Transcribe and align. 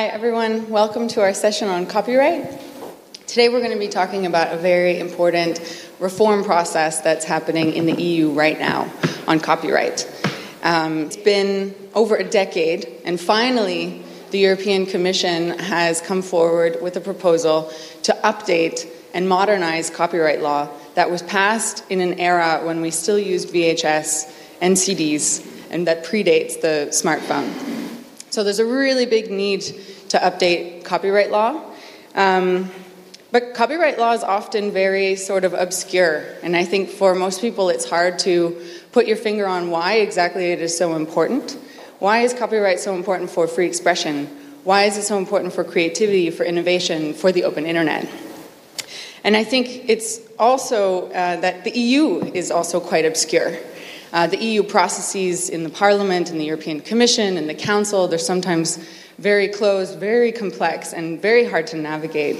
Hi, 0.00 0.06
everyone. 0.06 0.70
Welcome 0.70 1.08
to 1.08 1.20
our 1.20 1.34
session 1.34 1.68
on 1.68 1.84
copyright. 1.84 2.58
Today, 3.26 3.50
we're 3.50 3.60
going 3.60 3.74
to 3.74 3.78
be 3.78 3.86
talking 3.86 4.24
about 4.24 4.50
a 4.50 4.56
very 4.56 4.98
important 4.98 5.60
reform 5.98 6.42
process 6.42 7.02
that's 7.02 7.26
happening 7.26 7.74
in 7.74 7.84
the 7.84 8.00
EU 8.00 8.30
right 8.30 8.58
now 8.58 8.90
on 9.28 9.40
copyright. 9.40 10.10
Um, 10.62 11.00
it's 11.00 11.18
been 11.18 11.74
over 11.94 12.16
a 12.16 12.24
decade, 12.24 12.88
and 13.04 13.20
finally, 13.20 14.02
the 14.30 14.38
European 14.38 14.86
Commission 14.86 15.58
has 15.58 16.00
come 16.00 16.22
forward 16.22 16.80
with 16.80 16.96
a 16.96 17.00
proposal 17.02 17.70
to 18.04 18.16
update 18.24 18.88
and 19.12 19.28
modernize 19.28 19.90
copyright 19.90 20.40
law 20.40 20.70
that 20.94 21.10
was 21.10 21.20
passed 21.20 21.84
in 21.90 22.00
an 22.00 22.18
era 22.18 22.62
when 22.64 22.80
we 22.80 22.90
still 22.90 23.18
used 23.18 23.50
VHS 23.50 24.34
and 24.62 24.78
CDs, 24.78 25.46
and 25.70 25.86
that 25.86 26.06
predates 26.06 26.58
the 26.62 26.88
smartphone. 26.88 27.79
So 28.30 28.44
there's 28.44 28.60
a 28.60 28.64
really 28.64 29.06
big 29.06 29.30
need 29.30 29.62
to 30.10 30.18
update 30.18 30.84
copyright 30.84 31.32
law. 31.32 31.62
Um, 32.14 32.70
but 33.32 33.54
copyright 33.54 33.98
law 33.98 34.12
is 34.12 34.22
often 34.22 34.72
very 34.72 35.16
sort 35.16 35.44
of 35.44 35.52
obscure, 35.52 36.24
and 36.42 36.56
I 36.56 36.64
think 36.64 36.90
for 36.90 37.14
most 37.14 37.40
people 37.40 37.68
it's 37.68 37.88
hard 37.88 38.18
to 38.20 38.60
put 38.90 39.06
your 39.06 39.16
finger 39.16 39.46
on 39.46 39.70
why 39.70 39.94
exactly 39.94 40.50
it 40.50 40.60
is 40.60 40.76
so 40.76 40.96
important. 40.96 41.56
Why 42.00 42.20
is 42.20 42.34
copyright 42.34 42.80
so 42.80 42.94
important 42.94 43.30
for 43.30 43.46
free 43.46 43.66
expression? 43.66 44.26
Why 44.64 44.84
is 44.84 44.96
it 44.96 45.02
so 45.02 45.18
important 45.18 45.52
for 45.52 45.62
creativity, 45.64 46.30
for 46.30 46.44
innovation, 46.44 47.14
for 47.14 47.30
the 47.30 47.44
open 47.44 47.66
internet? 47.66 48.08
And 49.22 49.36
I 49.36 49.44
think 49.44 49.88
it's 49.88 50.20
also 50.38 51.08
uh, 51.10 51.36
that 51.40 51.64
the 51.64 51.70
EU 51.70 52.32
is 52.32 52.50
also 52.50 52.80
quite 52.80 53.04
obscure. 53.04 53.56
Uh, 54.12 54.26
the 54.26 54.38
EU 54.38 54.62
processes 54.62 55.48
in 55.48 55.62
the 55.62 55.70
Parliament 55.70 56.30
and 56.30 56.40
the 56.40 56.44
European 56.44 56.80
Commission 56.80 57.36
and 57.36 57.48
the 57.48 57.54
Council, 57.54 58.08
they're 58.08 58.18
sometimes 58.18 58.78
very 59.18 59.48
closed, 59.48 59.98
very 59.98 60.32
complex, 60.32 60.92
and 60.92 61.22
very 61.22 61.44
hard 61.44 61.66
to 61.68 61.76
navigate. 61.76 62.36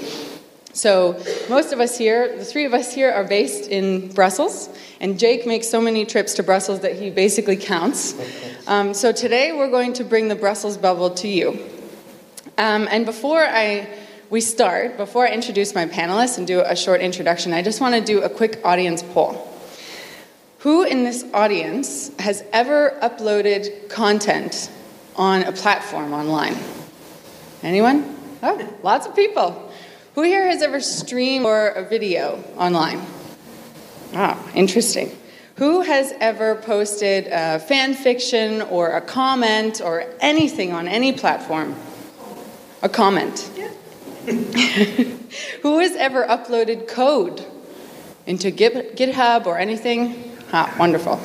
So, 0.73 1.21
most 1.49 1.73
of 1.73 1.79
us 1.79 1.97
here, 1.97 2.37
the 2.37 2.45
three 2.45 2.65
of 2.65 2.73
us 2.73 2.93
here, 2.93 3.11
are 3.11 3.23
based 3.23 3.69
in 3.69 4.11
Brussels, 4.13 4.69
and 4.99 5.19
Jake 5.19 5.45
makes 5.45 5.69
so 5.69 5.81
many 5.81 6.05
trips 6.05 6.33
to 6.35 6.43
Brussels 6.43 6.79
that 6.81 6.95
he 6.95 7.09
basically 7.09 7.57
counts. 7.57 8.15
Um, 8.67 8.93
so, 8.93 9.11
today 9.11 9.51
we're 9.51 9.69
going 9.69 9.93
to 9.93 10.03
bring 10.03 10.27
the 10.27 10.35
Brussels 10.35 10.77
bubble 10.77 11.09
to 11.11 11.27
you. 11.27 11.59
Um, 12.57 12.87
and 12.89 13.05
before 13.05 13.41
I 13.41 13.87
we 14.29 14.39
start, 14.39 14.95
before 14.95 15.27
I 15.27 15.31
introduce 15.31 15.75
my 15.75 15.85
panelists 15.85 16.37
and 16.37 16.47
do 16.47 16.61
a 16.61 16.73
short 16.73 17.01
introduction, 17.01 17.51
I 17.51 17.61
just 17.61 17.81
want 17.81 17.95
to 17.95 18.01
do 18.01 18.21
a 18.21 18.29
quick 18.29 18.61
audience 18.63 19.03
poll. 19.03 19.50
Who 20.61 20.83
in 20.83 21.03
this 21.03 21.25
audience 21.33 22.11
has 22.19 22.43
ever 22.53 22.95
uploaded 23.01 23.89
content 23.89 24.69
on 25.15 25.41
a 25.41 25.51
platform 25.51 26.13
online? 26.13 26.55
Anyone? 27.63 28.15
Oh, 28.43 28.77
lots 28.83 29.07
of 29.07 29.15
people. 29.15 29.71
Who 30.13 30.21
here 30.21 30.47
has 30.47 30.61
ever 30.61 30.79
streamed 30.79 31.45
or 31.45 31.69
a 31.69 31.83
video 31.83 32.43
online? 32.57 33.01
Ah, 34.13 34.37
interesting. 34.53 35.17
Who 35.55 35.81
has 35.81 36.13
ever 36.19 36.53
posted 36.53 37.27
a 37.31 37.57
fan 37.57 37.95
fiction 37.95 38.61
or 38.61 38.91
a 38.91 39.01
comment 39.01 39.81
or 39.83 40.05
anything 40.19 40.73
on 40.73 40.87
any 40.87 41.11
platform? 41.11 41.75
A 42.83 42.89
comment. 42.89 43.49
Yeah. 43.57 43.69
Who 45.63 45.79
has 45.79 45.95
ever 45.95 46.23
uploaded 46.27 46.87
code 46.87 47.43
into 48.27 48.51
GitHub 48.51 49.47
or 49.47 49.57
anything? 49.57 50.30
Ah, 50.53 50.73
wonderful. 50.77 51.19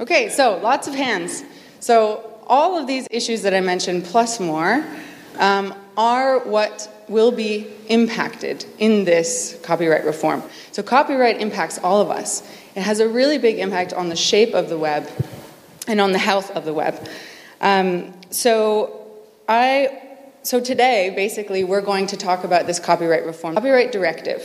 Okay, 0.00 0.28
so 0.28 0.58
lots 0.58 0.86
of 0.88 0.94
hands. 0.94 1.44
So 1.80 2.38
all 2.46 2.78
of 2.78 2.86
these 2.86 3.08
issues 3.10 3.42
that 3.42 3.54
I 3.54 3.60
mentioned, 3.60 4.04
plus 4.04 4.38
more, 4.38 4.84
um, 5.38 5.74
are 5.96 6.38
what 6.40 7.04
will 7.08 7.32
be 7.32 7.66
impacted 7.88 8.64
in 8.78 9.04
this 9.04 9.58
copyright 9.62 10.04
reform. 10.04 10.42
So 10.70 10.82
copyright 10.82 11.40
impacts 11.40 11.78
all 11.78 12.00
of 12.00 12.10
us. 12.10 12.42
It 12.74 12.82
has 12.82 13.00
a 13.00 13.08
really 13.08 13.38
big 13.38 13.58
impact 13.58 13.92
on 13.92 14.08
the 14.08 14.16
shape 14.16 14.54
of 14.54 14.68
the 14.68 14.78
web 14.78 15.08
and 15.86 16.00
on 16.00 16.12
the 16.12 16.18
health 16.18 16.50
of 16.52 16.64
the 16.64 16.72
web. 16.72 17.08
Um, 17.60 18.14
so 18.30 19.06
I 19.48 19.98
so 20.44 20.60
today, 20.60 21.12
basically, 21.14 21.62
we're 21.62 21.82
going 21.82 22.08
to 22.08 22.16
talk 22.16 22.42
about 22.42 22.66
this 22.66 22.80
copyright 22.80 23.24
reform, 23.24 23.54
copyright 23.54 23.92
directive. 23.92 24.42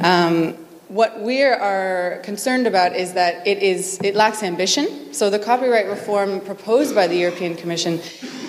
Um, 0.00 0.56
what 0.90 1.20
we 1.20 1.40
are 1.44 2.18
concerned 2.24 2.66
about 2.66 2.96
is 2.96 3.12
that 3.12 3.46
it 3.46 3.62
is 3.62 4.00
it 4.02 4.16
lacks 4.16 4.42
ambition. 4.42 5.14
So 5.14 5.30
the 5.30 5.38
copyright 5.38 5.86
reform 5.86 6.40
proposed 6.40 6.96
by 6.96 7.06
the 7.06 7.14
European 7.14 7.54
Commission 7.54 8.00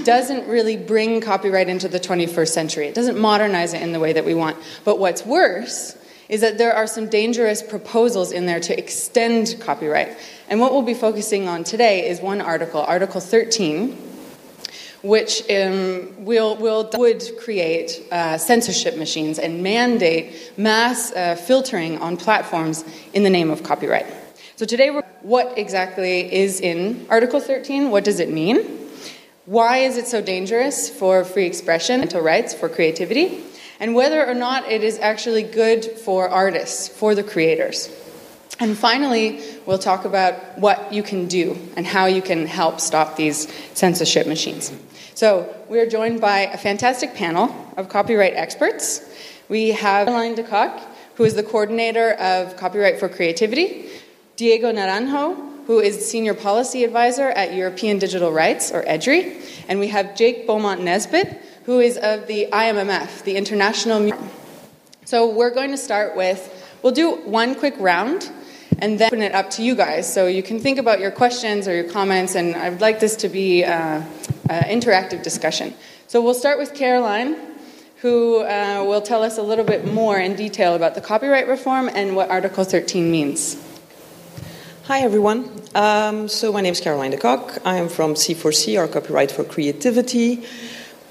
doesn't 0.04 0.48
really 0.48 0.76
bring 0.76 1.22
copyright 1.22 1.70
into 1.70 1.88
the 1.88 2.00
21st 2.00 2.48
century. 2.48 2.88
It 2.88 2.96
doesn't 2.96 3.20
modernize 3.20 3.76
it 3.76 3.84
in 3.84 3.92
the 3.92 4.00
way 4.00 4.14
that 4.14 4.26
we 4.26 4.34
want. 4.34 4.58
But 4.84 4.98
what's 4.98 5.24
worse 5.24 5.96
is 6.30 6.42
that 6.42 6.58
there 6.58 6.74
are 6.74 6.88
some 6.88 7.08
dangerous 7.10 7.62
proposals 7.62 8.32
in 8.32 8.48
there 8.48 8.60
to 8.62 8.76
extend 8.76 9.58
copyright. 9.60 10.18
And 10.50 10.60
what 10.60 10.72
we'll 10.72 10.82
be 10.82 10.96
focusing 10.96 11.48
on 11.48 11.64
today 11.64 12.10
is 12.10 12.22
one 12.22 12.42
article, 12.42 12.82
Article 12.82 13.22
13 13.22 14.11
which 15.02 15.42
um, 15.50 16.26
will, 16.26 16.56
will, 16.58 16.90
would 16.94 17.24
create 17.40 18.04
uh, 18.12 18.38
censorship 18.38 18.98
machines 18.98 19.40
and 19.40 19.64
mandate 19.64 20.54
mass 20.58 21.12
uh, 21.14 21.36
filtering 21.36 21.98
on 22.00 22.18
platforms 22.18 22.84
in 23.14 23.24
the 23.24 23.30
name 23.30 23.50
of 23.50 23.64
copyright. 23.64 24.06
So, 24.56 24.66
today, 24.66 24.90
what 25.22 25.58
exactly 25.58 26.32
is 26.32 26.62
in 26.62 27.08
Article 27.10 27.40
13? 27.40 27.90
What 27.90 28.04
does 28.04 28.20
it 28.20 28.30
mean? 28.30 28.82
Why 29.46 29.78
is 29.78 29.98
it 29.98 30.08
so 30.08 30.22
dangerous 30.22 30.90
for 30.90 31.24
free 31.24 31.46
expression, 31.46 32.00
mental 32.00 32.22
rights, 32.22 32.54
for 32.54 32.70
creativity? 32.70 33.44
And 33.80 33.96
whether 33.96 34.24
or 34.24 34.36
not 34.36 34.70
it 34.70 34.84
is 34.84 35.00
actually 35.00 35.42
good 35.42 35.84
for 35.84 36.30
artists, 36.30 36.88
for 36.88 37.16
the 37.16 37.24
creators. 37.24 37.90
And 38.60 38.78
finally, 38.78 39.42
we'll 39.66 39.80
talk 39.80 40.06
about 40.06 40.60
what 40.60 40.94
you 40.94 41.02
can 41.02 41.26
do 41.26 41.58
and 41.76 41.88
how 41.88 42.06
you 42.06 42.22
can 42.22 42.46
help 42.46 42.80
stop 42.80 43.16
these 43.16 43.52
censorship 43.74 44.28
machines. 44.28 44.72
So, 45.14 45.54
we 45.68 45.80
are 45.80 45.86
joined 45.86 46.22
by 46.22 46.40
a 46.40 46.58
fantastic 46.58 47.14
panel 47.14 47.54
of 47.76 47.90
copyright 47.90 48.34
experts. 48.34 49.02
We 49.50 49.70
have 49.70 50.08
Caroline 50.08 50.36
De 50.36 50.44
Cock, 50.44 50.82
who 51.16 51.26
is 51.26 51.36
the 51.36 51.44
coordinator 51.44 52.14
of 52.14 52.56
Copyright 52.56 52.98
for 52.98 53.10
Creativity, 53.10 53.90
Diego 54.38 54.72
Naranjo, 54.72 55.66
who 55.68 55.80
is 55.80 56.10
Senior 56.10 56.34
Policy 56.34 56.86
Advisor 56.86 57.30
at 57.30 57.54
European 57.54 58.00
Digital 58.00 58.32
Rights, 58.32 58.72
or 58.72 58.84
EDRI, 58.84 59.66
and 59.68 59.82
we 59.82 59.90
have 59.90 60.16
Jake 60.16 60.48
Beaumont 60.48 60.82
Nesbitt, 60.82 61.42
who 61.66 61.82
is 61.82 61.98
of 61.98 62.28
the 62.28 62.48
IMMF, 62.52 63.24
the 63.24 63.36
International. 63.36 64.18
So, 65.04 65.30
we're 65.30 65.54
going 65.54 65.72
to 65.72 65.78
start 65.78 66.16
with, 66.16 66.74
we'll 66.84 66.94
do 66.94 67.18
one 67.26 67.56
quick 67.56 67.76
round 67.80 68.32
and 68.80 68.98
then 68.98 69.08
open 69.08 69.22
it 69.22 69.34
up 69.34 69.50
to 69.52 69.64
you 69.64 69.76
guys. 69.76 70.12
So 70.12 70.28
you 70.28 70.42
can 70.42 70.60
think 70.60 70.80
about 70.80 71.00
your 71.00 71.12
questions 71.12 71.68
or 71.68 71.76
your 71.76 71.90
comments, 71.90 72.36
and 72.36 72.56
I 72.56 72.70
would 72.70 72.82
like 72.82 73.00
this 73.00 73.16
to 73.18 73.30
be 73.30 73.64
uh, 73.64 74.02
an 74.52 74.82
interactive 74.82 75.24
discussion. 75.24 75.74
So 76.08 76.22
we'll 76.22 76.34
start 76.34 76.58
with 76.58 76.74
Caroline, 76.74 77.38
who 78.02 78.44
uh, 78.44 78.84
will 78.86 79.02
tell 79.02 79.24
us 79.24 79.38
a 79.38 79.42
little 79.42 79.64
bit 79.64 79.86
more 79.86 80.18
in 80.20 80.36
detail 80.36 80.76
about 80.76 80.96
the 80.96 81.02
copyright 81.02 81.48
reform 81.48 81.90
and 81.94 82.16
what 82.16 82.30
Article 82.30 82.64
13 82.64 83.10
means. 83.10 83.56
Hi, 84.86 85.02
everyone. 85.02 85.50
Um, 85.74 86.28
so, 86.28 86.52
my 86.52 86.60
name 86.60 86.74
is 86.74 86.82
Caroline 86.82 87.12
De 87.12 87.18
Cock. 87.18 87.60
I 87.64 87.78
am 87.78 87.88
from 87.88 88.16
C4C, 88.16 88.78
our 88.78 88.90
Copyright 88.90 89.32
for 89.32 89.46
Creativity. 89.46 90.44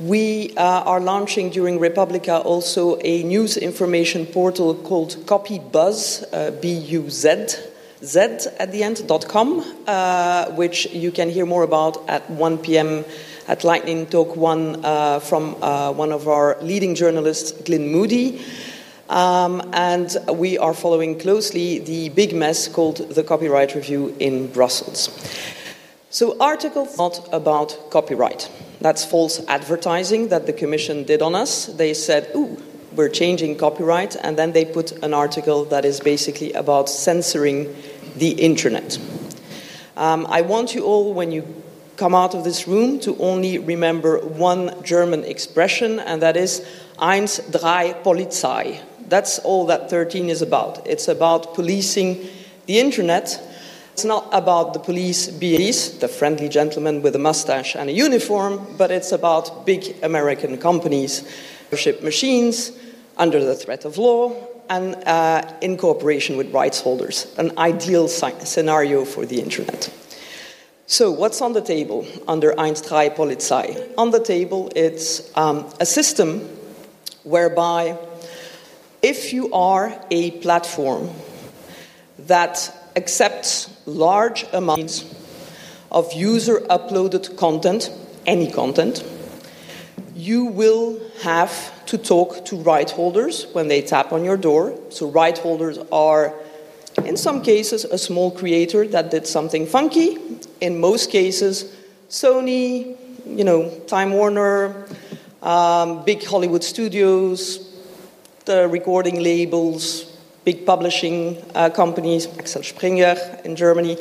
We 0.00 0.54
uh, 0.56 0.82
are 0.82 1.00
launching 1.00 1.50
during 1.50 1.78
Republica 1.78 2.38
also 2.38 2.98
a 3.02 3.22
news 3.22 3.56
information 3.56 4.26
portal 4.26 4.74
called 4.74 5.16
CopyBuzz, 5.24 6.24
uh, 6.32 6.50
B 6.60 6.72
U 6.72 7.08
Z, 7.08 7.54
Z 8.02 8.20
at 8.58 8.72
the 8.72 8.82
end, 8.82 9.06
dot 9.06 9.28
com, 9.28 9.64
uh, 9.86 10.50
which 10.52 10.86
you 10.92 11.10
can 11.12 11.30
hear 11.30 11.46
more 11.46 11.62
about 11.62 12.08
at 12.08 12.28
1 12.28 12.58
p.m. 12.58 13.04
at 13.50 13.64
Lightning 13.64 14.06
Talk 14.06 14.36
1 14.36 14.84
uh, 14.84 15.18
from 15.18 15.60
uh, 15.60 15.90
one 15.90 16.12
of 16.12 16.28
our 16.28 16.56
leading 16.62 16.94
journalists, 16.94 17.50
Glyn 17.50 17.88
Moody. 17.88 18.40
Um, 19.08 19.60
and 19.72 20.16
we 20.32 20.56
are 20.56 20.72
following 20.72 21.18
closely 21.18 21.80
the 21.80 22.10
big 22.10 22.32
mess 22.32 22.68
called 22.68 22.98
the 22.98 23.24
Copyright 23.24 23.74
Review 23.74 24.14
in 24.20 24.46
Brussels. 24.52 25.10
So, 26.10 26.36
article 26.38 26.88
not 26.96 27.28
about 27.32 27.90
copyright. 27.90 28.48
That's 28.80 29.04
false 29.04 29.44
advertising 29.48 30.28
that 30.28 30.46
the 30.46 30.52
Commission 30.52 31.02
did 31.02 31.20
on 31.20 31.34
us. 31.34 31.66
They 31.66 31.92
said, 31.92 32.30
ooh, 32.36 32.56
we're 32.94 33.08
changing 33.08 33.58
copyright, 33.58 34.14
and 34.14 34.38
then 34.38 34.52
they 34.52 34.64
put 34.64 34.92
an 35.02 35.12
article 35.12 35.64
that 35.64 35.84
is 35.84 35.98
basically 35.98 36.52
about 36.52 36.88
censoring 36.88 37.74
the 38.14 38.30
internet. 38.30 38.96
Um, 39.96 40.24
I 40.30 40.42
want 40.42 40.72
you 40.76 40.84
all, 40.84 41.12
when 41.12 41.32
you 41.32 41.59
come 42.00 42.14
out 42.16 42.34
of 42.34 42.42
this 42.42 42.66
room, 42.66 42.98
to 43.00 43.16
only 43.18 43.58
remember 43.58 44.18
one 44.18 44.82
German 44.82 45.22
expression, 45.24 46.00
and 46.00 46.20
that 46.22 46.36
is 46.36 46.66
eins, 46.98 47.38
drei, 47.52 47.94
Polizei. 48.02 48.80
That's 49.08 49.38
all 49.40 49.66
that 49.66 49.90
13 49.90 50.30
is 50.30 50.42
about. 50.42 50.84
It's 50.86 51.06
about 51.08 51.54
policing 51.54 52.26
the 52.66 52.80
internet 52.80 53.38
It's 54.00 54.06
not 54.06 54.28
about 54.32 54.72
the 54.72 54.80
police 54.80 55.28
being 55.28 55.60
the 55.98 56.08
friendly 56.08 56.48
gentleman 56.48 57.02
with 57.02 57.14
a 57.16 57.18
mustache 57.18 57.76
and 57.76 57.90
a 57.90 57.92
uniform, 57.92 58.76
but 58.78 58.90
it's 58.90 59.12
about 59.12 59.66
big 59.66 59.94
American 60.02 60.56
companies, 60.56 61.28
ship 61.76 62.02
machines 62.02 62.72
under 63.18 63.44
the 63.44 63.54
threat 63.54 63.84
of 63.84 63.98
law 63.98 64.32
and 64.70 64.94
uh, 65.06 65.42
in 65.60 65.76
cooperation 65.76 66.38
with 66.38 66.50
rights 66.50 66.80
holders, 66.80 67.26
an 67.36 67.52
ideal 67.58 68.08
scenario 68.08 69.04
for 69.04 69.26
the 69.26 69.38
internet. 69.38 69.92
So, 70.90 71.12
what's 71.12 71.40
on 71.40 71.52
the 71.52 71.60
table 71.60 72.04
under 72.26 72.50
eins 72.54 72.84
drei 72.84 73.10
Polizei? 73.10 73.94
On 73.96 74.10
the 74.10 74.18
table, 74.18 74.72
it's 74.74 75.30
um, 75.36 75.72
a 75.78 75.86
system 75.86 76.40
whereby 77.22 77.96
if 79.00 79.32
you 79.32 79.52
are 79.52 79.96
a 80.10 80.32
platform 80.42 81.08
that 82.26 82.74
accepts 82.96 83.70
large 83.86 84.44
amounts 84.52 85.04
of 85.92 86.12
user 86.12 86.58
uploaded 86.68 87.36
content, 87.36 87.92
any 88.26 88.50
content, 88.50 89.04
you 90.16 90.46
will 90.46 91.00
have 91.22 91.86
to 91.86 91.98
talk 91.98 92.44
to 92.46 92.56
right 92.56 92.90
holders 92.90 93.46
when 93.52 93.68
they 93.68 93.80
tap 93.80 94.12
on 94.12 94.24
your 94.24 94.36
door. 94.36 94.76
So, 94.88 95.08
right 95.08 95.38
holders 95.38 95.78
are, 95.92 96.34
in 97.04 97.16
some 97.16 97.42
cases, 97.42 97.84
a 97.84 97.96
small 97.96 98.32
creator 98.32 98.88
that 98.88 99.12
did 99.12 99.28
something 99.28 99.66
funky. 99.66 100.39
In 100.60 100.78
most 100.78 101.10
cases, 101.10 101.74
Sony, 102.10 102.94
you 103.24 103.44
know, 103.44 103.70
Time 103.86 104.12
Warner, 104.12 104.86
um, 105.42 106.04
big 106.04 106.22
Hollywood 106.22 106.62
studios, 106.62 107.66
the 108.44 108.68
recording 108.68 109.22
labels, 109.22 110.18
big 110.44 110.66
publishing 110.66 111.42
uh, 111.54 111.70
companies, 111.70 112.26
Axel 112.38 112.62
Springer 112.62 113.16
in 113.42 113.56
Germany. 113.56 113.96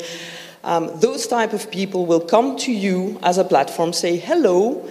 Um, 0.62 1.00
those 1.00 1.26
type 1.26 1.54
of 1.54 1.70
people 1.70 2.04
will 2.04 2.20
come 2.20 2.58
to 2.58 2.72
you 2.72 3.18
as 3.22 3.38
a 3.38 3.44
platform, 3.44 3.94
say, 3.94 4.16
hello, 4.16 4.86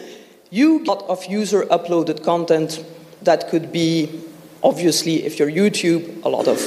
you 0.50 0.84
got 0.84 1.04
of 1.04 1.24
user 1.26 1.66
uploaded 1.66 2.24
content 2.24 2.84
that 3.22 3.48
could 3.50 3.72
be, 3.72 4.10
obviously, 4.64 5.24
if 5.24 5.38
you're 5.38 5.52
YouTube, 5.52 6.24
a 6.24 6.30
lot 6.30 6.48
of 6.48 6.60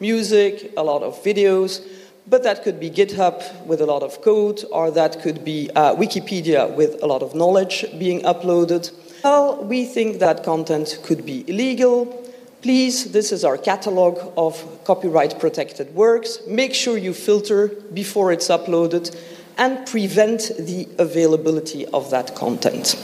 music, 0.00 0.74
a 0.76 0.82
lot 0.82 1.02
of 1.02 1.22
videos, 1.22 1.80
but 2.26 2.42
that 2.42 2.62
could 2.62 2.80
be 2.80 2.90
GitHub 2.90 3.66
with 3.66 3.80
a 3.80 3.86
lot 3.86 4.02
of 4.02 4.20
code, 4.22 4.64
or 4.70 4.90
that 4.90 5.20
could 5.20 5.44
be 5.44 5.70
uh, 5.74 5.94
Wikipedia 5.94 6.74
with 6.74 7.02
a 7.02 7.06
lot 7.06 7.22
of 7.22 7.34
knowledge 7.34 7.84
being 7.98 8.22
uploaded. 8.22 8.92
Well, 9.22 9.64
we 9.64 9.84
think 9.84 10.18
that 10.18 10.44
content 10.44 10.98
could 11.02 11.24
be 11.24 11.44
illegal, 11.48 12.24
Please, 12.64 13.12
this 13.12 13.30
is 13.30 13.44
our 13.44 13.58
catalog 13.58 14.32
of 14.38 14.82
copyright 14.84 15.38
protected 15.38 15.94
works. 15.94 16.38
Make 16.46 16.72
sure 16.72 16.96
you 16.96 17.12
filter 17.12 17.68
before 17.92 18.32
it's 18.32 18.48
uploaded 18.48 19.14
and 19.58 19.86
prevent 19.86 20.50
the 20.58 20.88
availability 20.98 21.84
of 21.84 22.10
that 22.10 22.34
content. 22.34 22.96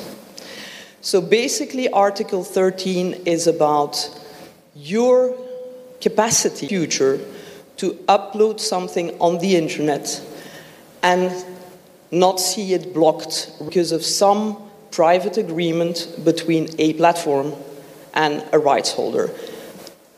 So 1.02 1.20
basically, 1.20 1.90
Article 1.90 2.43
13 2.43 3.25
is 3.26 3.46
about 3.46 4.08
your 4.75 5.37
capacity 6.00 6.67
future 6.67 7.20
to 7.81 7.94
upload 8.09 8.61
something 8.61 9.19
on 9.21 9.38
the 9.38 9.56
internet 9.56 10.23
and 11.03 11.32
not 12.11 12.38
see 12.38 12.75
it 12.75 12.93
blocked 12.93 13.50
because 13.65 13.91
of 13.91 14.05
some 14.05 14.55
private 14.91 15.38
agreement 15.38 16.06
between 16.23 16.69
a 16.79 16.93
platform 16.93 17.55
and 18.12 18.44
a 18.53 18.59
rights 18.59 18.93
holder. 18.93 19.31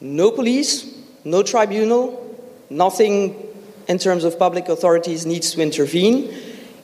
No 0.01 0.33
police, 0.33 0.93
no 1.25 1.45
tribunal, 1.45 2.37
nothing 2.69 3.37
in 3.87 3.99
terms 3.99 4.25
of 4.25 4.41
public 4.41 4.69
authorities 4.69 5.25
needs 5.25 5.53
to 5.53 5.63
intervene. 5.63 6.35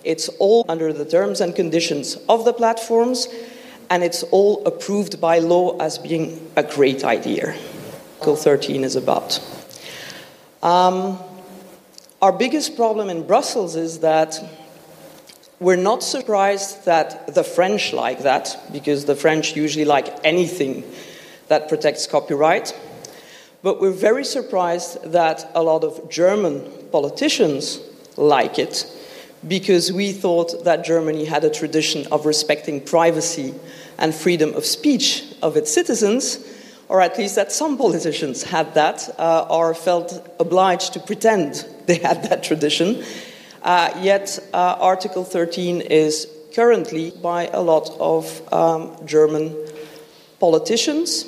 It's 0.04 0.28
all 0.38 0.64
under 0.68 0.92
the 0.92 1.04
terms 1.04 1.40
and 1.40 1.56
conditions 1.56 2.14
of 2.28 2.44
the 2.44 2.52
platforms, 2.52 3.26
and 3.90 4.04
it's 4.04 4.22
all 4.30 4.64
approved 4.64 5.20
by 5.20 5.40
law 5.40 5.76
as 5.78 5.98
being 5.98 6.48
a 6.54 6.62
great 6.62 7.02
idea. 7.02 7.56
Article 8.20 8.36
13 8.36 8.84
is 8.84 8.94
about. 8.94 9.57
Um, 10.62 11.18
our 12.20 12.32
biggest 12.32 12.74
problem 12.74 13.10
in 13.10 13.26
Brussels 13.26 13.76
is 13.76 14.00
that 14.00 14.42
we're 15.60 15.76
not 15.76 16.02
surprised 16.02 16.84
that 16.84 17.34
the 17.34 17.44
French 17.44 17.92
like 17.92 18.20
that, 18.20 18.56
because 18.72 19.04
the 19.04 19.14
French 19.14 19.54
usually 19.54 19.84
like 19.84 20.08
anything 20.24 20.84
that 21.46 21.68
protects 21.68 22.06
copyright. 22.06 22.78
But 23.62 23.80
we're 23.80 23.90
very 23.90 24.24
surprised 24.24 25.12
that 25.12 25.50
a 25.54 25.62
lot 25.62 25.84
of 25.84 26.10
German 26.10 26.68
politicians 26.90 27.80
like 28.16 28.58
it 28.58 28.86
because 29.46 29.92
we 29.92 30.12
thought 30.12 30.64
that 30.64 30.84
Germany 30.84 31.24
had 31.24 31.44
a 31.44 31.50
tradition 31.50 32.06
of 32.10 32.26
respecting 32.26 32.80
privacy 32.80 33.54
and 33.96 34.12
freedom 34.12 34.54
of 34.54 34.64
speech 34.64 35.24
of 35.42 35.56
its 35.56 35.72
citizens, 35.72 36.38
or 36.88 37.00
at 37.00 37.18
least 37.18 37.34
that 37.36 37.52
some 37.52 37.76
politicians 37.76 38.42
had 38.42 38.74
that 38.74 39.08
uh, 39.18 39.46
or 39.50 39.74
felt 39.74 40.26
obliged 40.40 40.94
to 40.94 41.00
pretend 41.00 41.66
they 41.86 41.96
had 41.96 42.22
that 42.24 42.42
tradition. 42.42 43.02
Uh, 43.62 43.90
yet, 44.00 44.38
uh, 44.54 44.76
Article 44.80 45.24
13 45.24 45.80
is 45.80 46.26
currently 46.54 47.10
by 47.22 47.48
a 47.48 47.60
lot 47.60 47.90
of 48.00 48.52
um, 48.52 48.96
German 49.06 49.54
politicians. 50.40 51.24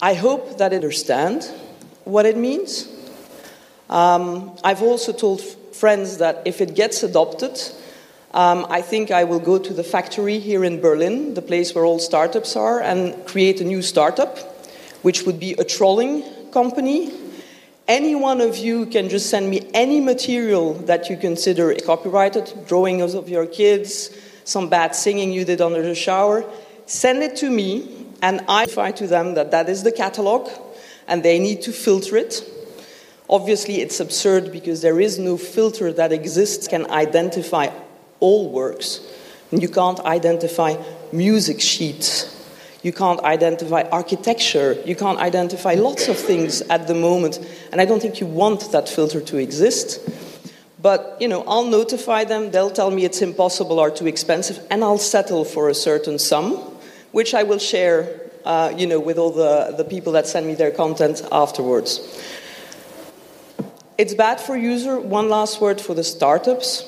I 0.00 0.14
hope 0.14 0.58
that 0.58 0.70
they 0.70 0.76
understand 0.76 1.44
what 2.04 2.26
it 2.26 2.36
means. 2.36 2.88
Um, 3.90 4.56
I've 4.64 4.82
also 4.82 5.12
told 5.12 5.40
friends 5.40 6.18
that 6.18 6.42
if 6.44 6.60
it 6.60 6.74
gets 6.74 7.02
adopted, 7.02 7.60
um, 8.34 8.66
I 8.68 8.82
think 8.82 9.10
I 9.10 9.24
will 9.24 9.40
go 9.40 9.58
to 9.58 9.72
the 9.72 9.84
factory 9.84 10.38
here 10.38 10.64
in 10.64 10.80
Berlin, 10.80 11.34
the 11.34 11.42
place 11.42 11.74
where 11.74 11.84
all 11.84 11.98
startups 11.98 12.56
are, 12.56 12.80
and 12.80 13.26
create 13.26 13.60
a 13.60 13.64
new 13.64 13.82
startup, 13.82 14.38
which 15.02 15.24
would 15.24 15.40
be 15.40 15.52
a 15.52 15.64
trolling 15.64 16.22
company 16.50 17.12
any 17.88 18.14
one 18.14 18.42
of 18.42 18.58
you 18.58 18.84
can 18.84 19.08
just 19.08 19.30
send 19.30 19.48
me 19.48 19.66
any 19.72 19.98
material 19.98 20.74
that 20.74 21.08
you 21.08 21.16
consider 21.16 21.74
copyrighted, 21.74 22.66
drawings 22.66 23.14
of 23.14 23.30
your 23.30 23.46
kids, 23.46 24.14
some 24.44 24.68
bad 24.68 24.94
singing 24.94 25.32
you 25.32 25.46
did 25.46 25.62
under 25.62 25.80
the 25.80 25.94
shower. 25.94 26.44
Send 26.84 27.22
it 27.22 27.36
to 27.36 27.48
me, 27.48 28.06
and 28.20 28.42
I 28.46 28.66
find 28.66 28.94
to 28.96 29.06
them 29.06 29.34
that 29.34 29.52
that 29.52 29.70
is 29.70 29.84
the 29.84 29.92
catalog, 29.92 30.50
and 31.06 31.22
they 31.22 31.38
need 31.38 31.62
to 31.62 31.72
filter 31.72 32.18
it. 32.18 32.44
Obviously, 33.30 33.80
it's 33.80 34.00
absurd 34.00 34.52
because 34.52 34.82
there 34.82 35.00
is 35.00 35.18
no 35.18 35.38
filter 35.38 35.90
that 35.94 36.12
exists 36.12 36.68
can 36.68 36.90
identify 36.90 37.68
all 38.20 38.50
works. 38.50 39.00
And 39.50 39.62
you 39.62 39.68
can't 39.68 40.00
identify 40.00 40.76
music 41.12 41.60
sheets 41.60 42.38
you 42.82 42.92
can't 42.92 43.20
identify 43.20 43.82
architecture. 43.90 44.80
You 44.84 44.94
can't 44.94 45.18
identify 45.18 45.74
lots 45.74 46.08
of 46.08 46.16
things 46.16 46.60
at 46.62 46.86
the 46.86 46.94
moment. 46.94 47.38
And 47.72 47.80
I 47.80 47.84
don't 47.84 48.00
think 48.00 48.20
you 48.20 48.26
want 48.26 48.70
that 48.72 48.88
filter 48.88 49.20
to 49.20 49.36
exist. 49.36 50.08
But, 50.80 51.16
you 51.20 51.26
know, 51.26 51.42
I'll 51.48 51.64
notify 51.64 52.22
them. 52.22 52.52
They'll 52.52 52.70
tell 52.70 52.92
me 52.92 53.04
it's 53.04 53.20
impossible 53.20 53.80
or 53.80 53.90
too 53.90 54.06
expensive. 54.06 54.64
And 54.70 54.84
I'll 54.84 54.98
settle 54.98 55.44
for 55.44 55.68
a 55.68 55.74
certain 55.74 56.20
sum, 56.20 56.54
which 57.10 57.34
I 57.34 57.42
will 57.42 57.58
share, 57.58 58.30
uh, 58.44 58.72
you 58.76 58.86
know, 58.86 59.00
with 59.00 59.18
all 59.18 59.32
the, 59.32 59.74
the 59.76 59.84
people 59.84 60.12
that 60.12 60.28
send 60.28 60.46
me 60.46 60.54
their 60.54 60.70
content 60.70 61.22
afterwards. 61.32 62.22
It's 63.98 64.14
bad 64.14 64.40
for 64.40 64.56
user. 64.56 65.00
One 65.00 65.28
last 65.28 65.60
word 65.60 65.80
for 65.80 65.94
the 65.94 66.04
startups. 66.04 66.84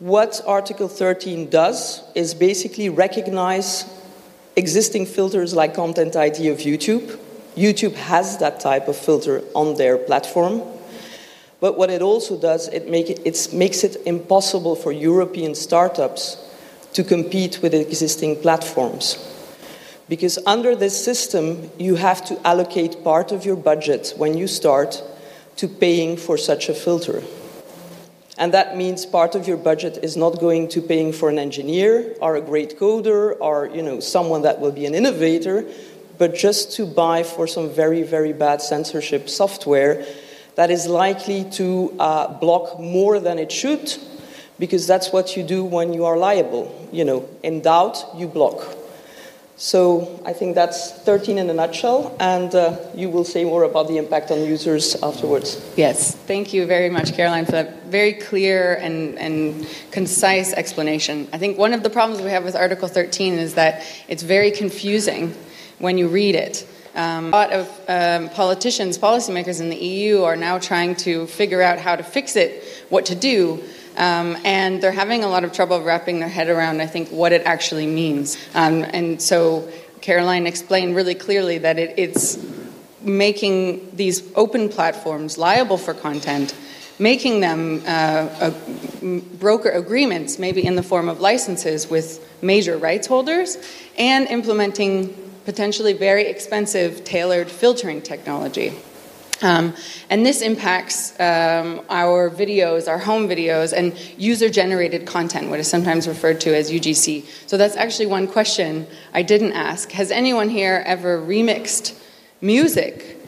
What 0.00 0.40
Article 0.44 0.88
13 0.88 1.50
does 1.50 2.02
is 2.16 2.34
basically 2.34 2.88
recognize 2.88 3.84
existing 4.56 5.06
filters 5.06 5.54
like 5.54 5.74
Content 5.74 6.16
ID 6.16 6.48
of 6.48 6.58
YouTube. 6.58 7.16
YouTube 7.56 7.94
has 7.94 8.38
that 8.38 8.58
type 8.58 8.88
of 8.88 8.96
filter 8.96 9.44
on 9.54 9.76
their 9.76 9.96
platform. 9.96 10.62
But 11.60 11.78
what 11.78 11.90
it 11.90 12.02
also 12.02 12.36
does, 12.36 12.66
it, 12.68 12.90
make 12.90 13.08
it, 13.08 13.52
makes 13.52 13.84
it 13.84 13.96
impossible 14.04 14.74
for 14.74 14.90
European 14.90 15.54
startups 15.54 16.38
to 16.94 17.04
compete 17.04 17.60
with 17.62 17.72
existing 17.72 18.42
platforms. 18.42 19.16
Because 20.08 20.40
under 20.44 20.74
this 20.74 21.02
system, 21.02 21.70
you 21.78 21.94
have 21.94 22.24
to 22.24 22.46
allocate 22.46 23.04
part 23.04 23.30
of 23.30 23.44
your 23.44 23.56
budget 23.56 24.12
when 24.16 24.36
you 24.36 24.48
start 24.48 25.00
to 25.56 25.68
paying 25.68 26.16
for 26.16 26.36
such 26.36 26.68
a 26.68 26.74
filter. 26.74 27.22
And 28.36 28.52
that 28.52 28.76
means 28.76 29.06
part 29.06 29.34
of 29.34 29.46
your 29.46 29.56
budget 29.56 29.98
is 30.02 30.16
not 30.16 30.40
going 30.40 30.68
to 30.68 30.82
paying 30.82 31.12
for 31.12 31.28
an 31.30 31.38
engineer 31.38 32.16
or 32.20 32.36
a 32.36 32.40
great 32.40 32.78
coder 32.78 33.36
or 33.40 33.70
you 33.72 33.82
know 33.82 34.00
someone 34.00 34.42
that 34.42 34.60
will 34.60 34.72
be 34.72 34.86
an 34.86 34.94
innovator, 34.94 35.64
but 36.18 36.34
just 36.34 36.72
to 36.76 36.86
buy 36.86 37.22
for 37.22 37.46
some 37.46 37.70
very 37.70 38.02
very 38.02 38.32
bad 38.32 38.60
censorship 38.60 39.28
software 39.28 40.04
that 40.56 40.70
is 40.70 40.86
likely 40.86 41.44
to 41.50 41.94
uh, 41.98 42.26
block 42.38 42.78
more 42.80 43.20
than 43.20 43.38
it 43.38 43.50
should, 43.50 43.94
because 44.58 44.86
that's 44.86 45.12
what 45.12 45.36
you 45.36 45.42
do 45.42 45.64
when 45.64 45.92
you 45.92 46.04
are 46.04 46.16
liable. 46.16 46.88
You 46.92 47.04
know, 47.04 47.28
in 47.42 47.60
doubt 47.60 48.04
you 48.16 48.26
block. 48.26 48.83
So 49.56 50.20
I 50.24 50.32
think 50.32 50.56
that's 50.56 50.90
13 50.90 51.38
in 51.38 51.48
a 51.48 51.54
nutshell, 51.54 52.16
and 52.18 52.52
uh, 52.54 52.76
you 52.92 53.08
will 53.08 53.24
say 53.24 53.44
more 53.44 53.62
about 53.62 53.86
the 53.86 53.98
impact 53.98 54.32
on 54.32 54.40
users 54.40 55.00
afterwards. 55.00 55.64
Yes, 55.76 56.16
thank 56.16 56.52
you 56.52 56.66
very 56.66 56.90
much, 56.90 57.12
Caroline, 57.14 57.44
for 57.44 57.52
that 57.52 57.84
very 57.84 58.14
clear 58.14 58.74
and, 58.74 59.16
and 59.16 59.68
concise 59.92 60.52
explanation. 60.52 61.28
I 61.32 61.38
think 61.38 61.56
one 61.56 61.72
of 61.72 61.84
the 61.84 61.90
problems 61.90 62.20
we 62.20 62.30
have 62.30 62.42
with 62.44 62.56
Article 62.56 62.88
13 62.88 63.34
is 63.34 63.54
that 63.54 63.84
it's 64.08 64.24
very 64.24 64.50
confusing 64.50 65.32
when 65.78 65.98
you 65.98 66.08
read 66.08 66.34
it. 66.34 66.66
Um, 66.96 67.26
a 67.26 67.30
lot 67.30 67.52
of 67.52 67.68
um, 67.88 68.30
politicians, 68.30 68.98
policymakers 68.98 69.60
in 69.60 69.68
the 69.68 69.76
EU 69.76 70.22
are 70.22 70.36
now 70.36 70.58
trying 70.58 70.96
to 70.96 71.26
figure 71.26 71.62
out 71.62 71.78
how 71.78 71.94
to 71.94 72.02
fix 72.02 72.34
it, 72.34 72.64
what 72.88 73.06
to 73.06 73.14
do. 73.14 73.62
Um, 73.96 74.36
and 74.44 74.82
they're 74.82 74.92
having 74.92 75.22
a 75.24 75.28
lot 75.28 75.44
of 75.44 75.52
trouble 75.52 75.80
wrapping 75.82 76.20
their 76.20 76.28
head 76.28 76.48
around, 76.48 76.80
I 76.80 76.86
think, 76.86 77.10
what 77.10 77.32
it 77.32 77.42
actually 77.44 77.86
means. 77.86 78.36
Um, 78.54 78.82
and 78.82 79.20
so 79.22 79.68
Caroline 80.00 80.46
explained 80.46 80.96
really 80.96 81.14
clearly 81.14 81.58
that 81.58 81.78
it, 81.78 81.94
it's 81.96 82.38
making 83.00 83.94
these 83.94 84.22
open 84.34 84.68
platforms 84.68 85.38
liable 85.38 85.78
for 85.78 85.94
content, 85.94 86.54
making 86.98 87.40
them 87.40 87.82
uh, 87.86 88.50
broker 89.38 89.70
agreements, 89.70 90.38
maybe 90.38 90.64
in 90.64 90.74
the 90.74 90.82
form 90.82 91.08
of 91.08 91.20
licenses 91.20 91.88
with 91.88 92.26
major 92.42 92.76
rights 92.76 93.06
holders, 93.06 93.58
and 93.96 94.26
implementing 94.28 95.14
potentially 95.44 95.92
very 95.92 96.26
expensive 96.26 97.04
tailored 97.04 97.50
filtering 97.50 98.00
technology. 98.00 98.72
Um, 99.42 99.74
and 100.10 100.24
this 100.24 100.42
impacts 100.42 101.18
um, 101.20 101.82
our 101.90 102.30
videos, 102.30 102.88
our 102.88 102.98
home 102.98 103.28
videos, 103.28 103.72
and 103.72 103.96
user 104.16 104.48
generated 104.48 105.06
content, 105.06 105.50
what 105.50 105.60
is 105.60 105.68
sometimes 105.68 106.06
referred 106.06 106.40
to 106.42 106.56
as 106.56 106.70
UGC. 106.70 107.26
So 107.46 107.56
that's 107.56 107.76
actually 107.76 108.06
one 108.06 108.28
question 108.28 108.86
I 109.12 109.22
didn't 109.22 109.52
ask. 109.52 109.90
Has 109.92 110.10
anyone 110.10 110.48
here 110.48 110.82
ever 110.86 111.20
remixed 111.20 111.98
music 112.40 113.20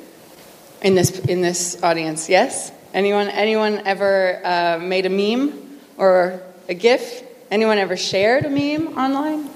in 0.83 0.95
this, 0.95 1.19
in 1.21 1.41
this 1.41 1.83
audience? 1.83 2.29
Yes? 2.29 2.73
Anyone, 2.95 3.29
anyone 3.29 3.83
ever 3.85 4.41
uh, 4.45 4.79
made 4.79 5.07
a 5.07 5.11
meme 5.11 5.81
or 5.99 6.41
a 6.69 6.75
GIF? 6.75 7.25
Anyone 7.51 7.79
ever 7.79 7.97
shared 7.97 8.45
a 8.45 8.51
meme 8.51 8.97
online? 8.97 9.51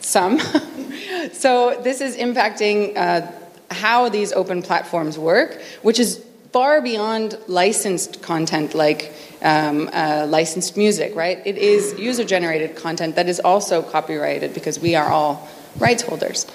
Some. 0.00 0.38
so 1.32 1.80
this 1.82 2.00
is 2.00 2.16
impacting. 2.16 2.96
Uh, 2.96 3.30
how 3.70 4.08
these 4.08 4.32
open 4.32 4.62
platforms 4.62 5.18
work, 5.18 5.60
which 5.82 5.98
is 5.98 6.24
far 6.52 6.80
beyond 6.80 7.38
licensed 7.46 8.22
content 8.22 8.74
like 8.74 9.12
um, 9.42 9.90
uh, 9.92 10.26
licensed 10.28 10.76
music, 10.76 11.14
right? 11.14 11.40
It 11.44 11.58
is 11.58 11.98
user 11.98 12.24
generated 12.24 12.76
content 12.76 13.16
that 13.16 13.28
is 13.28 13.40
also 13.40 13.82
copyrighted 13.82 14.54
because 14.54 14.80
we 14.80 14.94
are 14.94 15.08
all 15.08 15.48
rights 15.78 16.02
holders. 16.02 16.46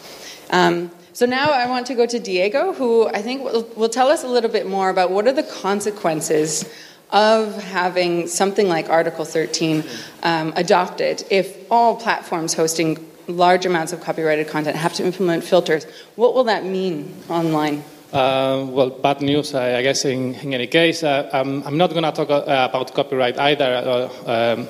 Um, 0.50 0.92
so 1.14 1.28
now 1.28 1.52
I 1.52 1.68
want 1.68 1.86
to 1.88 1.96
go 1.96 2.08
to 2.08 2.20
Diego, 2.20 2.74
who 2.74 3.08
I 3.08 3.22
think 3.22 3.44
will, 3.44 3.64
will 3.76 3.90
tell 3.90 4.08
us 4.08 4.24
a 4.24 4.28
little 4.28 4.50
bit 4.50 4.68
more 4.68 4.90
about 4.90 5.12
what 5.12 5.28
are 5.28 5.32
the 5.32 5.44
consequences 5.44 6.68
of 7.12 7.56
having 7.64 8.28
something 8.28 8.68
like 8.68 8.90
Article 8.90 9.24
13 9.24 9.84
um, 10.24 10.52
adopted 10.56 11.24
if 11.30 11.72
all 11.72 11.96
platforms 11.96 12.56
hosting 12.56 12.96
large 13.28 13.66
amounts 13.66 13.94
of 13.94 14.02
copyrighted 14.02 14.48
content, 14.48 14.76
have 14.76 14.94
to 14.94 15.06
implement 15.06 15.44
filters. 15.44 15.86
What 16.16 16.34
will 16.36 16.44
that 16.46 16.66
mean 16.66 17.14
online? 17.30 17.84
Uh, 18.14 18.68
well, 18.70 18.92
bad 18.92 19.22
news, 19.22 19.56
I, 19.56 19.82
guess, 19.82 20.06
in, 20.06 20.36
in, 20.36 20.54
any 20.54 20.68
case. 20.68 21.02
Uh, 21.02 21.28
I'm, 21.34 21.64
I'm, 21.64 21.78
not 21.78 21.90
going 21.90 22.04
to 22.04 22.12
talk 22.12 22.30
uh, 22.30 22.70
about 22.70 22.94
copyright 22.94 23.40
either. 23.40 23.66
Uh, 23.66 24.54
um, 24.54 24.68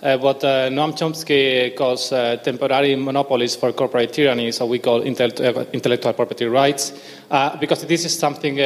uh, 0.00 0.16
what 0.16 0.42
uh, 0.42 0.70
Noam 0.70 0.96
Chomsky 0.96 1.76
calls 1.76 2.08
temporary 2.44 2.96
monopolies 2.96 3.56
for 3.56 3.72
corporate 3.72 4.14
tyranny, 4.14 4.52
so 4.52 4.64
we 4.64 4.78
call 4.78 5.02
intellectual 5.02 6.12
property 6.14 6.46
rights, 6.46 6.92
because 7.60 7.84
this 7.84 8.06
is 8.06 8.18
something 8.18 8.56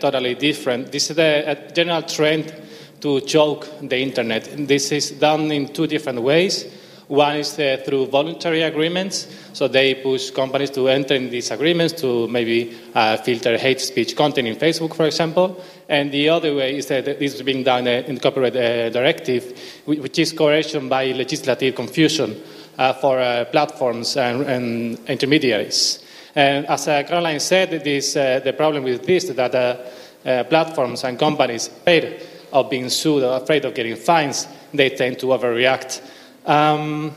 totally 0.00 0.34
different. 0.34 0.92
This 0.92 1.10
is 1.10 1.16
a 1.16 1.70
general 1.72 2.02
trend 2.02 2.52
to 3.00 3.20
choke 3.20 3.66
the 3.80 3.98
internet. 3.98 4.50
This 4.66 4.92
is 4.92 5.12
done 5.12 5.50
in 5.52 5.68
two 5.68 5.86
different 5.86 6.20
ways. 6.20 6.66
One 7.10 7.38
is 7.38 7.58
uh, 7.58 7.82
through 7.84 8.06
voluntary 8.06 8.62
agreements, 8.62 9.26
so 9.52 9.66
they 9.66 9.94
push 9.96 10.30
companies 10.30 10.70
to 10.70 10.86
enter 10.86 11.16
in 11.16 11.28
these 11.28 11.50
agreements 11.50 12.00
to 12.02 12.28
maybe 12.28 12.78
uh, 12.94 13.16
filter 13.16 13.58
hate 13.58 13.80
speech 13.80 14.14
content 14.14 14.46
in 14.46 14.54
Facebook, 14.54 14.94
for 14.94 15.06
example. 15.06 15.60
And 15.88 16.12
the 16.12 16.28
other 16.28 16.54
way 16.54 16.76
is 16.76 16.86
that 16.86 17.06
this 17.06 17.34
is 17.34 17.42
being 17.42 17.64
done 17.64 17.88
uh, 17.88 18.04
in 18.06 18.14
the 18.14 18.20
copyright 18.20 18.54
uh, 18.54 18.90
directive, 18.90 19.58
which 19.86 20.20
is 20.20 20.32
correction 20.32 20.88
by 20.88 21.06
legislative 21.06 21.74
confusion 21.74 22.40
uh, 22.78 22.92
for 22.92 23.18
uh, 23.18 23.44
platforms 23.46 24.16
and, 24.16 24.42
and, 24.42 25.00
intermediaries. 25.08 26.04
And 26.36 26.64
as 26.66 26.84
Caroline 26.84 27.40
said, 27.40 27.70
this, 27.82 28.14
the 28.14 28.54
problem 28.56 28.84
with 28.84 29.04
this 29.04 29.24
is 29.24 29.34
that 29.34 30.48
platforms 30.48 31.02
and 31.02 31.18
companies, 31.18 31.66
afraid 31.66 32.22
of 32.52 32.70
being 32.70 32.88
sued 32.88 33.24
or 33.24 33.36
afraid 33.42 33.64
of 33.64 33.74
getting 33.74 33.96
fines, 33.96 34.46
they 34.72 34.90
tend 34.90 35.18
to 35.18 35.26
overreact 35.26 36.02
um, 36.50 37.12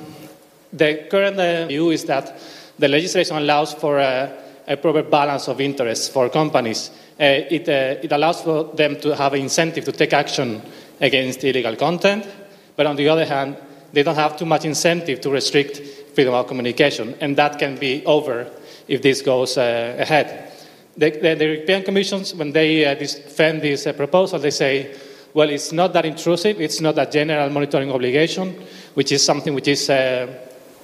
the 0.71 1.07
current 1.09 1.39
uh, 1.39 1.65
view 1.65 1.89
is 1.89 2.05
that 2.05 2.39
the 2.77 2.87
legislation 2.87 3.37
allows 3.37 3.73
for 3.73 3.97
a, 3.97 4.31
a 4.67 4.77
proper 4.77 5.03
balance 5.03 5.47
of 5.47 5.59
interests 5.59 6.07
for 6.07 6.29
companies. 6.29 6.91
Uh, 7.19 7.41
it, 7.49 7.67
uh, 7.67 8.01
it, 8.03 8.11
allows 8.11 8.41
for 8.41 8.65
them 8.75 8.99
to 8.99 9.15
have 9.15 9.33
an 9.33 9.41
incentive 9.41 9.85
to 9.85 9.91
take 9.91 10.13
action 10.13 10.61
against 11.01 11.43
illegal 11.43 11.75
content, 11.75 12.27
but 12.75 12.85
on 12.85 12.95
the 12.95 13.09
other 13.09 13.25
hand, 13.25 13.57
they 13.91 14.03
don't 14.03 14.15
have 14.15 14.37
too 14.37 14.45
much 14.45 14.65
incentive 14.65 15.21
to 15.21 15.29
restrict 15.29 15.77
freedom 16.15 16.33
of 16.33 16.47
communication, 16.47 17.15
and 17.19 17.35
that 17.35 17.57
can 17.57 17.75
be 17.75 18.05
over 18.05 18.47
if 18.87 19.01
this 19.01 19.21
goes 19.21 19.57
uh, 19.57 19.95
ahead. 19.97 20.51
The, 20.95 21.09
the, 21.09 21.35
the, 21.35 21.45
European 21.45 21.83
Commission, 21.83 22.23
when 22.37 22.51
they 22.51 22.85
uh, 22.85 22.93
defend 22.93 23.61
this 23.61 23.87
uh, 23.87 23.93
proposal, 23.93 24.39
they 24.39 24.51
say 24.51 24.95
well, 25.33 25.49
it's 25.49 25.71
not 25.71 25.93
that 25.93 26.05
intrusive, 26.05 26.61
it's 26.61 26.79
not 26.79 26.97
a 26.99 27.07
general 27.07 27.49
monitoring 27.49 27.91
obligation, 27.91 28.55
which 28.93 29.12
is 29.12 29.23
something 29.23 29.53
which 29.53 29.67
is 29.67 29.89
uh, 29.89 30.27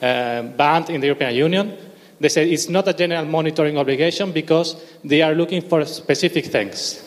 uh, 0.02 0.42
banned 0.44 0.90
in 0.90 1.02
the 1.02 1.08
European 1.08 1.36
Union. 1.36 1.78
They 2.20 2.30
say 2.30 2.50
it's 2.50 2.70
not 2.70 2.88
a 2.88 2.94
general 2.94 3.26
monitoring 3.26 3.78
obligation 3.78 4.32
because 4.32 4.76
they 5.04 5.22
are 5.22 5.34
looking 5.34 5.62
for 5.62 5.86
specific 5.86 6.46
things. 6.46 7.04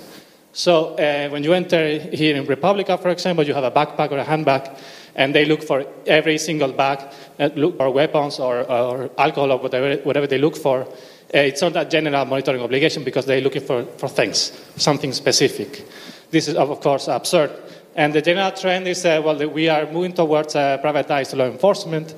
So 0.52 0.96
uh, 0.96 1.28
when 1.30 1.44
you 1.44 1.54
enter 1.54 1.98
here 1.98 2.36
in 2.36 2.46
Republica, 2.46 2.98
for 2.98 3.08
example, 3.08 3.44
you 3.44 3.54
have 3.54 3.64
a 3.64 3.70
backpack 3.70 4.10
or 4.10 4.18
a 4.18 4.24
handbag, 4.24 4.70
and 5.14 5.34
they 5.34 5.44
look 5.44 5.62
for 5.62 5.84
every 6.06 6.38
single 6.38 6.72
bag, 6.72 6.98
uh, 7.38 7.48
look 7.54 7.76
for 7.76 7.90
weapons 7.90 8.38
or, 8.38 8.60
or, 8.70 9.10
alcohol 9.18 9.52
or 9.52 9.58
whatever, 9.58 9.96
whatever 10.02 10.26
they 10.26 10.38
look 10.38 10.56
for. 10.56 10.82
Uh, 10.82 11.38
it's 11.38 11.62
not 11.62 11.76
a 11.76 11.84
general 11.86 12.24
monitoring 12.26 12.60
obligation 12.60 13.02
because 13.04 13.24
they're 13.24 13.40
looking 13.40 13.62
for, 13.62 13.84
for 13.96 14.08
things, 14.08 14.52
something 14.76 15.12
specific. 15.12 15.86
This 16.30 16.48
is, 16.48 16.54
of 16.54 16.80
course, 16.80 17.08
absurd. 17.08 17.50
And 17.94 18.14
the 18.14 18.22
general 18.22 18.52
trend 18.52 18.88
is 18.88 19.04
uh, 19.04 19.20
well, 19.24 19.48
we 19.48 19.68
are 19.68 19.90
moving 19.90 20.14
towards 20.14 20.56
uh, 20.56 20.78
privatized 20.78 21.36
law 21.36 21.46
enforcement. 21.46 22.14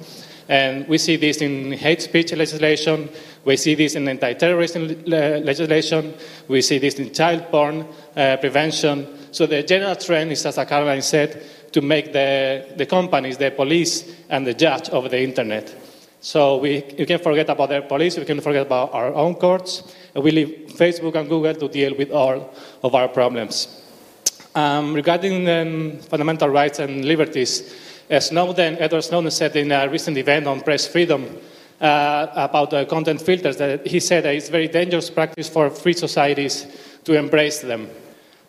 And 0.49 0.87
we 0.89 0.99
see 0.99 1.17
this 1.17 1.39
in 1.39 1.73
hate 1.73 2.03
speech 2.03 2.33
legislation, 2.33 3.09
we 3.45 3.57
see 3.57 3.75
this 3.75 3.95
in 3.95 4.07
anti 4.07 4.35
terrorism 4.35 5.03
legislation, 5.07 6.15
we 6.49 6.61
see 6.61 6.79
this 6.79 6.97
in 6.97 7.15
child 7.15 7.51
porn 7.51 7.87
uh, 8.15 8.37
prevention. 8.37 9.33
So 9.33 9.47
the 9.47 9.63
general 9.63 9.97
trend 9.97 10.33
is, 10.33 10.45
as 10.45 10.57
Caroline 10.69 11.03
said, 11.03 11.43
to 11.73 11.81
make 11.81 12.13
the, 12.13 12.75
the 12.77 12.87
companies 12.87 13.39
the 13.39 13.51
police 13.51 14.15
and 14.29 14.47
the 14.47 14.55
judge 14.55 14.91
of 14.91 15.11
the 15.11 15.23
internet. 15.23 15.75
So 16.21 16.59
we, 16.59 16.85
you 16.97 17.07
can 17.07 17.19
forget 17.19 17.49
about 17.49 17.71
the 17.71 17.83
police, 17.83 18.17
we 18.19 18.25
can 18.25 18.41
forget 18.41 18.67
about 18.67 18.93
our 18.95 19.15
own 19.15 19.35
courts, 19.35 19.95
and 20.15 20.23
we 20.23 20.31
leave 20.31 20.73
Facebook 20.77 21.15
and 21.17 21.29
Google 21.29 21.55
to 21.55 21.69
deal 21.69 21.95
with 21.97 22.11
all 22.11 22.55
of 22.83 22.95
our 22.95 23.09
problems. 23.09 23.84
Um, 24.55 24.95
regarding 24.95 25.49
um, 25.49 25.99
fundamental 25.99 26.49
rights 26.49 26.79
and 26.79 27.05
liberties, 27.05 27.75
Snowden, 28.21 28.77
Edward 28.79 29.03
Snowden 29.03 29.31
said 29.31 29.57
in 29.57 29.73
a 29.73 29.89
recent 29.89 30.17
event 30.17 30.47
on 30.47 30.61
press 30.61 30.87
freedom 30.87 31.27
uh, 31.81 32.27
about 32.35 32.73
uh, 32.73 32.85
content 32.85 33.21
filters 33.21 33.57
that 33.57 33.87
he 33.87 34.01
said 34.01 34.25
that 34.25 34.35
it's 34.35 34.49
very 34.49 34.69
dangerous 34.69 35.11
practice 35.11 35.49
for 35.49 35.71
free 35.71 35.93
societies 35.93 36.67
to 37.05 37.15
embrace 37.15 37.61
them. 37.61 37.89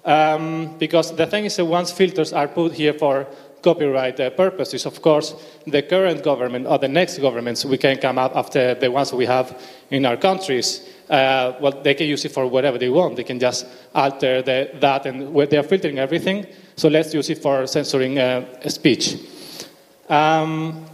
Um, 0.04 0.78
because 0.78 1.16
the 1.16 1.26
thing 1.26 1.46
is 1.46 1.56
that 1.56 1.66
once 1.66 1.92
filters 1.92 2.32
are 2.34 2.48
put 2.48 2.74
here 2.74 2.94
for 2.94 3.26
copyright 3.66 4.20
uh, 4.20 4.30
purposes, 4.30 4.86
of 4.86 5.02
course, 5.02 5.36
the 5.68 5.82
current 5.82 6.24
government 6.24 6.68
or 6.68 6.78
the 6.78 6.88
next 6.88 7.18
governments 7.20 7.66
we 7.66 7.78
can 7.78 7.98
come 7.98 8.18
up 8.18 8.36
after 8.36 8.76
the 8.76 8.90
ones 8.90 9.12
we 9.12 9.26
have 9.26 9.48
in 9.90 10.06
our 10.06 10.18
countries 10.18 10.96
uh, 11.10 11.54
well, 11.60 11.82
they 11.84 11.94
can 11.94 12.08
use 12.08 12.26
it 12.26 12.32
for 12.32 12.48
whatever 12.48 12.78
they 12.78 12.90
want. 12.90 13.16
They 13.16 13.24
can 13.24 13.40
just 13.40 13.66
alter 13.94 14.42
the, 14.42 14.72
that, 14.80 15.06
and 15.06 15.36
they 15.50 15.58
are 15.58 15.64
filtering 15.64 16.00
everything. 16.00 16.48
So 16.76 16.90
let's 16.90 17.14
use 17.14 17.30
it 17.30 17.42
for 17.42 17.68
censoring 17.68 18.18
uh, 18.18 18.68
speech. 18.68 19.18
Um, 20.10 20.86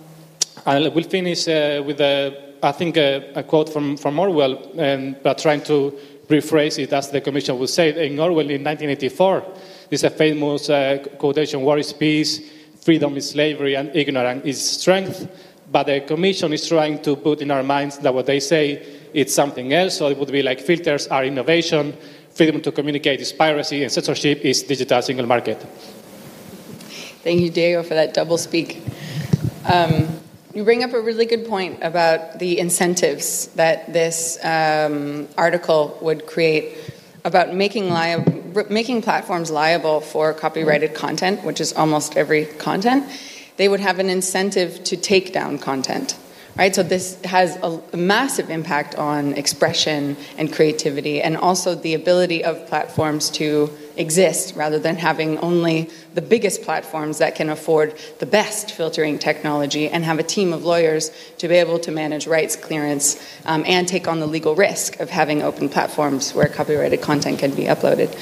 and 0.65 0.93
we'll 0.93 1.05
finish 1.05 1.47
uh, 1.47 1.81
with, 1.85 2.01
a, 2.01 2.55
I 2.61 2.71
think, 2.71 2.97
a, 2.97 3.31
a, 3.35 3.43
quote 3.43 3.71
from, 3.71 3.97
from 3.97 4.19
Orwell, 4.19 4.71
and, 4.77 5.21
but 5.23 5.37
trying 5.37 5.61
to 5.61 5.97
rephrase 6.27 6.79
it 6.79 6.93
as 6.93 7.09
the 7.09 7.21
Commission 7.21 7.57
would 7.57 7.69
say. 7.69 8.07
In 8.07 8.19
Orwell 8.19 8.49
in 8.49 8.63
1984, 8.63 9.45
there's 9.89 10.03
a 10.03 10.09
famous 10.09 10.69
uh, 10.69 11.03
quotation, 11.17 11.61
war 11.61 11.77
is 11.77 11.93
peace, 11.93 12.41
freedom 12.81 13.15
is 13.17 13.29
slavery, 13.29 13.75
and 13.75 13.95
ignorance 13.95 14.45
is 14.45 14.63
strength. 14.63 15.27
but 15.71 15.87
the 15.87 16.01
Commission 16.01 16.51
is 16.51 16.67
trying 16.67 17.01
to 17.01 17.15
put 17.15 17.41
in 17.41 17.49
our 17.49 17.63
minds 17.63 17.97
that 17.99 18.13
what 18.13 18.25
they 18.25 18.39
say 18.39 18.85
is 19.13 19.33
something 19.33 19.71
else. 19.73 19.97
So 19.97 20.09
it 20.09 20.17
would 20.17 20.31
be 20.31 20.43
like 20.43 20.59
filters 20.59 21.07
are 21.07 21.23
innovation, 21.23 21.95
freedom 22.31 22.61
to 22.61 22.71
communicate 22.71 23.21
is 23.21 23.31
piracy, 23.31 23.83
and 23.83 23.91
censorship 23.91 24.43
is 24.43 24.63
digital 24.63 25.01
single 25.01 25.25
market. 25.25 25.57
Thank 27.23 27.41
you, 27.41 27.49
Diego, 27.49 27.83
for 27.83 27.93
that 27.93 28.13
double 28.13 28.37
speak. 28.37 28.81
Um, 29.71 30.07
you 30.53 30.65
bring 30.65 30.83
up 30.83 30.93
a 30.93 30.99
really 30.99 31.25
good 31.25 31.47
point 31.47 31.79
about 31.81 32.39
the 32.39 32.59
incentives 32.59 33.47
that 33.55 33.93
this 33.93 34.37
um, 34.43 35.29
article 35.37 35.97
would 36.01 36.25
create 36.25 36.75
about 37.23 37.53
making, 37.53 37.91
making 38.69 39.01
platforms 39.01 39.51
liable 39.51 40.01
for 40.01 40.33
copyrighted 40.33 40.93
content, 40.93 41.43
which 41.43 41.61
is 41.61 41.73
almost 41.73 42.17
every 42.17 42.45
content. 42.45 43.05
They 43.57 43.67
would 43.67 43.79
have 43.79 43.99
an 43.99 44.09
incentive 44.09 44.83
to 44.85 44.97
take 44.97 45.33
down 45.33 45.59
content 45.59 46.17
right? 46.57 46.75
So 46.75 46.83
this 46.83 47.19
has 47.23 47.55
a 47.57 47.81
massive 47.95 48.49
impact 48.49 48.95
on 48.95 49.33
expression 49.33 50.17
and 50.37 50.51
creativity, 50.51 51.21
and 51.21 51.37
also 51.37 51.75
the 51.75 51.93
ability 51.93 52.43
of 52.43 52.67
platforms 52.67 53.29
to 53.31 53.69
exist 53.97 54.55
rather 54.55 54.79
than 54.79 54.95
having 54.95 55.37
only 55.39 55.89
the 56.13 56.21
biggest 56.21 56.61
platforms 56.63 57.17
that 57.17 57.35
can 57.35 57.49
afford 57.49 57.93
the 58.19 58.25
best 58.25 58.71
filtering 58.71 59.19
technology 59.19 59.89
and 59.89 60.03
have 60.03 60.19
a 60.19 60.23
team 60.23 60.53
of 60.53 60.63
lawyers 60.63 61.11
to 61.37 61.47
be 61.47 61.55
able 61.55 61.77
to 61.79 61.91
manage 61.91 62.25
rights 62.25 62.55
clearance 62.55 63.21
um, 63.45 63.63
and 63.67 63.87
take 63.87 64.07
on 64.07 64.19
the 64.19 64.27
legal 64.27 64.55
risk 64.55 64.99
of 64.99 65.09
having 65.09 65.41
open 65.41 65.69
platforms 65.69 66.33
where 66.33 66.47
copyrighted 66.47 67.01
content 67.01 67.39
can 67.39 67.53
be 67.53 67.63
uploaded. 67.63 68.13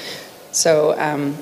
So, 0.52 1.00
um, 1.00 1.38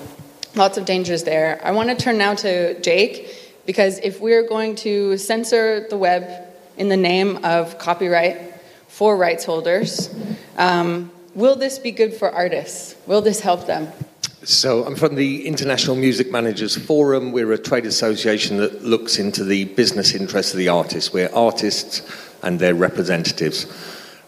lots 0.56 0.78
of 0.78 0.86
dangers 0.86 1.24
there. 1.24 1.62
I 1.64 1.72
want 1.72 1.90
to 1.90 1.96
turn 1.96 2.18
now 2.18 2.34
to 2.36 2.80
Jake 2.82 3.64
because 3.66 4.00
if 4.00 4.20
we're 4.20 4.48
going 4.48 4.76
to 4.78 5.18
censor 5.18 5.88
the 5.90 5.98
web 5.98 6.47
in 6.78 6.90
the 6.90 6.98
name 6.98 7.44
of 7.44 7.78
copyright 7.80 8.54
for 8.88 9.18
rights 9.18 9.44
holders. 9.44 10.14
Um, 10.58 11.12
will 11.36 11.56
this 11.56 11.80
be 11.80 11.92
good 11.92 12.14
for 12.14 12.32
artists? 12.32 12.96
Will 13.06 13.22
this 13.22 13.42
help 13.42 13.68
them? 13.68 13.92
So, 14.44 14.86
I'm 14.86 14.96
from 14.96 15.16
the 15.16 15.46
International 15.46 15.96
Music 15.96 16.32
Managers 16.32 16.78
Forum. 16.78 17.32
We're 17.32 17.52
a 17.52 17.58
trade 17.58 17.86
association 17.86 18.58
that 18.58 18.84
looks 18.84 19.20
into 19.20 19.44
the 19.44 19.66
business 19.66 20.14
interests 20.14 20.54
of 20.54 20.58
the 20.60 20.70
artists. 20.70 21.12
We're 21.12 21.34
artists 21.34 22.02
and 22.44 22.60
their 22.60 22.76
representatives. 22.76 23.66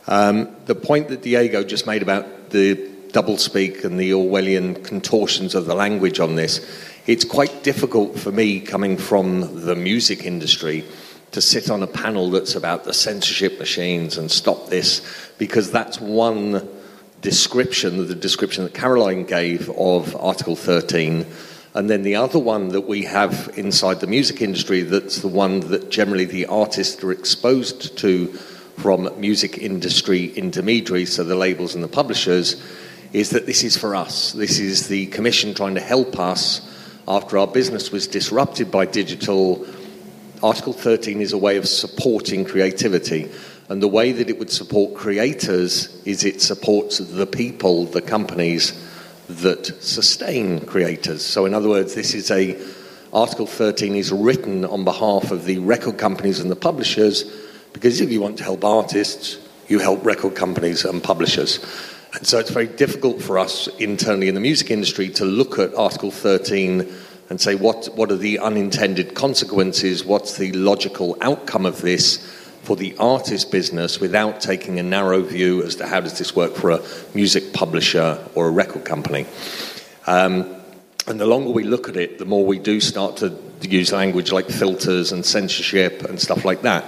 Um, 0.07 0.53
the 0.65 0.75
point 0.75 1.07
that 1.09 1.21
Diego 1.21 1.63
just 1.63 1.87
made 1.87 2.01
about 2.01 2.49
the 2.49 2.75
doublespeak 3.11 3.85
and 3.85 3.99
the 3.99 4.11
Orwellian 4.11 4.83
contortions 4.83 5.55
of 5.55 5.67
the 5.67 5.75
language 5.75 6.19
on 6.19 6.35
this, 6.35 6.59
it's 7.05 7.23
quite 7.23 7.63
difficult 7.63 8.19
for 8.19 8.31
me 8.31 8.59
coming 8.59 8.97
from 8.97 9.65
the 9.65 9.75
music 9.75 10.25
industry 10.25 10.83
to 11.31 11.41
sit 11.41 11.69
on 11.69 11.83
a 11.83 11.87
panel 11.87 12.31
that's 12.31 12.55
about 12.55 12.83
the 12.83 12.93
censorship 12.93 13.59
machines 13.59 14.17
and 14.17 14.31
stop 14.31 14.67
this, 14.67 15.01
because 15.37 15.71
that's 15.71 15.99
one 15.99 16.67
description, 17.21 18.07
the 18.07 18.15
description 18.15 18.63
that 18.63 18.73
Caroline 18.73 19.23
gave 19.23 19.69
of 19.71 20.15
Article 20.15 20.55
13. 20.55 21.25
And 21.75 21.89
then 21.89 22.01
the 22.01 22.15
other 22.15 22.39
one 22.39 22.69
that 22.69 22.81
we 22.81 23.03
have 23.03 23.51
inside 23.55 23.99
the 23.99 24.07
music 24.07 24.41
industry, 24.41 24.81
that's 24.81 25.19
the 25.19 25.27
one 25.27 25.59
that 25.69 25.91
generally 25.91 26.25
the 26.25 26.47
artists 26.47 27.03
are 27.03 27.11
exposed 27.11 27.97
to 27.99 28.27
from 28.77 29.09
music 29.19 29.57
industry 29.57 30.27
intermediaries, 30.35 31.13
so 31.13 31.23
the 31.23 31.35
labels 31.35 31.75
and 31.75 31.83
the 31.83 31.87
publishers, 31.89 32.61
is 33.11 33.31
that 33.31 33.45
this 33.45 33.63
is 33.63 33.77
for 33.77 33.95
us. 33.95 34.31
This 34.31 34.59
is 34.59 34.87
the 34.87 35.07
Commission 35.07 35.53
trying 35.53 35.75
to 35.75 35.81
help 35.81 36.17
us 36.17 36.61
after 37.07 37.37
our 37.37 37.47
business 37.47 37.91
was 37.91 38.07
disrupted 38.07 38.71
by 38.71 38.85
digital 38.85 39.65
Article 40.41 40.73
13 40.73 41.21
is 41.21 41.33
a 41.33 41.37
way 41.37 41.57
of 41.57 41.67
supporting 41.67 42.45
creativity. 42.45 43.29
And 43.67 43.83
the 43.83 43.87
way 43.87 44.11
that 44.11 44.29
it 44.29 44.39
would 44.39 44.49
support 44.49 44.95
creators 44.95 46.01
is 46.05 46.23
it 46.23 46.41
supports 46.41 46.97
the 46.97 47.27
people, 47.27 47.85
the 47.85 48.01
companies 48.01 48.73
that 49.27 49.65
sustain 49.83 50.65
creators. 50.65 51.23
So, 51.23 51.45
in 51.45 51.53
other 51.53 51.69
words, 51.69 51.93
this 51.93 52.13
is 52.13 52.31
a 52.31 52.59
Article 53.11 53.47
13 53.47 53.95
is 53.95 54.11
written 54.11 54.65
on 54.65 54.83
behalf 54.83 55.31
of 55.31 55.45
the 55.45 55.57
record 55.57 55.97
companies 55.97 56.39
and 56.39 56.49
the 56.49 56.55
publishers 56.55 57.23
because 57.73 58.01
if 58.01 58.11
you 58.11 58.21
want 58.21 58.37
to 58.37 58.43
help 58.43 58.63
artists, 58.63 59.39
you 59.67 59.79
help 59.79 60.05
record 60.05 60.35
companies 60.35 60.85
and 60.85 61.03
publishers. 61.03 61.59
And 62.13 62.25
so 62.25 62.39
it's 62.39 62.51
very 62.51 62.67
difficult 62.67 63.21
for 63.21 63.39
us 63.39 63.67
internally 63.79 64.27
in 64.27 64.35
the 64.35 64.41
music 64.41 64.71
industry 64.71 65.09
to 65.09 65.25
look 65.25 65.59
at 65.59 65.73
Article 65.73 66.11
13 66.11 66.91
and 67.29 67.39
say 67.39 67.55
what, 67.55 67.87
what 67.95 68.11
are 68.11 68.17
the 68.17 68.39
unintended 68.39 69.13
consequences, 69.13 70.03
what's 70.03 70.37
the 70.37 70.51
logical 70.53 71.17
outcome 71.21 71.65
of 71.65 71.81
this 71.81 72.17
for 72.63 72.75
the 72.75 72.95
artist 72.97 73.51
business 73.51 73.99
without 73.99 74.41
taking 74.41 74.79
a 74.79 74.83
narrow 74.83 75.21
view 75.21 75.63
as 75.63 75.75
to 75.75 75.87
how 75.87 75.99
does 75.99 76.17
this 76.17 76.35
work 76.35 76.55
for 76.55 76.71
a 76.71 76.81
music 77.13 77.53
publisher 77.53 78.23
or 78.35 78.47
a 78.47 78.51
record 78.51 78.85
company. 78.85 79.25
Um, 80.07 80.55
and 81.07 81.19
the 81.19 81.25
longer 81.25 81.49
we 81.51 81.63
look 81.63 81.89
at 81.89 81.97
it, 81.97 82.19
the 82.19 82.25
more 82.25 82.45
we 82.45 82.59
do 82.59 82.79
start 82.79 83.17
to 83.17 83.35
use 83.61 83.91
language 83.91 84.31
like 84.31 84.47
filters 84.47 85.11
and 85.11 85.25
censorship 85.25 86.03
and 86.03 86.19
stuff 86.19 86.45
like 86.45 86.61
that. 86.61 86.85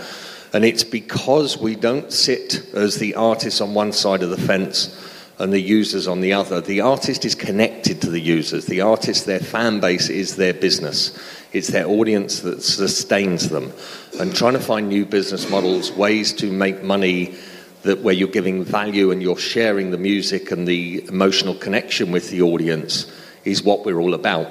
And 0.53 0.65
it's 0.65 0.83
because 0.83 1.57
we 1.57 1.75
don't 1.75 2.11
sit 2.11 2.73
as 2.73 2.97
the 2.97 3.15
artists 3.15 3.61
on 3.61 3.73
one 3.73 3.93
side 3.93 4.21
of 4.21 4.29
the 4.29 4.37
fence 4.37 4.95
and 5.39 5.51
the 5.51 5.59
users 5.59 6.07
on 6.07 6.21
the 6.21 6.33
other. 6.33 6.61
The 6.61 6.81
artist 6.81 7.25
is 7.25 7.35
connected 7.35 8.01
to 8.01 8.09
the 8.09 8.19
users. 8.19 8.65
The 8.65 8.81
artist, 8.81 9.25
their 9.25 9.39
fan 9.39 9.79
base 9.79 10.09
is 10.09 10.35
their 10.35 10.53
business. 10.53 11.17
It's 11.53 11.69
their 11.69 11.87
audience 11.87 12.41
that 12.41 12.61
sustains 12.61 13.49
them. 13.49 13.73
And 14.19 14.35
trying 14.35 14.53
to 14.53 14.59
find 14.59 14.87
new 14.87 15.05
business 15.05 15.49
models, 15.49 15.91
ways 15.91 16.33
to 16.33 16.51
make 16.51 16.83
money 16.83 17.35
that 17.83 18.01
where 18.01 18.13
you're 18.13 18.27
giving 18.27 18.63
value 18.63 19.11
and 19.11 19.21
you're 19.21 19.37
sharing 19.37 19.91
the 19.91 19.97
music 19.97 20.51
and 20.51 20.67
the 20.67 21.03
emotional 21.07 21.55
connection 21.55 22.11
with 22.11 22.29
the 22.29 22.41
audience 22.41 23.11
is 23.43 23.63
what 23.63 23.85
we're 23.85 23.99
all 23.99 24.13
about. 24.13 24.47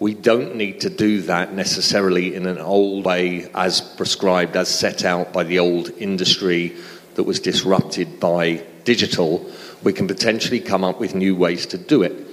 We 0.00 0.14
don't 0.14 0.54
need 0.54 0.82
to 0.82 0.90
do 0.90 1.22
that 1.22 1.54
necessarily 1.54 2.34
in 2.34 2.46
an 2.46 2.58
old 2.58 3.04
way 3.04 3.50
as 3.54 3.80
prescribed, 3.80 4.56
as 4.56 4.68
set 4.68 5.04
out 5.04 5.32
by 5.32 5.44
the 5.44 5.58
old 5.58 5.90
industry 5.98 6.76
that 7.14 7.24
was 7.24 7.40
disrupted 7.40 8.20
by 8.20 8.62
digital 8.84 9.50
we 9.82 9.92
can 9.92 10.06
potentially 10.06 10.60
come 10.60 10.84
up 10.84 11.00
with 11.00 11.14
new 11.14 11.34
ways 11.34 11.66
to 11.66 11.78
do 11.78 12.02
it. 12.02 12.24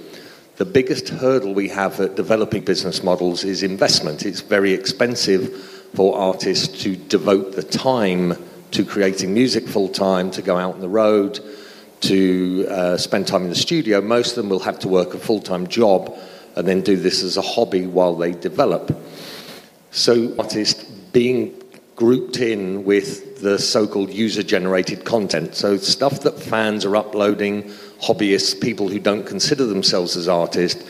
The 0.56 0.64
biggest 0.64 1.10
hurdle 1.10 1.54
we 1.54 1.68
have 1.68 2.00
at 2.00 2.16
developing 2.16 2.64
business 2.64 3.02
models 3.02 3.44
is 3.44 3.62
investment. 3.62 4.24
It's 4.24 4.40
very 4.40 4.72
expensive 4.72 5.54
for 5.94 6.16
artists 6.16 6.82
to 6.82 6.96
devote 6.96 7.54
the 7.54 7.62
time 7.62 8.34
to 8.72 8.84
creating 8.84 9.32
music 9.32 9.66
full 9.68 9.88
time, 9.88 10.30
to 10.32 10.42
go 10.42 10.56
out 10.56 10.74
on 10.74 10.80
the 10.80 10.88
road, 10.88 11.40
to 12.00 12.66
uh, 12.68 12.96
spend 12.96 13.26
time 13.26 13.42
in 13.42 13.48
the 13.48 13.54
studio. 13.54 14.00
Most 14.00 14.30
of 14.30 14.36
them 14.36 14.48
will 14.48 14.60
have 14.60 14.78
to 14.80 14.88
work 14.88 15.14
a 15.14 15.18
full 15.18 15.40
time 15.40 15.66
job 15.66 16.16
and 16.56 16.66
then 16.66 16.80
do 16.80 16.96
this 16.96 17.22
as 17.22 17.36
a 17.36 17.42
hobby 17.42 17.86
while 17.86 18.14
they 18.14 18.32
develop. 18.32 18.98
So, 19.90 20.34
artists 20.38 20.84
being 20.84 21.54
grouped 21.96 22.36
in 22.36 22.84
with 22.84 23.40
the 23.40 23.58
so 23.58 23.86
called 23.88 24.10
user 24.10 24.42
generated 24.42 25.04
content. 25.04 25.54
So, 25.54 25.78
stuff 25.78 26.20
that 26.20 26.38
fans 26.38 26.84
are 26.84 26.94
uploading, 26.94 27.64
hobbyists, 28.02 28.60
people 28.60 28.88
who 28.88 29.00
don't 29.00 29.26
consider 29.26 29.64
themselves 29.64 30.16
as 30.16 30.28
artists, 30.28 30.84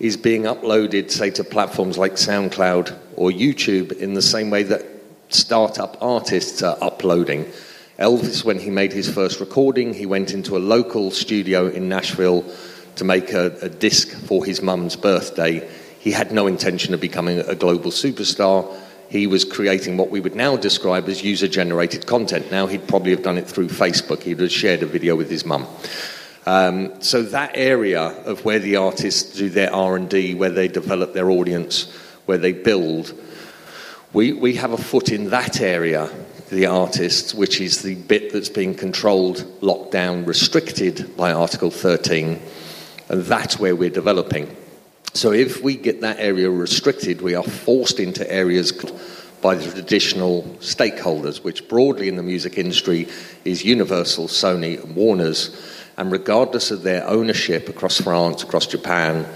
is 0.00 0.16
being 0.16 0.42
uploaded, 0.44 1.10
say, 1.10 1.30
to 1.30 1.44
platforms 1.44 1.98
like 1.98 2.14
SoundCloud 2.14 2.96
or 3.16 3.30
YouTube 3.30 3.92
in 3.92 4.14
the 4.14 4.22
same 4.22 4.48
way 4.48 4.62
that 4.64 4.84
startup 5.28 5.98
artists 6.00 6.62
are 6.62 6.78
uploading. 6.80 7.44
Elvis, 7.98 8.44
when 8.44 8.58
he 8.58 8.70
made 8.70 8.92
his 8.92 9.12
first 9.12 9.40
recording, 9.40 9.92
he 9.92 10.06
went 10.06 10.32
into 10.32 10.56
a 10.56 10.58
local 10.58 11.10
studio 11.10 11.66
in 11.66 11.88
Nashville 11.88 12.44
to 12.96 13.04
make 13.04 13.32
a, 13.32 13.56
a 13.60 13.68
disc 13.68 14.08
for 14.08 14.44
his 14.44 14.62
mum's 14.62 14.96
birthday. 14.96 15.68
He 15.98 16.12
had 16.12 16.32
no 16.32 16.46
intention 16.46 16.94
of 16.94 17.00
becoming 17.00 17.40
a 17.40 17.56
global 17.56 17.90
superstar 17.90 18.72
he 19.08 19.26
was 19.26 19.44
creating 19.44 19.96
what 19.96 20.10
we 20.10 20.20
would 20.20 20.34
now 20.34 20.56
describe 20.56 21.08
as 21.08 21.22
user 21.22 21.48
generated 21.48 22.06
content. 22.06 22.50
Now 22.50 22.66
he'd 22.66 22.86
probably 22.86 23.12
have 23.12 23.22
done 23.22 23.38
it 23.38 23.48
through 23.48 23.68
Facebook. 23.68 24.22
He'd 24.22 24.40
have 24.40 24.52
shared 24.52 24.82
a 24.82 24.86
video 24.86 25.16
with 25.16 25.30
his 25.30 25.44
mum. 25.44 25.66
Um, 26.46 27.00
so 27.02 27.22
that 27.22 27.52
area 27.54 28.02
of 28.02 28.44
where 28.44 28.58
the 28.58 28.76
artists 28.76 29.36
do 29.36 29.48
their 29.48 29.72
R&D, 29.72 30.34
where 30.34 30.50
they 30.50 30.68
develop 30.68 31.12
their 31.12 31.30
audience, 31.30 31.92
where 32.26 32.38
they 32.38 32.52
build, 32.52 33.12
we, 34.12 34.32
we 34.32 34.54
have 34.54 34.72
a 34.72 34.78
foot 34.78 35.10
in 35.10 35.30
that 35.30 35.60
area, 35.60 36.10
the 36.50 36.66
artists, 36.66 37.34
which 37.34 37.60
is 37.60 37.82
the 37.82 37.94
bit 37.94 38.32
that's 38.32 38.48
being 38.48 38.74
controlled, 38.74 39.46
locked 39.62 39.90
down, 39.90 40.24
restricted 40.24 41.16
by 41.16 41.32
Article 41.32 41.70
13. 41.70 42.40
And 43.10 43.22
that's 43.22 43.58
where 43.58 43.76
we're 43.76 43.90
developing. 43.90 44.54
So 45.18 45.32
if 45.32 45.64
we 45.64 45.74
get 45.74 46.02
that 46.02 46.20
area 46.20 46.48
restricted, 46.48 47.22
we 47.22 47.34
are 47.34 47.42
forced 47.42 47.98
into 47.98 48.32
areas 48.32 48.70
by 49.42 49.56
the 49.56 49.68
traditional 49.68 50.44
stakeholders, 50.60 51.42
which 51.42 51.66
broadly 51.66 52.06
in 52.06 52.14
the 52.14 52.22
music 52.22 52.56
industry 52.56 53.08
is 53.44 53.64
Universal, 53.64 54.28
Sony, 54.28 54.80
and 54.80 54.94
Warner's. 54.94 55.82
And 55.96 56.12
regardless 56.12 56.70
of 56.70 56.84
their 56.84 57.04
ownership 57.04 57.68
across 57.68 58.00
France, 58.00 58.44
across 58.44 58.68
Japan, 58.68 59.26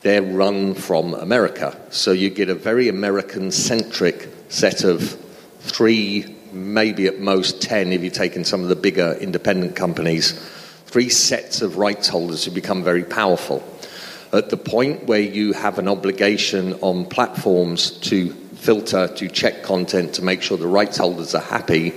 they're 0.00 0.22
run 0.22 0.72
from 0.72 1.12
America. 1.12 1.78
So 1.90 2.12
you 2.12 2.30
get 2.30 2.48
a 2.48 2.54
very 2.54 2.88
American 2.88 3.50
centric 3.50 4.30
set 4.48 4.82
of 4.82 5.10
three, 5.60 6.36
maybe 6.54 7.06
at 7.06 7.20
most 7.20 7.60
ten, 7.60 7.92
if 7.92 8.00
you 8.02 8.08
take 8.08 8.34
in 8.34 8.44
some 8.44 8.62
of 8.62 8.70
the 8.70 8.76
bigger 8.76 9.12
independent 9.20 9.76
companies, 9.76 10.32
three 10.86 11.10
sets 11.10 11.60
of 11.60 11.76
rights 11.76 12.08
holders 12.08 12.46
who 12.46 12.50
become 12.50 12.82
very 12.82 13.04
powerful. 13.04 13.62
At 14.30 14.50
the 14.50 14.58
point 14.58 15.04
where 15.04 15.20
you 15.20 15.54
have 15.54 15.78
an 15.78 15.88
obligation 15.88 16.74
on 16.82 17.06
platforms 17.06 17.92
to 18.08 18.30
filter, 18.30 19.08
to 19.08 19.28
check 19.28 19.62
content, 19.62 20.14
to 20.14 20.22
make 20.22 20.42
sure 20.42 20.58
the 20.58 20.66
rights 20.66 20.98
holders 20.98 21.34
are 21.34 21.40
happy, 21.40 21.94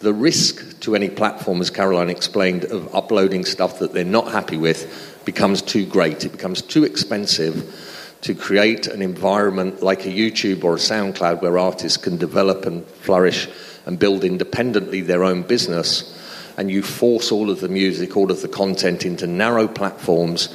the 0.00 0.12
risk 0.12 0.80
to 0.80 0.94
any 0.94 1.08
platform, 1.08 1.62
as 1.62 1.70
Caroline 1.70 2.10
explained, 2.10 2.64
of 2.64 2.94
uploading 2.94 3.46
stuff 3.46 3.78
that 3.78 3.94
they're 3.94 4.04
not 4.04 4.30
happy 4.32 4.58
with 4.58 5.22
becomes 5.24 5.62
too 5.62 5.86
great. 5.86 6.24
It 6.24 6.32
becomes 6.32 6.60
too 6.60 6.84
expensive 6.84 8.18
to 8.20 8.34
create 8.34 8.86
an 8.86 9.00
environment 9.00 9.82
like 9.82 10.04
a 10.04 10.10
YouTube 10.10 10.64
or 10.64 10.74
a 10.74 10.78
SoundCloud 10.78 11.40
where 11.40 11.56
artists 11.56 11.96
can 11.96 12.18
develop 12.18 12.66
and 12.66 12.84
flourish 12.84 13.48
and 13.86 13.98
build 13.98 14.24
independently 14.24 15.00
their 15.00 15.24
own 15.24 15.42
business, 15.42 16.18
and 16.58 16.70
you 16.70 16.82
force 16.82 17.32
all 17.32 17.48
of 17.48 17.60
the 17.60 17.68
music, 17.68 18.14
all 18.14 18.30
of 18.30 18.42
the 18.42 18.48
content 18.48 19.06
into 19.06 19.26
narrow 19.26 19.66
platforms 19.66 20.48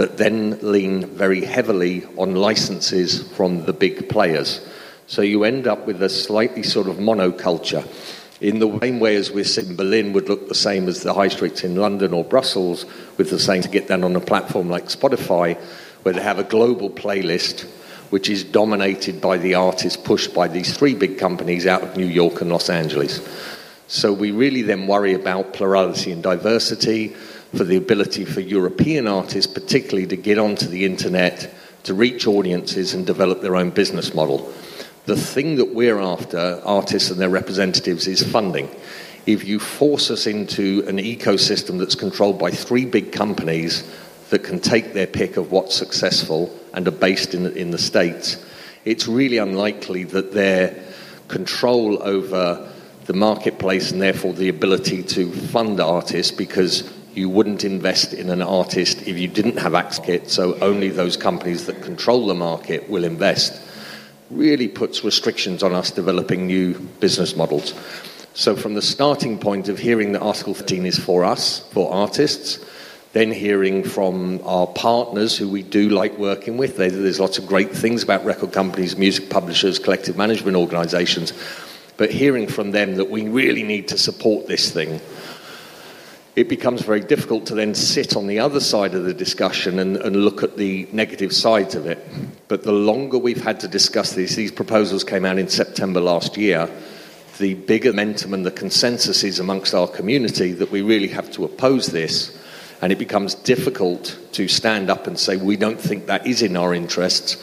that 0.00 0.16
then 0.16 0.58
lean 0.62 1.04
very 1.04 1.44
heavily 1.44 2.06
on 2.16 2.34
licenses 2.34 3.22
from 3.36 3.66
the 3.66 3.72
big 3.74 4.08
players. 4.08 4.66
So 5.06 5.20
you 5.20 5.44
end 5.44 5.66
up 5.66 5.86
with 5.86 6.02
a 6.02 6.08
slightly 6.08 6.62
sort 6.62 6.86
of 6.88 6.96
monoculture. 6.96 7.86
In 8.40 8.60
the 8.60 8.78
same 8.78 8.98
way 8.98 9.16
as 9.16 9.30
we're 9.30 9.44
in 9.58 9.76
Berlin 9.76 10.14
would 10.14 10.30
look 10.30 10.48
the 10.48 10.54
same 10.54 10.88
as 10.88 11.02
the 11.02 11.12
high 11.12 11.28
streets 11.28 11.64
in 11.64 11.76
London 11.76 12.14
or 12.14 12.24
Brussels, 12.24 12.86
with 13.18 13.28
the 13.28 13.38
same 13.38 13.60
to 13.60 13.68
get 13.68 13.88
down 13.88 14.02
on 14.02 14.16
a 14.16 14.20
platform 14.20 14.70
like 14.70 14.86
Spotify, 14.86 15.58
where 16.02 16.14
they 16.14 16.22
have 16.22 16.38
a 16.38 16.44
global 16.44 16.88
playlist 16.88 17.68
which 18.08 18.30
is 18.30 18.42
dominated 18.42 19.20
by 19.20 19.36
the 19.36 19.56
artists 19.56 20.02
pushed 20.02 20.32
by 20.32 20.48
these 20.48 20.74
three 20.74 20.94
big 20.94 21.18
companies 21.18 21.66
out 21.66 21.82
of 21.82 21.98
New 21.98 22.06
York 22.06 22.40
and 22.40 22.48
Los 22.48 22.70
Angeles. 22.70 23.20
So 23.86 24.14
we 24.14 24.30
really 24.30 24.62
then 24.62 24.86
worry 24.86 25.12
about 25.12 25.52
plurality 25.52 26.10
and 26.10 26.22
diversity, 26.22 27.14
for 27.54 27.64
the 27.64 27.76
ability 27.76 28.24
for 28.24 28.40
European 28.40 29.06
artists, 29.06 29.52
particularly, 29.52 30.06
to 30.06 30.16
get 30.16 30.38
onto 30.38 30.66
the 30.66 30.84
internet, 30.84 31.52
to 31.84 31.94
reach 31.94 32.26
audiences 32.26 32.94
and 32.94 33.06
develop 33.06 33.40
their 33.40 33.56
own 33.56 33.70
business 33.70 34.14
model. 34.14 34.52
The 35.06 35.16
thing 35.16 35.56
that 35.56 35.74
we're 35.74 35.98
after, 35.98 36.60
artists 36.64 37.10
and 37.10 37.20
their 37.20 37.30
representatives, 37.30 38.06
is 38.06 38.22
funding. 38.22 38.68
If 39.26 39.44
you 39.44 39.58
force 39.58 40.10
us 40.10 40.26
into 40.26 40.84
an 40.86 40.98
ecosystem 40.98 41.78
that's 41.78 41.94
controlled 41.94 42.38
by 42.38 42.50
three 42.50 42.84
big 42.84 43.12
companies 43.12 43.90
that 44.30 44.44
can 44.44 44.60
take 44.60 44.92
their 44.92 45.06
pick 45.06 45.36
of 45.36 45.50
what's 45.50 45.74
successful 45.74 46.56
and 46.72 46.86
are 46.86 46.92
based 46.92 47.34
in, 47.34 47.46
in 47.56 47.70
the 47.70 47.78
States, 47.78 48.44
it's 48.84 49.08
really 49.08 49.38
unlikely 49.38 50.04
that 50.04 50.32
their 50.32 50.84
control 51.28 52.02
over 52.02 52.70
the 53.04 53.12
marketplace 53.12 53.90
and 53.90 54.00
therefore 54.00 54.32
the 54.32 54.48
ability 54.48 55.02
to 55.02 55.32
fund 55.32 55.80
artists 55.80 56.32
because 56.32 56.88
you 57.14 57.28
wouldn't 57.28 57.64
invest 57.64 58.12
in 58.12 58.30
an 58.30 58.42
artist 58.42 59.02
if 59.06 59.18
you 59.18 59.28
didn't 59.28 59.58
have 59.58 59.74
access 59.74 60.32
so 60.32 60.58
only 60.60 60.88
those 60.88 61.16
companies 61.16 61.66
that 61.66 61.82
control 61.82 62.26
the 62.26 62.34
market 62.34 62.88
will 62.88 63.04
invest 63.04 63.60
really 64.30 64.68
puts 64.68 65.04
restrictions 65.04 65.62
on 65.62 65.74
us 65.74 65.90
developing 65.90 66.46
new 66.46 66.74
business 67.00 67.36
models. 67.36 67.74
So, 68.32 68.54
from 68.54 68.74
the 68.74 68.82
starting 68.82 69.38
point 69.38 69.68
of 69.68 69.78
hearing 69.78 70.12
that 70.12 70.22
Article 70.22 70.54
15 70.54 70.86
is 70.86 70.98
for 70.98 71.24
us, 71.24 71.60
for 71.72 71.92
artists, 71.92 72.64
then 73.12 73.32
hearing 73.32 73.82
from 73.82 74.40
our 74.44 74.68
partners 74.68 75.36
who 75.36 75.48
we 75.48 75.64
do 75.64 75.88
like 75.88 76.16
working 76.16 76.56
with. 76.56 76.76
There's 76.76 77.18
lots 77.18 77.38
of 77.38 77.46
great 77.46 77.72
things 77.72 78.04
about 78.04 78.24
record 78.24 78.52
companies, 78.52 78.96
music 78.96 79.30
publishers, 79.30 79.80
collective 79.80 80.16
management 80.16 80.56
organizations, 80.56 81.32
but 81.96 82.12
hearing 82.12 82.46
from 82.46 82.70
them 82.70 82.94
that 82.96 83.10
we 83.10 83.28
really 83.28 83.64
need 83.64 83.88
to 83.88 83.98
support 83.98 84.46
this 84.46 84.70
thing. 84.70 85.00
It 86.40 86.48
becomes 86.48 86.80
very 86.80 87.00
difficult 87.00 87.44
to 87.48 87.54
then 87.54 87.74
sit 87.74 88.16
on 88.16 88.26
the 88.26 88.38
other 88.38 88.60
side 88.60 88.94
of 88.94 89.04
the 89.04 89.12
discussion 89.12 89.78
and, 89.78 89.98
and 89.98 90.24
look 90.24 90.42
at 90.42 90.56
the 90.56 90.88
negative 90.90 91.34
sides 91.34 91.74
of 91.74 91.84
it. 91.84 92.02
But 92.48 92.62
the 92.62 92.72
longer 92.72 93.18
we've 93.18 93.44
had 93.44 93.60
to 93.60 93.68
discuss 93.68 94.14
these, 94.14 94.36
these 94.36 94.50
proposals 94.50 95.04
came 95.04 95.26
out 95.26 95.36
in 95.36 95.50
September 95.50 96.00
last 96.00 96.38
year, 96.38 96.66
the 97.36 97.52
bigger 97.52 97.92
momentum 97.92 98.32
and 98.32 98.46
the 98.46 98.50
consensus 98.50 99.22
is 99.22 99.38
amongst 99.38 99.74
our 99.74 99.86
community 99.86 100.52
that 100.52 100.70
we 100.70 100.80
really 100.80 101.08
have 101.08 101.30
to 101.32 101.44
oppose 101.44 101.88
this 101.88 102.34
and 102.80 102.90
it 102.90 102.98
becomes 102.98 103.34
difficult 103.34 104.18
to 104.32 104.48
stand 104.48 104.88
up 104.88 105.06
and 105.06 105.18
say, 105.18 105.36
we 105.36 105.58
don't 105.58 105.78
think 105.78 106.06
that 106.06 106.26
is 106.26 106.40
in 106.40 106.56
our 106.56 106.72
interests, 106.72 107.34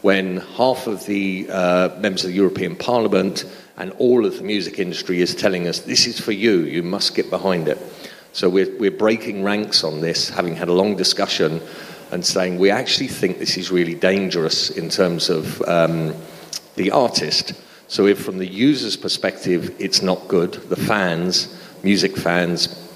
when 0.00 0.38
half 0.38 0.86
of 0.86 1.04
the 1.04 1.46
uh, 1.50 1.90
members 1.98 2.24
of 2.24 2.30
the 2.30 2.36
European 2.36 2.76
Parliament 2.76 3.44
and 3.76 3.92
all 3.98 4.24
of 4.24 4.38
the 4.38 4.42
music 4.42 4.78
industry 4.78 5.20
is 5.20 5.34
telling 5.34 5.68
us, 5.68 5.80
this 5.80 6.06
is 6.06 6.18
for 6.18 6.32
you, 6.32 6.60
you 6.60 6.82
must 6.82 7.14
get 7.14 7.28
behind 7.28 7.68
it. 7.68 7.76
So 8.32 8.48
we're, 8.48 8.76
we're 8.78 8.90
breaking 8.90 9.42
ranks 9.42 9.84
on 9.84 10.00
this, 10.00 10.28
having 10.28 10.54
had 10.54 10.68
a 10.68 10.72
long 10.72 10.96
discussion 10.96 11.60
and 12.10 12.24
saying 12.24 12.58
we 12.58 12.70
actually 12.70 13.08
think 13.08 13.38
this 13.38 13.56
is 13.56 13.70
really 13.70 13.94
dangerous 13.94 14.70
in 14.70 14.88
terms 14.88 15.28
of 15.28 15.60
um, 15.62 16.14
the 16.76 16.90
artist. 16.90 17.52
So, 17.88 18.06
if 18.06 18.22
from 18.22 18.38
the 18.38 18.46
user's 18.46 18.96
perspective 18.96 19.74
it's 19.78 20.02
not 20.02 20.28
good, 20.28 20.52
the 20.52 20.76
fans, 20.76 21.54
music 21.82 22.16
fans, 22.16 22.88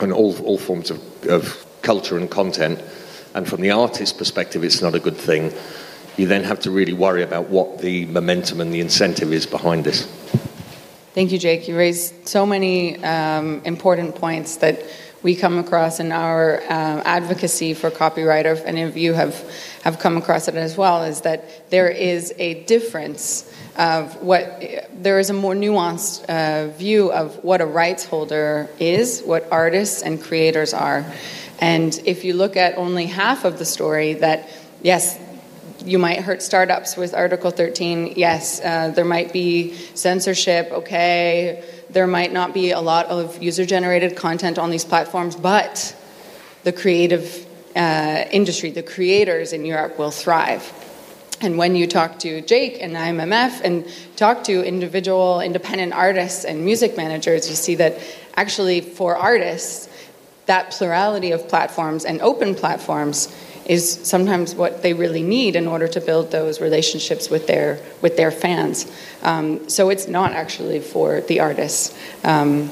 and 0.00 0.12
all, 0.12 0.36
all 0.44 0.58
forms 0.58 0.90
of, 0.90 1.00
of 1.28 1.66
culture 1.82 2.16
and 2.16 2.30
content. 2.30 2.82
And 3.34 3.48
from 3.48 3.60
the 3.60 3.70
artist's 3.70 4.16
perspective, 4.16 4.64
it's 4.64 4.82
not 4.82 4.94
a 4.94 5.00
good 5.00 5.16
thing. 5.16 5.52
You 6.16 6.26
then 6.26 6.42
have 6.44 6.60
to 6.60 6.70
really 6.70 6.92
worry 6.92 7.22
about 7.22 7.48
what 7.48 7.78
the 7.78 8.06
momentum 8.06 8.60
and 8.60 8.72
the 8.72 8.80
incentive 8.80 9.32
is 9.32 9.46
behind 9.46 9.84
this. 9.84 10.08
Thank 11.20 11.32
you, 11.32 11.38
Jake. 11.38 11.68
You 11.68 11.76
raised 11.76 12.26
so 12.26 12.46
many 12.46 12.96
um, 13.04 13.60
important 13.66 14.14
points 14.14 14.56
that 14.56 14.82
we 15.22 15.36
come 15.36 15.58
across 15.58 16.00
in 16.00 16.12
our 16.12 16.62
uh, 16.62 17.02
advocacy 17.04 17.74
for 17.74 17.90
copyright, 17.90 18.46
or 18.46 18.52
if 18.52 18.64
any 18.64 18.80
of 18.80 18.96
you 18.96 19.12
have, 19.12 19.38
have 19.82 19.98
come 19.98 20.16
across 20.16 20.48
it 20.48 20.54
as 20.54 20.78
well, 20.78 21.02
is 21.02 21.20
that 21.20 21.68
there 21.68 21.90
is 21.90 22.32
a 22.38 22.64
difference 22.64 23.54
of 23.76 24.22
what 24.22 24.62
there 24.94 25.18
is 25.18 25.28
a 25.28 25.34
more 25.34 25.52
nuanced 25.52 26.24
uh, 26.24 26.72
view 26.78 27.12
of 27.12 27.44
what 27.44 27.60
a 27.60 27.66
rights 27.66 28.06
holder 28.06 28.70
is, 28.78 29.20
what 29.20 29.46
artists 29.52 30.00
and 30.00 30.22
creators 30.22 30.72
are. 30.72 31.04
And 31.58 32.00
if 32.06 32.24
you 32.24 32.32
look 32.32 32.56
at 32.56 32.78
only 32.78 33.04
half 33.04 33.44
of 33.44 33.58
the 33.58 33.66
story, 33.66 34.14
that 34.14 34.48
yes, 34.80 35.18
you 35.84 35.98
might 35.98 36.20
hurt 36.20 36.42
startups 36.42 36.96
with 36.96 37.14
Article 37.14 37.50
13. 37.50 38.14
Yes, 38.16 38.60
uh, 38.60 38.88
there 38.88 39.04
might 39.04 39.32
be 39.32 39.74
censorship, 39.94 40.70
okay. 40.72 41.64
There 41.90 42.06
might 42.06 42.32
not 42.32 42.54
be 42.54 42.70
a 42.70 42.80
lot 42.80 43.06
of 43.06 43.42
user 43.42 43.64
generated 43.64 44.16
content 44.16 44.58
on 44.58 44.70
these 44.70 44.84
platforms, 44.84 45.36
but 45.36 45.96
the 46.64 46.72
creative 46.72 47.46
uh, 47.74 48.24
industry, 48.30 48.70
the 48.70 48.82
creators 48.82 49.52
in 49.52 49.64
Europe 49.64 49.98
will 49.98 50.10
thrive. 50.10 50.72
And 51.40 51.56
when 51.56 51.74
you 51.74 51.86
talk 51.86 52.18
to 52.20 52.42
Jake 52.42 52.78
and 52.82 52.94
IMMF 52.94 53.62
and 53.62 53.86
talk 54.16 54.44
to 54.44 54.62
individual 54.62 55.40
independent 55.40 55.94
artists 55.94 56.44
and 56.44 56.64
music 56.64 56.96
managers, 56.96 57.48
you 57.48 57.54
see 57.54 57.76
that 57.76 57.98
actually 58.36 58.82
for 58.82 59.16
artists, 59.16 59.88
that 60.46 60.72
plurality 60.72 61.30
of 61.30 61.48
platforms 61.48 62.04
and 62.04 62.20
open 62.20 62.54
platforms 62.54 63.34
is 63.70 64.00
sometimes 64.02 64.52
what 64.56 64.82
they 64.82 64.92
really 64.92 65.22
need 65.22 65.54
in 65.54 65.68
order 65.68 65.86
to 65.86 66.00
build 66.00 66.32
those 66.32 66.60
relationships 66.60 67.30
with 67.30 67.46
their 67.46 67.78
with 68.02 68.16
their 68.16 68.32
fans. 68.32 68.90
Um, 69.22 69.68
so 69.68 69.90
it's 69.90 70.08
not 70.08 70.32
actually 70.32 70.80
for 70.80 71.20
the 71.22 71.40
artists. 71.40 71.96
Um, 72.24 72.70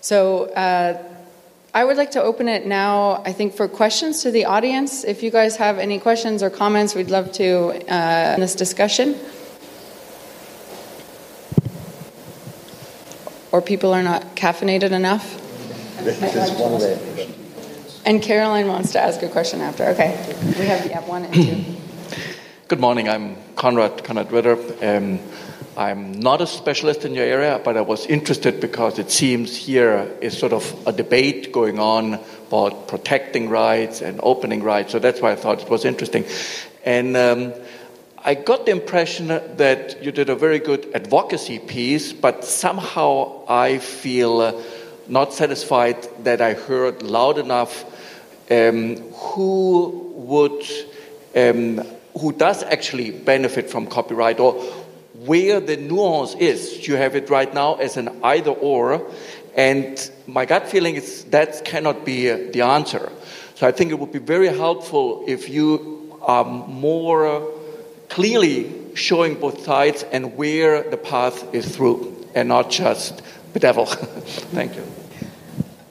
so. 0.00 0.46
Uh, 0.54 1.04
I 1.74 1.84
would 1.84 1.98
like 1.98 2.12
to 2.12 2.22
open 2.22 2.48
it 2.48 2.66
now, 2.66 3.22
I 3.24 3.32
think, 3.32 3.54
for 3.54 3.68
questions 3.68 4.22
to 4.22 4.30
the 4.32 4.46
audience. 4.46 5.04
If 5.04 5.22
you 5.22 5.30
guys 5.30 5.56
have 5.56 5.78
any 5.78 6.00
questions 6.00 6.42
or 6.42 6.50
comments, 6.50 6.94
we'd 6.94 7.10
love 7.10 7.30
to 7.32 7.46
uh, 7.86 8.34
in 8.34 8.40
this 8.40 8.54
discussion. 8.56 9.14
Or 13.52 13.60
people 13.62 13.92
are 13.92 14.02
not 14.02 14.34
caffeinated 14.34 14.92
enough. 14.92 15.24
There's 16.02 16.52
one 16.52 16.80
there. 16.80 17.17
And 18.08 18.22
Caroline 18.22 18.68
wants 18.68 18.92
to 18.92 19.00
ask 19.02 19.22
a 19.22 19.28
question 19.28 19.60
after. 19.60 19.84
Okay, 19.88 20.16
we 20.58 20.64
have 20.64 20.86
yeah, 20.86 21.06
one 21.06 21.26
and 21.26 21.34
two. 21.34 21.76
Good 22.68 22.80
morning. 22.80 23.06
I'm 23.06 23.36
Conrad 23.54 24.02
Conrad 24.02 24.32
Ritter. 24.32 24.56
Um, 24.82 25.20
I'm 25.76 26.12
not 26.12 26.40
a 26.40 26.46
specialist 26.46 27.04
in 27.04 27.14
your 27.14 27.26
area, 27.26 27.60
but 27.62 27.76
I 27.76 27.82
was 27.82 28.06
interested 28.06 28.62
because 28.62 28.98
it 28.98 29.10
seems 29.10 29.54
here 29.54 30.10
is 30.22 30.38
sort 30.38 30.54
of 30.54 30.74
a 30.86 30.92
debate 30.92 31.52
going 31.52 31.78
on 31.78 32.14
about 32.46 32.88
protecting 32.88 33.50
rights 33.50 34.00
and 34.00 34.20
opening 34.22 34.62
rights. 34.62 34.92
So 34.92 34.98
that's 34.98 35.20
why 35.20 35.32
I 35.32 35.36
thought 35.36 35.60
it 35.60 35.68
was 35.68 35.84
interesting. 35.84 36.24
And 36.86 37.14
um, 37.14 37.52
I 38.24 38.36
got 38.36 38.64
the 38.64 38.72
impression 38.72 39.26
that 39.28 40.02
you 40.02 40.12
did 40.12 40.30
a 40.30 40.34
very 40.34 40.60
good 40.60 40.90
advocacy 40.94 41.58
piece, 41.58 42.14
but 42.14 42.46
somehow 42.46 43.44
I 43.46 43.76
feel 43.76 44.64
not 45.08 45.34
satisfied 45.34 46.08
that 46.24 46.40
I 46.40 46.54
heard 46.54 47.02
loud 47.02 47.36
enough 47.36 47.84
um, 48.50 48.96
who 49.12 50.12
would. 50.14 50.64
Um, 51.36 51.82
who 52.18 52.32
does 52.32 52.62
actually 52.64 53.10
benefit 53.10 53.70
from 53.70 53.86
copyright 53.86 54.40
or 54.40 54.54
where 55.24 55.60
the 55.60 55.76
nuance 55.76 56.34
is. 56.34 56.86
You 56.86 56.96
have 56.96 57.16
it 57.16 57.30
right 57.30 57.52
now 57.52 57.74
as 57.74 57.96
an 57.96 58.08
either 58.22 58.50
or, 58.50 59.06
and 59.56 60.10
my 60.26 60.44
gut 60.44 60.68
feeling 60.68 60.96
is 60.96 61.24
that 61.24 61.64
cannot 61.64 62.04
be 62.04 62.30
the 62.30 62.62
answer. 62.62 63.10
So 63.54 63.66
I 63.66 63.72
think 63.72 63.90
it 63.90 63.98
would 63.98 64.12
be 64.12 64.18
very 64.18 64.48
helpful 64.48 65.24
if 65.26 65.48
you 65.48 66.16
are 66.22 66.44
more 66.44 67.50
clearly 68.08 68.72
showing 68.94 69.34
both 69.34 69.64
sides 69.64 70.04
and 70.12 70.36
where 70.36 70.88
the 70.90 70.96
path 70.96 71.54
is 71.54 71.74
through, 71.74 72.26
and 72.34 72.48
not 72.48 72.70
just 72.70 73.22
bedevil. 73.52 73.86
Thank 74.54 74.76
you. 74.76 74.84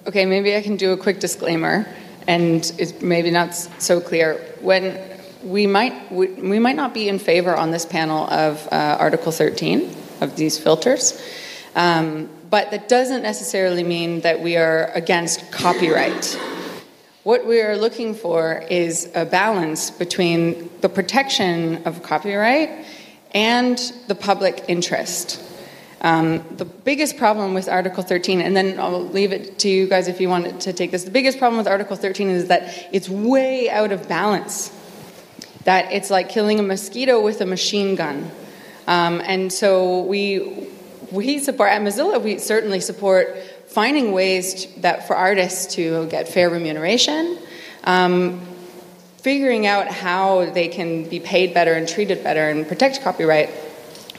Okay, 0.06 0.26
maybe 0.26 0.56
I 0.56 0.62
can 0.62 0.78
do 0.78 0.94
a 0.94 0.98
quick 0.98 1.20
disclaimer, 1.20 1.86
and 2.28 2.72
it's 2.78 3.02
maybe 3.02 3.32
not 3.32 3.56
so 3.56 4.00
clear. 4.02 4.36
When 4.62 5.00
we 5.44 5.66
might 5.66 6.12
we, 6.12 6.28
we 6.28 6.60
might 6.60 6.76
not 6.76 6.94
be 6.94 7.08
in 7.08 7.20
favor 7.20 7.56
on 7.56 7.72
this 7.72 7.86
panel 7.86 8.28
of 8.30 8.68
uh, 8.72 8.98
Article 9.00 9.32
13 9.32 9.96
of 10.22 10.36
these 10.36 10.58
filters, 10.58 11.22
um, 11.76 12.30
but 12.50 12.72
that 12.72 12.90
doesn't 12.90 13.24
necessarily 13.24 13.84
mean 13.84 14.22
that 14.22 14.42
we 14.42 14.58
are 14.58 14.92
against 14.94 15.52
copyright. 15.52 16.38
What 17.24 17.46
we 17.46 17.62
are 17.62 17.76
looking 17.76 18.16
for 18.16 18.64
is 18.70 19.12
a 19.14 19.26
balance 19.26 19.92
between 19.92 20.70
the 20.80 20.88
protection 20.90 21.84
of 21.84 22.02
copyright 22.02 22.86
and 23.32 23.78
the 24.08 24.16
public 24.16 24.64
interest. 24.70 25.44
Um, 26.02 26.44
the 26.58 26.66
biggest 26.66 27.18
problem 27.18 27.54
with 27.54 27.68
Article 27.68 28.04
13, 28.04 28.42
and 28.42 28.56
then 28.56 28.80
I'll 28.80 29.02
leave 29.02 29.32
it 29.32 29.60
to 29.60 29.70
you 29.70 29.88
guys 29.88 30.08
if 30.08 30.22
you 30.22 30.30
want 30.30 30.62
to 30.62 30.74
take 30.74 30.92
this. 30.92 31.04
The 31.04 31.12
biggest 31.12 31.40
problem 31.40 31.58
with 31.58 31.68
Article 31.68 31.96
13 31.96 32.30
is 32.30 32.48
that 32.50 32.90
it's 32.92 33.10
way 33.10 33.70
out 33.70 33.92
of 33.92 34.08
balance. 34.08 34.72
That 35.64 35.92
it's 35.92 36.10
like 36.10 36.30
killing 36.30 36.60
a 36.60 36.64
mosquito 36.64 37.22
with 37.22 37.42
a 37.42 37.46
machine 37.46 37.96
gun. 37.96 38.30
Um, 38.86 39.22
and 39.26 39.52
so 39.52 40.02
we, 40.04 40.70
we 41.12 41.40
support, 41.40 41.72
at 41.72 41.82
Mozilla, 41.82 42.22
we 42.22 42.38
certainly 42.38 42.80
support 42.80 43.36
finding 43.68 44.12
ways 44.12 44.66
to, 44.66 44.82
that 44.82 45.08
for 45.08 45.16
artists 45.16 45.76
to 45.76 46.06
get 46.08 46.30
fair 46.30 46.50
remuneration, 46.50 47.38
um, 47.84 48.40
figuring 49.18 49.66
out 49.66 49.88
how 49.88 50.46
they 50.52 50.68
can 50.68 51.10
be 51.10 51.20
paid 51.20 51.54
better 51.54 51.74
and 51.74 51.90
treated 51.90 52.24
better 52.24 52.50
and 52.50 52.68
protect 52.68 53.02
copyright 53.02 53.50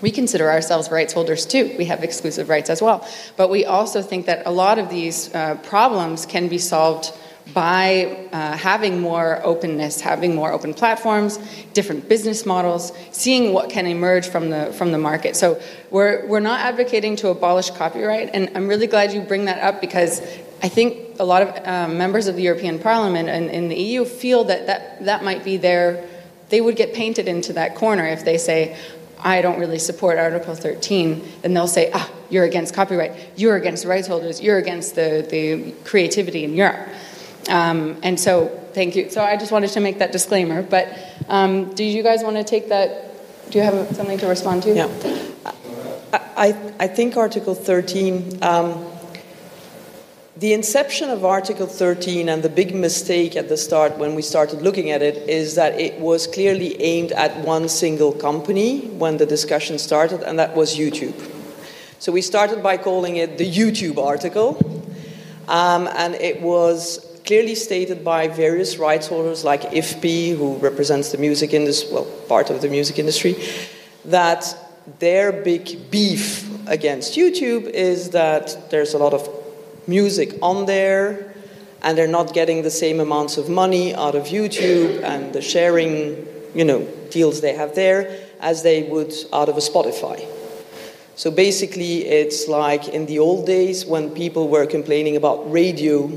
we 0.01 0.11
consider 0.11 0.51
ourselves 0.51 0.91
rights 0.91 1.13
holders 1.13 1.47
too. 1.47 1.75
We 1.79 1.87
have 1.87 2.05
exclusive 2.05 2.49
rights 2.49 2.71
as 2.71 2.81
well. 2.81 3.07
But 3.37 3.51
we 3.51 3.65
also 3.65 4.03
think 4.03 4.27
that 4.27 4.47
a 4.47 4.51
lot 4.51 4.79
of 4.79 4.91
these 4.91 5.35
uh, 5.35 5.57
problems 5.57 6.27
can 6.27 6.49
be 6.49 6.59
solved 6.59 7.13
by 7.55 8.29
uh, 8.33 8.57
having 8.57 9.01
more 9.01 9.41
openness, 9.43 10.01
having 10.01 10.35
more 10.35 10.53
open 10.53 10.75
platforms, 10.75 11.39
different 11.73 12.09
business 12.09 12.45
models, 12.45 12.93
seeing 13.11 13.55
what 13.55 13.71
can 13.71 13.87
emerge 13.87 14.29
from 14.29 14.51
the 14.51 14.73
from 14.75 14.93
the 14.93 14.99
market. 14.99 15.35
So 15.35 15.61
we're 15.91 16.27
we're 16.27 16.41
not 16.41 16.61
advocating 16.61 17.17
to 17.17 17.29
abolish 17.29 17.71
copyright, 17.71 18.31
and 18.35 18.51
I'm 18.55 18.69
really 18.69 18.87
glad 18.87 19.13
you 19.13 19.23
bring 19.23 19.47
that 19.47 19.63
up 19.63 19.81
because 19.81 20.21
I 20.63 20.69
think 20.69 21.19
a 21.19 21.25
lot 21.25 21.43
of 21.43 21.67
uh, 21.67 21.89
members 21.89 22.27
of 22.27 22.37
the 22.37 22.43
European 22.43 22.79
Parliament 22.79 23.29
and 23.29 23.49
in 23.51 23.69
the 23.69 23.77
EU 23.77 24.05
feel 24.05 24.45
that, 24.45 24.67
that 24.67 25.05
that 25.07 25.25
might 25.25 25.45
be 25.45 25.57
their 25.57 26.05
they 26.49 26.61
would 26.61 26.77
get 26.77 26.95
painted 26.95 27.29
into 27.29 27.53
that 27.55 27.75
corner 27.75 28.07
if 28.07 28.25
they 28.25 28.39
say, 28.39 28.77
I 29.21 29.43
don't 29.43 29.59
really 29.59 29.79
support 29.79 30.19
Article 30.19 30.55
13, 30.55 31.23
then 31.43 31.55
they'll 31.55 31.67
say, 31.67 31.91
ah, 31.93 32.11
you're 32.31 32.45
against 32.45 32.75
copyright, 32.75 33.13
you're 33.37 33.57
against 33.57 33.85
rights 33.85 34.07
holders, 34.07 34.41
you're 34.41 34.59
against 34.59 34.95
the, 34.95 35.27
the 35.31 35.73
creativity 35.85 36.45
in 36.45 36.55
Europe. 36.55 36.89
Um, 37.49 37.97
and 38.03 38.19
so, 38.21 38.49
thank 38.75 38.95
you. 38.95 39.11
So, 39.11 39.23
I 39.23 39.37
just 39.37 39.53
wanted 39.53 39.71
to 39.71 39.81
make 39.81 39.99
that 39.99 40.13
disclaimer. 40.13 40.63
But 40.63 40.97
um, 41.29 41.73
do 41.75 41.83
you 41.83 42.03
guys 42.03 42.23
want 42.23 42.37
to 42.37 42.45
take 42.45 42.69
that? 42.69 43.51
Do 43.51 43.59
you 43.59 43.65
have 43.65 43.97
something 43.97 44.19
to 44.19 44.27
respond 44.27 44.63
to? 44.65 44.75
Yeah. 44.75 45.25
I, 46.13 46.55
I 46.79 46.87
think 46.87 47.17
Article 47.17 47.55
13. 47.55 48.43
Um, 48.43 48.85
the 50.39 50.53
inception 50.53 51.11
of 51.11 51.25
Article 51.25 51.67
13 51.67 52.29
and 52.29 52.45
the 52.45 52.49
big 52.49 52.73
mistake 52.73 53.35
at 53.35 53.49
the 53.49 53.57
start 53.57 53.99
when 53.99 54.15
we 54.15 54.23
started 54.23 54.63
looking 54.63 54.93
at 54.93 55.03
it 55.03 55.29
is 55.29 55.57
that 55.57 55.81
it 55.81 55.99
was 55.99 56.29
clearly 56.29 56.81
aimed 56.81 57.11
at 57.11 57.37
one 57.39 57.69
single 57.69 58.13
company 58.13 58.87
when 58.87 59.17
the 59.17 59.27
discussion 59.27 59.79
started, 59.79 60.23
and 60.23 60.39
that 60.39 60.55
was 60.55 60.77
YouTube. 60.77 61.15
So 61.99 62.13
we 62.13 62.23
started 62.23 62.63
by 62.63 62.77
calling 62.77 63.17
it 63.17 63.37
the 63.37 63.51
YouTube 63.51 63.99
article, 63.99 64.57
um, 65.49 65.89
and 65.89 66.15
it 66.15 66.41
was 66.41 67.05
clearly 67.27 67.57
stated 67.57 68.05
by 68.05 68.29
various 68.29 68.79
rights 68.79 69.09
holders 69.09 69.43
like 69.43 69.63
IFPI, 69.63 70.37
who 70.37 70.55
represents 70.59 71.11
the 71.11 71.19
music 71.19 71.53
industry, 71.53 71.93
well, 71.93 72.05
part 72.29 72.49
of 72.51 72.61
the 72.63 72.69
music 72.69 73.01
industry, 73.01 73.35
that 74.05 74.57
their 75.01 75.33
big 75.33 75.91
beef 75.91 76.49
against 76.69 77.17
YouTube 77.17 77.69
is 77.71 78.11
that 78.11 78.71
there's 78.71 78.95
a 78.95 78.99
lot 78.99 79.15
of 79.15 79.38
music 79.89 80.35
on 80.43 80.67
there 80.67 81.35
and 81.83 81.97
they're 81.97 82.07
not 82.07 82.35
getting 82.35 82.63
the 82.63 82.71
same 82.71 83.01
amounts 83.01 83.37
of 83.37 83.49
money 83.49 83.95
out 83.95 84.15
of 84.15 84.25
YouTube 84.25 85.03
and 85.03 85.33
the 85.33 85.41
sharing, 85.41 86.27
you 86.55 86.65
know, 86.65 86.87
deals 87.11 87.41
they 87.41 87.55
have 87.55 87.75
there 87.75 88.29
as 88.41 88.63
they 88.63 88.83
would 88.85 89.13
out 89.33 89.49
of 89.49 89.57
a 89.57 89.61
Spotify. 89.61 90.25
So 91.17 91.31
basically, 91.33 92.07
it's 92.07 92.47
like 92.47 92.89
in 92.89 93.07
the 93.07 93.19
old 93.19 93.47
days 93.47 93.85
when 93.85 94.11
people 94.11 94.49
were 94.49 94.67
complaining 94.67 95.17
about 95.17 95.51
radio 95.51 96.09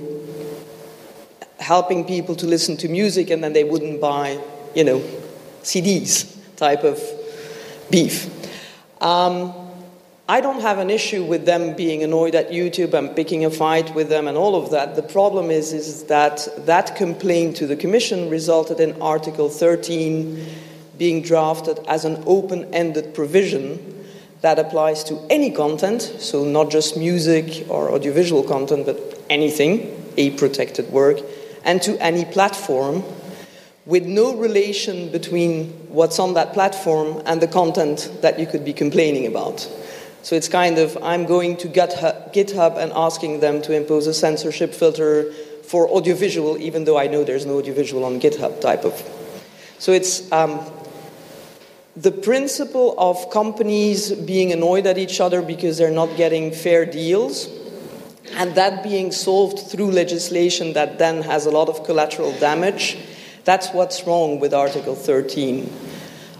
helping 1.59 2.05
people 2.05 2.35
to 2.35 2.47
listen 2.47 2.75
to 2.75 2.89
music 2.89 3.29
and 3.29 3.43
then 3.43 3.53
they 3.53 3.63
wouldn't 3.63 4.01
buy, 4.01 4.39
you 4.75 4.83
know, 4.83 4.99
CDs 5.63 6.35
type 6.55 6.83
of 6.83 6.99
beef. 7.89 8.29
Um, 8.99 9.60
I 10.31 10.39
don't 10.39 10.61
have 10.61 10.77
an 10.77 10.89
issue 10.89 11.25
with 11.25 11.45
them 11.45 11.75
being 11.75 12.03
annoyed 12.03 12.35
at 12.35 12.51
YouTube 12.51 12.93
and 12.93 13.13
picking 13.13 13.43
a 13.43 13.51
fight 13.51 13.93
with 13.93 14.07
them 14.07 14.29
and 14.29 14.37
all 14.37 14.55
of 14.55 14.71
that. 14.71 14.95
The 14.95 15.03
problem 15.03 15.51
is, 15.51 15.73
is 15.73 16.05
that 16.05 16.47
that 16.59 16.95
complaint 16.95 17.57
to 17.57 17.67
the 17.67 17.75
Commission 17.75 18.29
resulted 18.29 18.79
in 18.79 19.01
Article 19.01 19.49
13 19.49 20.41
being 20.97 21.21
drafted 21.21 21.79
as 21.85 22.05
an 22.05 22.23
open 22.25 22.73
ended 22.73 23.13
provision 23.13 24.05
that 24.39 24.57
applies 24.57 25.03
to 25.03 25.19
any 25.29 25.51
content, 25.51 26.01
so 26.01 26.45
not 26.45 26.71
just 26.71 26.95
music 26.95 27.69
or 27.69 27.91
audiovisual 27.91 28.43
content, 28.43 28.85
but 28.85 29.21
anything, 29.29 30.01
a 30.15 30.31
protected 30.37 30.89
work, 30.93 31.19
and 31.65 31.81
to 31.81 32.01
any 32.01 32.23
platform 32.23 33.03
with 33.85 34.05
no 34.05 34.37
relation 34.37 35.11
between 35.11 35.71
what's 35.89 36.19
on 36.19 36.35
that 36.35 36.53
platform 36.53 37.21
and 37.25 37.41
the 37.41 37.49
content 37.49 38.09
that 38.21 38.39
you 38.39 38.47
could 38.47 38.63
be 38.63 38.71
complaining 38.71 39.27
about. 39.27 39.67
So 40.23 40.35
it's 40.35 40.47
kind 40.47 40.77
of 40.77 40.97
I'm 41.01 41.25
going 41.25 41.57
to 41.57 41.67
GitHub 41.67 42.77
and 42.77 42.91
asking 42.93 43.39
them 43.39 43.61
to 43.63 43.73
impose 43.73 44.07
a 44.07 44.13
censorship 44.13 44.73
filter 44.73 45.31
for 45.63 45.87
audiovisual, 45.89 46.57
even 46.57 46.83
though 46.83 46.97
I 46.97 47.07
know 47.07 47.23
there's 47.23 47.45
no 47.45 47.57
audiovisual 47.57 48.03
on 48.03 48.19
GitHub 48.19 48.61
type 48.61 48.83
of. 48.83 48.93
So 49.79 49.91
it's 49.91 50.31
um, 50.31 50.59
the 51.95 52.11
principle 52.11 52.93
of 52.97 53.29
companies 53.31 54.11
being 54.11 54.51
annoyed 54.51 54.85
at 54.85 54.97
each 54.97 55.19
other 55.19 55.41
because 55.41 55.77
they're 55.77 55.91
not 55.91 56.15
getting 56.17 56.51
fair 56.51 56.85
deals, 56.85 57.49
and 58.33 58.53
that 58.55 58.83
being 58.83 59.11
solved 59.11 59.59
through 59.71 59.91
legislation 59.91 60.73
that 60.73 60.99
then 60.99 61.23
has 61.23 61.45
a 61.47 61.51
lot 61.51 61.67
of 61.67 61.83
collateral 61.83 62.31
damage. 62.39 62.97
That's 63.43 63.69
what's 63.69 64.05
wrong 64.05 64.39
with 64.39 64.53
Article 64.53 64.95
13. 64.95 65.71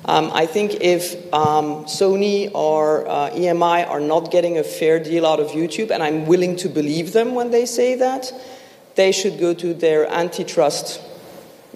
Um, 0.06 0.32
I 0.34 0.48
think 0.48 0.82
if 0.82 1.14
um, 1.32 1.86
Sony 1.86 2.50
or 2.56 3.08
uh, 3.08 3.30
EMI 3.32 3.88
are 3.88 4.00
not 4.00 4.32
getting 4.32 4.58
a 4.58 4.64
fair 4.64 5.00
deal 5.00 5.28
out 5.28 5.40
of 5.40 5.50
YouTube, 5.50 5.92
and 5.92 6.02
I'm 6.02 6.26
willing 6.26 6.56
to 6.58 6.70
believe 6.70 7.14
them 7.14 7.36
when 7.36 7.52
they 7.52 7.68
say 7.68 7.96
that, 7.96 8.32
they 8.96 9.12
should 9.12 9.40
go 9.40 9.54
to 9.54 9.74
their 9.76 10.12
antitrust, 10.12 11.00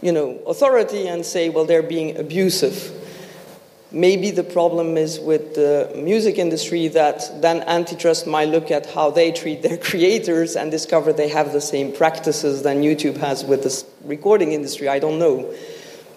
you 0.01 0.11
know, 0.11 0.39
authority 0.47 1.07
and 1.07 1.23
say, 1.23 1.49
well, 1.49 1.65
they're 1.65 1.83
being 1.83 2.17
abusive. 2.17 2.91
Maybe 3.91 4.31
the 4.31 4.43
problem 4.43 4.97
is 4.97 5.19
with 5.19 5.53
the 5.53 5.93
music 5.95 6.39
industry 6.39 6.87
that 6.89 7.41
then 7.41 7.61
antitrust 7.61 8.25
might 8.25 8.49
look 8.49 8.71
at 8.71 8.87
how 8.87 9.11
they 9.11 9.31
treat 9.31 9.61
their 9.61 9.77
creators 9.89 10.55
and 10.55 10.71
discover 10.71 11.13
they 11.13 11.29
have 11.29 11.53
the 11.53 11.61
same 11.61 11.93
practices 11.93 12.63
than 12.63 12.81
YouTube 12.81 13.17
has 13.17 13.45
with 13.45 13.63
the 13.63 13.85
recording 14.03 14.51
industry. 14.51 14.89
I 14.89 14.97
don't 14.97 15.19
know. 15.19 15.53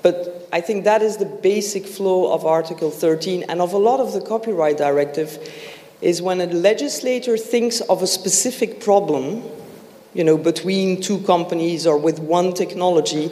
But 0.02 0.37
I 0.50 0.60
think 0.60 0.84
that 0.84 1.02
is 1.02 1.18
the 1.18 1.26
basic 1.26 1.86
flow 1.86 2.32
of 2.32 2.46
Article 2.46 2.90
13 2.90 3.44
and 3.48 3.60
of 3.60 3.72
a 3.72 3.78
lot 3.78 4.00
of 4.00 4.12
the 4.12 4.20
copyright 4.20 4.78
directive 4.78 5.38
is 6.00 6.22
when 6.22 6.40
a 6.40 6.46
legislator 6.46 7.36
thinks 7.36 7.80
of 7.82 8.02
a 8.02 8.06
specific 8.06 8.80
problem, 8.80 9.42
you 10.14 10.24
know, 10.24 10.38
between 10.38 11.00
two 11.00 11.18
companies 11.20 11.86
or 11.86 11.98
with 11.98 12.18
one 12.18 12.54
technology, 12.54 13.30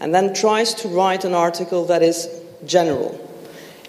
and 0.00 0.14
then 0.14 0.34
tries 0.34 0.74
to 0.74 0.88
write 0.88 1.24
an 1.24 1.34
article 1.34 1.86
that 1.86 2.02
is 2.02 2.28
general. 2.66 3.24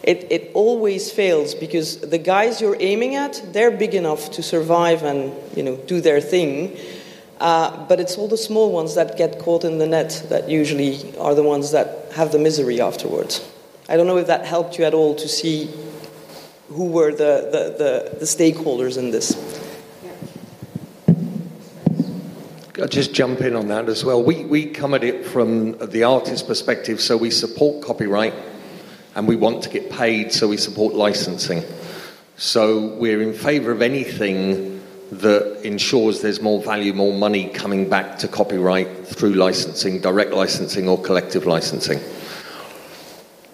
It, 0.03 0.27
it 0.31 0.51
always 0.53 1.11
fails 1.11 1.53
because 1.53 1.99
the 1.99 2.17
guys 2.17 2.61
you're 2.61 2.77
aiming 2.79 3.15
at, 3.15 3.41
they're 3.51 3.71
big 3.71 3.93
enough 3.93 4.31
to 4.31 4.43
survive 4.43 5.03
and, 5.03 5.33
you 5.57 5.63
know, 5.63 5.75
do 5.75 5.99
their 5.99 6.21
thing. 6.21 6.77
Uh, 7.39 7.85
but 7.87 7.99
it's 7.99 8.17
all 8.17 8.27
the 8.27 8.37
small 8.37 8.71
ones 8.71 8.95
that 8.95 9.17
get 9.17 9.39
caught 9.39 9.63
in 9.63 9.77
the 9.77 9.87
net 9.87 10.25
that 10.29 10.49
usually 10.49 11.17
are 11.17 11.33
the 11.33 11.43
ones 11.43 11.71
that 11.71 12.11
have 12.13 12.31
the 12.31 12.39
misery 12.39 12.81
afterwards. 12.81 13.47
I 13.87 13.95
don't 13.95 14.07
know 14.07 14.17
if 14.17 14.27
that 14.27 14.45
helped 14.45 14.77
you 14.77 14.83
at 14.83 14.93
all 14.93 15.15
to 15.15 15.27
see 15.27 15.69
who 16.67 16.85
were 16.85 17.11
the, 17.11 17.49
the, 17.51 18.11
the, 18.11 18.19
the 18.19 18.25
stakeholders 18.25 18.97
in 18.97 19.11
this. 19.11 19.35
I'll 22.79 22.87
just 22.87 23.13
jump 23.13 23.41
in 23.41 23.55
on 23.55 23.67
that 23.69 23.89
as 23.89 24.05
well. 24.05 24.23
We, 24.23 24.45
we 24.45 24.65
come 24.65 24.93
at 24.93 25.03
it 25.03 25.25
from 25.25 25.77
the 25.77 26.03
artist 26.03 26.47
perspective, 26.47 27.01
so 27.01 27.17
we 27.17 27.31
support 27.31 27.83
copyright 27.83 28.33
and 29.15 29.27
we 29.27 29.35
want 29.35 29.63
to 29.63 29.69
get 29.69 29.89
paid, 29.89 30.31
so 30.31 30.47
we 30.47 30.57
support 30.57 30.93
licensing. 30.93 31.63
So 32.37 32.95
we're 32.95 33.21
in 33.21 33.33
favour 33.33 33.71
of 33.71 33.81
anything 33.81 34.68
that 35.11 35.65
ensures 35.65 36.21
there's 36.21 36.41
more 36.41 36.61
value, 36.61 36.93
more 36.93 37.13
money 37.13 37.49
coming 37.49 37.89
back 37.89 38.19
to 38.19 38.27
copyright 38.27 39.07
through 39.07 39.33
licensing, 39.33 39.99
direct 39.99 40.31
licensing 40.31 40.87
or 40.87 41.01
collective 41.01 41.45
licensing. 41.45 41.99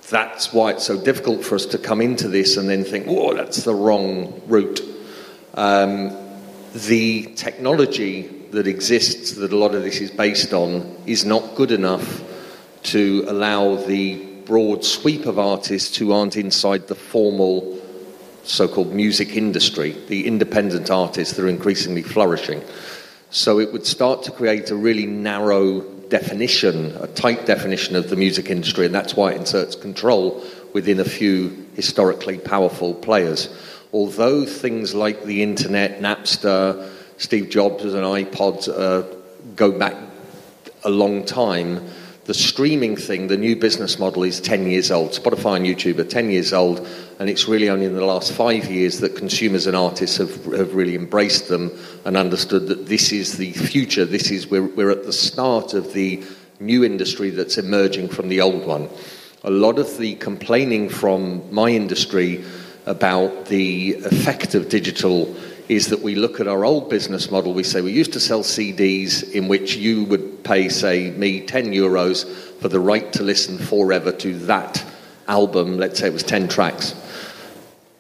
That's 0.09 0.53
why 0.53 0.71
it's 0.71 0.85
so 0.85 1.01
difficult 1.01 1.43
for 1.43 1.55
us 1.55 1.65
to 1.67 1.77
come 1.77 2.01
into 2.01 2.27
this 2.27 2.57
and 2.57 2.69
then 2.69 2.83
think, 2.83 3.07
whoa, 3.07 3.33
that's 3.33 3.63
the 3.63 3.73
wrong 3.73 4.41
route. 4.47 4.81
Um, 5.53 6.15
the 6.73 7.33
technology 7.35 8.27
that 8.51 8.67
exists 8.67 9.31
that 9.31 9.51
a 9.51 9.57
lot 9.57 9.73
of 9.73 9.83
this 9.83 10.01
is 10.01 10.11
based 10.11 10.53
on 10.53 10.95
is 11.05 11.25
not 11.25 11.55
good 11.55 11.71
enough 11.71 12.21
to 12.83 13.25
allow 13.27 13.75
the 13.75 14.23
broad 14.45 14.83
sweep 14.85 15.25
of 15.25 15.39
artists 15.39 15.97
who 15.97 16.11
aren't 16.11 16.37
inside 16.37 16.87
the 16.87 16.95
formal 16.95 17.74
so 18.45 18.67
called 18.67 18.93
music 18.93 19.35
industry, 19.35 19.91
the 20.07 20.27
independent 20.27 20.89
artists 20.89 21.35
that 21.35 21.43
are 21.43 21.47
increasingly 21.47 22.03
flourishing. 22.03 22.61
So 23.29 23.59
it 23.59 23.73
would 23.73 23.85
start 23.85 24.23
to 24.23 24.31
create 24.31 24.71
a 24.71 24.75
really 24.75 25.05
narrow 25.05 25.81
definition, 26.09 26.95
a 26.97 27.07
tight 27.07 27.45
definition 27.45 27.95
of 27.95 28.09
the 28.09 28.15
music 28.15 28.49
industry, 28.49 28.85
and 28.85 28.95
that's 28.95 29.15
why 29.15 29.31
it 29.31 29.37
inserts 29.37 29.75
control 29.75 30.43
within 30.73 30.99
a 30.99 31.05
few 31.05 31.67
historically 31.75 32.37
powerful 32.37 32.93
players. 32.93 33.49
Although 33.91 34.45
things 34.45 34.93
like 34.93 35.23
the 35.23 35.41
internet, 35.41 36.01
Napster, 36.01 36.89
Steve 37.17 37.49
Jobs 37.49 37.83
and 37.83 38.03
iPods 38.03 38.67
uh, 38.69 39.07
go 39.55 39.71
back 39.71 39.95
a 40.83 40.89
long 40.89 41.25
time, 41.25 41.87
the 42.25 42.33
streaming 42.33 42.97
thing, 42.97 43.27
the 43.27 43.37
new 43.37 43.55
business 43.55 43.99
model 43.99 44.23
is 44.23 44.41
10 44.41 44.67
years 44.67 44.89
old. 44.89 45.11
Spotify 45.11 45.57
and 45.57 45.65
YouTube 45.65 45.99
are 45.99 46.03
10 46.03 46.31
years 46.31 46.53
old, 46.53 46.85
and 47.19 47.29
it's 47.29 47.47
really 47.47 47.69
only 47.69 47.85
in 47.85 47.93
the 47.93 48.03
last 48.03 48.31
five 48.31 48.65
years 48.65 48.99
that 49.01 49.15
consumers 49.15 49.67
and 49.67 49.77
artists 49.77 50.17
have, 50.17 50.43
have 50.45 50.73
really 50.73 50.95
embraced 50.95 51.49
them 51.49 51.71
and 52.03 52.17
understood 52.17 52.67
that 52.67 52.87
this 52.87 53.11
is 53.11 53.37
the 53.37 53.53
future. 53.53 54.05
This 54.05 54.31
is, 54.31 54.49
we're, 54.49 54.63
we're 54.63 54.89
at 54.89 55.05
the 55.05 55.13
start 55.13 55.75
of 55.75 55.93
the 55.93 56.23
new 56.59 56.83
industry 56.83 57.29
that's 57.29 57.59
emerging 57.59 58.09
from 58.09 58.27
the 58.27 58.41
old 58.41 58.65
one. 58.65 58.89
A 59.43 59.51
lot 59.51 59.77
of 59.77 59.99
the 59.99 60.15
complaining 60.15 60.89
from 60.89 61.53
my 61.53 61.69
industry 61.69 62.43
about 62.87 63.45
the 63.45 63.93
effect 64.03 64.55
of 64.55 64.69
digital 64.69 65.35
is 65.67 65.87
that 65.87 66.01
we 66.01 66.15
look 66.15 66.39
at 66.39 66.47
our 66.47 66.63
old 66.63 66.89
business 66.89 67.31
model. 67.31 67.53
We 67.53 67.63
say 67.63 67.81
we 67.81 67.91
used 67.91 68.13
to 68.13 68.19
sell 68.19 68.41
CDs 68.41 69.31
in 69.31 69.47
which 69.47 69.75
you 69.75 70.03
would 70.05 70.43
pay, 70.43 70.69
say, 70.69 71.11
me 71.11 71.41
10 71.41 71.71
euros 71.71 72.29
for 72.59 72.67
the 72.67 72.79
right 72.79 73.11
to 73.13 73.23
listen 73.23 73.57
forever 73.57 74.11
to 74.11 74.37
that 74.39 74.83
album. 75.27 75.77
Let's 75.77 75.99
say 75.99 76.07
it 76.07 76.13
was 76.13 76.23
10 76.23 76.49
tracks. 76.49 76.93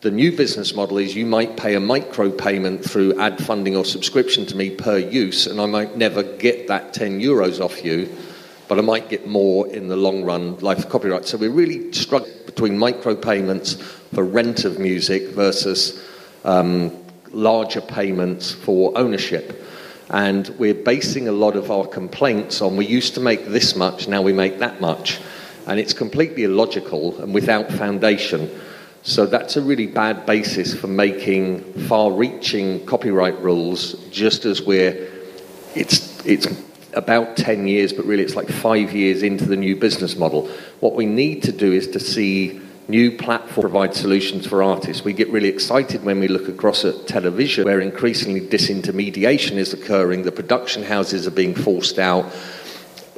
The 0.01 0.11
new 0.11 0.31
business 0.31 0.75
model 0.75 0.99
is 0.99 1.15
you 1.15 1.25
might 1.25 1.57
pay 1.57 1.73
a 1.73 1.79
micro 1.79 2.29
payment 2.29 2.85
through 2.85 3.19
ad 3.19 3.43
funding 3.43 3.75
or 3.75 3.83
subscription 3.83 4.45
to 4.45 4.55
me 4.55 4.69
per 4.69 4.99
use, 4.99 5.47
and 5.47 5.59
I 5.59 5.65
might 5.65 5.97
never 5.97 6.21
get 6.21 6.67
that 6.67 6.93
10 6.93 7.19
euros 7.19 7.59
off 7.59 7.83
you, 7.83 8.15
but 8.67 8.77
I 8.77 8.81
might 8.81 9.09
get 9.09 9.25
more 9.25 9.67
in 9.67 9.87
the 9.87 9.95
long 9.95 10.23
run, 10.23 10.57
life 10.59 10.77
of 10.77 10.89
copyright. 10.89 11.25
So 11.25 11.37
we're 11.37 11.49
really 11.49 11.91
struggling 11.91 12.33
between 12.45 12.77
micro 12.77 13.15
payments 13.15 13.73
for 14.13 14.23
rent 14.23 14.63
of 14.63 14.77
music 14.77 15.29
versus 15.29 15.99
um, 16.43 17.04
larger 17.35 17.81
payments 17.81 18.51
for 18.51 18.97
ownership. 18.97 19.61
And 20.09 20.47
we're 20.57 20.73
basing 20.73 21.27
a 21.27 21.31
lot 21.31 21.55
of 21.55 21.69
our 21.71 21.85
complaints 21.85 22.61
on 22.61 22.77
we 22.77 22.85
used 22.85 23.15
to 23.15 23.19
make 23.19 23.45
this 23.47 23.75
much, 23.75 24.07
now 24.07 24.21
we 24.21 24.33
make 24.33 24.59
that 24.59 24.79
much. 24.81 25.19
And 25.67 25.79
it's 25.79 25.93
completely 25.93 26.43
illogical 26.43 27.19
and 27.21 27.33
without 27.33 27.71
foundation. 27.71 28.49
So 29.01 29.25
that's 29.25 29.57
a 29.57 29.61
really 29.61 29.87
bad 29.87 30.25
basis 30.25 30.73
for 30.73 30.87
making 30.87 31.61
far 31.87 32.11
reaching 32.11 32.85
copyright 32.85 33.39
rules, 33.39 33.93
just 34.09 34.45
as 34.45 34.61
we're, 34.61 35.11
it's, 35.75 36.25
it's 36.25 36.47
about 36.93 37.35
10 37.35 37.67
years, 37.67 37.93
but 37.93 38.05
really 38.05 38.23
it's 38.23 38.35
like 38.35 38.49
five 38.49 38.93
years 38.93 39.21
into 39.21 39.45
the 39.45 39.55
new 39.55 39.75
business 39.75 40.15
model. 40.15 40.47
What 40.79 40.95
we 40.95 41.05
need 41.05 41.43
to 41.43 41.51
do 41.51 41.71
is 41.71 41.87
to 41.89 41.99
see 41.99 42.61
new 42.87 43.11
platform 43.11 43.61
provide 43.61 43.95
solutions 43.95 44.45
for 44.45 44.61
artists. 44.61 45.03
We 45.03 45.13
get 45.13 45.29
really 45.29 45.49
excited 45.49 46.03
when 46.03 46.19
we 46.19 46.27
look 46.27 46.47
across 46.47 46.85
at 46.85 47.07
television, 47.07 47.65
where 47.65 47.79
increasingly 47.79 48.41
disintermediation 48.41 49.53
is 49.53 49.73
occurring, 49.73 50.23
the 50.23 50.31
production 50.31 50.83
houses 50.83 51.27
are 51.27 51.31
being 51.31 51.55
forced 51.55 51.99
out. 51.99 52.31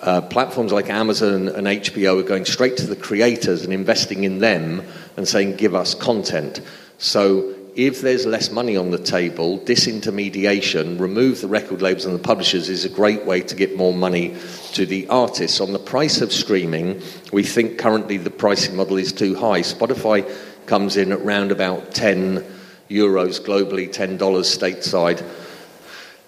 Uh, 0.02 0.22
platforms 0.22 0.72
like 0.72 0.90
Amazon 0.90 1.50
and 1.50 1.68
HBO 1.68 2.20
are 2.20 2.28
going 2.28 2.46
straight 2.46 2.78
to 2.78 2.86
the 2.86 2.96
creators 2.96 3.64
and 3.64 3.74
investing 3.74 4.24
in 4.24 4.40
them 4.40 4.84
and 5.18 5.28
saying, 5.28 5.56
give 5.56 5.74
us 5.74 5.96
content. 5.96 6.62
So 7.00 7.56
if 7.78 8.02
there's 8.02 8.26
less 8.26 8.50
money 8.50 8.76
on 8.76 8.90
the 8.90 8.98
table, 8.98 9.60
disintermediation, 9.60 11.00
remove 11.00 11.42
the 11.42 11.48
record 11.48 11.80
labels 11.80 12.06
and 12.06 12.16
the 12.16 12.20
publishers 12.20 12.70
is 12.70 12.84
a 12.84 12.90
great 12.90 13.24
way 13.24 13.40
to 13.40 13.56
get 13.56 13.78
more 13.78 13.94
money 13.94 14.36
to 14.74 14.84
the 14.88 15.08
artists. 15.10 15.62
On 15.62 15.72
the 15.74 15.80
price 15.80 16.20
of 16.20 16.34
streaming, 16.34 17.00
we 17.32 17.44
think 17.44 17.78
currently 17.78 18.18
the 18.18 18.32
pricing 18.32 18.76
model 18.76 18.98
is 18.98 19.14
too 19.14 19.36
high. 19.36 19.62
Spotify 19.62 20.28
comes 20.66 20.98
in 20.98 21.12
at 21.12 21.24
round 21.24 21.52
about 21.52 21.94
10 21.94 22.44
euros 22.90 23.40
globally, 23.40 23.88
$10 23.88 24.18
stateside 24.18 25.24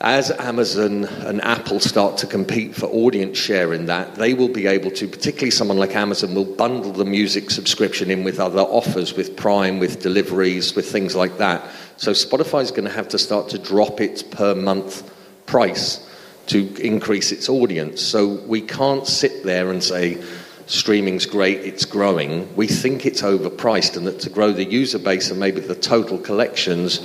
as 0.01 0.31
Amazon 0.31 1.03
and 1.03 1.41
Apple 1.41 1.81
start 1.81 2.17
to 2.19 2.27
compete 2.27 2.73
for 2.73 2.85
audience 2.85 3.37
share 3.37 3.73
in 3.73 3.87
that, 3.87 4.15
they 4.15 4.33
will 4.33 4.47
be 4.47 4.65
able 4.65 4.91
to, 4.91 5.07
particularly 5.07 5.51
someone 5.51 5.77
like 5.77 5.93
Amazon, 5.93 6.33
will 6.33 6.45
bundle 6.45 6.93
the 6.93 7.03
music 7.03 7.49
subscription 7.49 8.09
in 8.09 8.23
with 8.23 8.39
other 8.39 8.61
offers, 8.61 9.13
with 9.15 9.35
Prime, 9.35 9.77
with 9.77 10.01
deliveries, 10.01 10.73
with 10.73 10.89
things 10.89 11.15
like 11.15 11.37
that. 11.39 11.69
So 11.97 12.11
Spotify 12.11 12.61
is 12.61 12.71
going 12.71 12.85
to 12.85 12.93
have 12.93 13.09
to 13.09 13.19
start 13.19 13.49
to 13.49 13.57
drop 13.57 13.99
its 13.99 14.23
per 14.23 14.55
month 14.55 15.11
price 15.45 16.05
to 16.47 16.73
increase 16.81 17.33
its 17.33 17.49
audience. 17.49 18.01
So 18.01 18.25
we 18.25 18.61
can't 18.61 19.05
sit 19.05 19.43
there 19.43 19.69
and 19.69 19.83
say, 19.83 20.23
streaming's 20.65 21.25
great, 21.25 21.59
it's 21.59 21.83
growing. 21.83 22.55
We 22.55 22.67
think 22.67 23.05
it's 23.05 23.21
overpriced, 23.21 23.97
and 23.97 24.07
that 24.07 24.21
to 24.21 24.29
grow 24.29 24.53
the 24.53 24.63
user 24.63 24.99
base 24.99 25.29
and 25.29 25.41
maybe 25.41 25.59
the 25.59 25.75
total 25.75 26.17
collections 26.17 26.99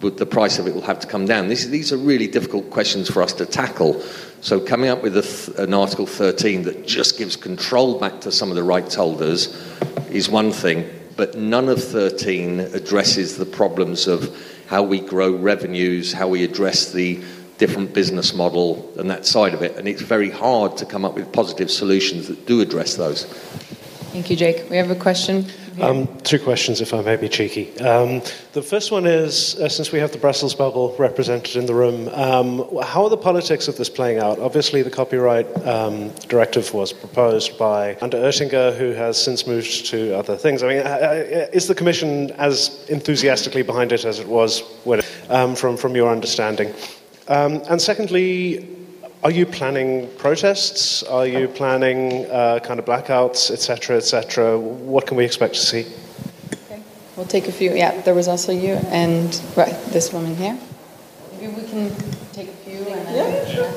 the 0.00 0.26
price 0.26 0.58
of 0.58 0.66
it 0.66 0.74
will 0.74 0.82
have 0.82 1.00
to 1.00 1.06
come 1.06 1.26
down. 1.26 1.48
This, 1.48 1.66
these 1.66 1.92
are 1.92 1.96
really 1.96 2.28
difficult 2.28 2.70
questions 2.70 3.10
for 3.10 3.22
us 3.22 3.32
to 3.34 3.46
tackle. 3.46 4.00
So, 4.40 4.60
coming 4.60 4.88
up 4.90 5.02
with 5.02 5.14
th- 5.14 5.58
an 5.58 5.74
Article 5.74 6.06
13 6.06 6.62
that 6.62 6.86
just 6.86 7.18
gives 7.18 7.34
control 7.34 7.98
back 7.98 8.20
to 8.20 8.30
some 8.30 8.50
of 8.50 8.56
the 8.56 8.62
rights 8.62 8.94
holders 8.94 9.48
is 10.10 10.28
one 10.28 10.52
thing, 10.52 10.88
but 11.16 11.36
none 11.36 11.68
of 11.68 11.82
13 11.82 12.60
addresses 12.60 13.36
the 13.36 13.46
problems 13.46 14.06
of 14.06 14.36
how 14.68 14.82
we 14.82 15.00
grow 15.00 15.34
revenues, 15.34 16.12
how 16.12 16.28
we 16.28 16.44
address 16.44 16.92
the 16.92 17.20
different 17.56 17.92
business 17.92 18.34
model, 18.34 18.92
and 18.98 19.10
that 19.10 19.26
side 19.26 19.54
of 19.54 19.62
it. 19.62 19.76
And 19.76 19.88
it's 19.88 20.02
very 20.02 20.30
hard 20.30 20.76
to 20.76 20.86
come 20.86 21.04
up 21.04 21.14
with 21.14 21.32
positive 21.32 21.70
solutions 21.70 22.28
that 22.28 22.46
do 22.46 22.60
address 22.60 22.94
those. 22.94 23.24
Thank 24.12 24.30
you, 24.30 24.36
Jake. 24.36 24.70
We 24.70 24.76
have 24.76 24.90
a 24.90 24.94
question. 24.94 25.46
Um, 25.80 26.08
two 26.22 26.38
questions, 26.38 26.80
if 26.80 26.92
I 26.92 27.02
may 27.02 27.16
be 27.16 27.28
cheeky. 27.28 27.78
Um, 27.80 28.20
the 28.52 28.62
first 28.62 28.90
one 28.90 29.06
is 29.06 29.54
uh, 29.60 29.68
since 29.68 29.92
we 29.92 29.98
have 30.00 30.12
the 30.12 30.18
Brussels 30.18 30.54
bubble 30.54 30.94
represented 30.98 31.56
in 31.56 31.66
the 31.66 31.74
room, 31.74 32.08
um, 32.08 32.58
how 32.82 33.04
are 33.04 33.10
the 33.10 33.16
politics 33.16 33.68
of 33.68 33.76
this 33.76 33.88
playing 33.88 34.18
out? 34.18 34.38
Obviously, 34.38 34.82
the 34.82 34.90
copyright 34.90 35.46
um, 35.66 36.10
directive 36.28 36.74
was 36.74 36.92
proposed 36.92 37.56
by 37.58 37.94
Günther 37.94 38.22
Oettinger, 38.22 38.76
who 38.76 38.92
has 38.92 39.22
since 39.22 39.46
moved 39.46 39.86
to 39.86 40.16
other 40.16 40.36
things. 40.36 40.62
I 40.62 40.68
mean, 40.68 40.78
uh, 40.78 40.90
uh, 40.90 41.46
is 41.52 41.68
the 41.68 41.74
Commission 41.74 42.32
as 42.32 42.84
enthusiastically 42.88 43.62
behind 43.62 43.92
it 43.92 44.04
as 44.04 44.18
it 44.18 44.26
was 44.26 44.62
when, 44.84 45.02
um, 45.28 45.54
from, 45.54 45.76
from 45.76 45.94
your 45.94 46.10
understanding? 46.10 46.74
Um, 47.28 47.62
and 47.68 47.80
secondly, 47.80 48.77
are 49.24 49.30
you 49.30 49.46
planning 49.46 50.08
protests? 50.16 51.02
Are 51.02 51.26
you 51.26 51.48
planning 51.48 52.26
uh, 52.30 52.60
kind 52.62 52.78
of 52.78 52.86
blackouts, 52.86 53.50
etc., 53.50 53.96
etc.? 53.96 54.58
What 54.58 55.06
can 55.06 55.16
we 55.16 55.24
expect 55.24 55.54
to 55.54 55.60
see? 55.60 55.86
Okay, 56.52 56.82
we'll 57.16 57.26
take 57.26 57.48
a 57.48 57.52
few. 57.52 57.72
Yeah, 57.72 58.00
there 58.02 58.14
was 58.14 58.28
also 58.28 58.52
you 58.52 58.74
and 58.90 59.42
right 59.56 59.74
this 59.86 60.12
woman 60.12 60.36
here. 60.36 60.56
Maybe 61.32 61.52
we 61.52 61.62
can 61.68 61.90
take 62.32 62.48
a 62.48 62.52
few. 62.64 62.78
And 62.86 63.06
then, 63.06 63.46
yeah, 63.46 63.54
sure. 63.54 63.70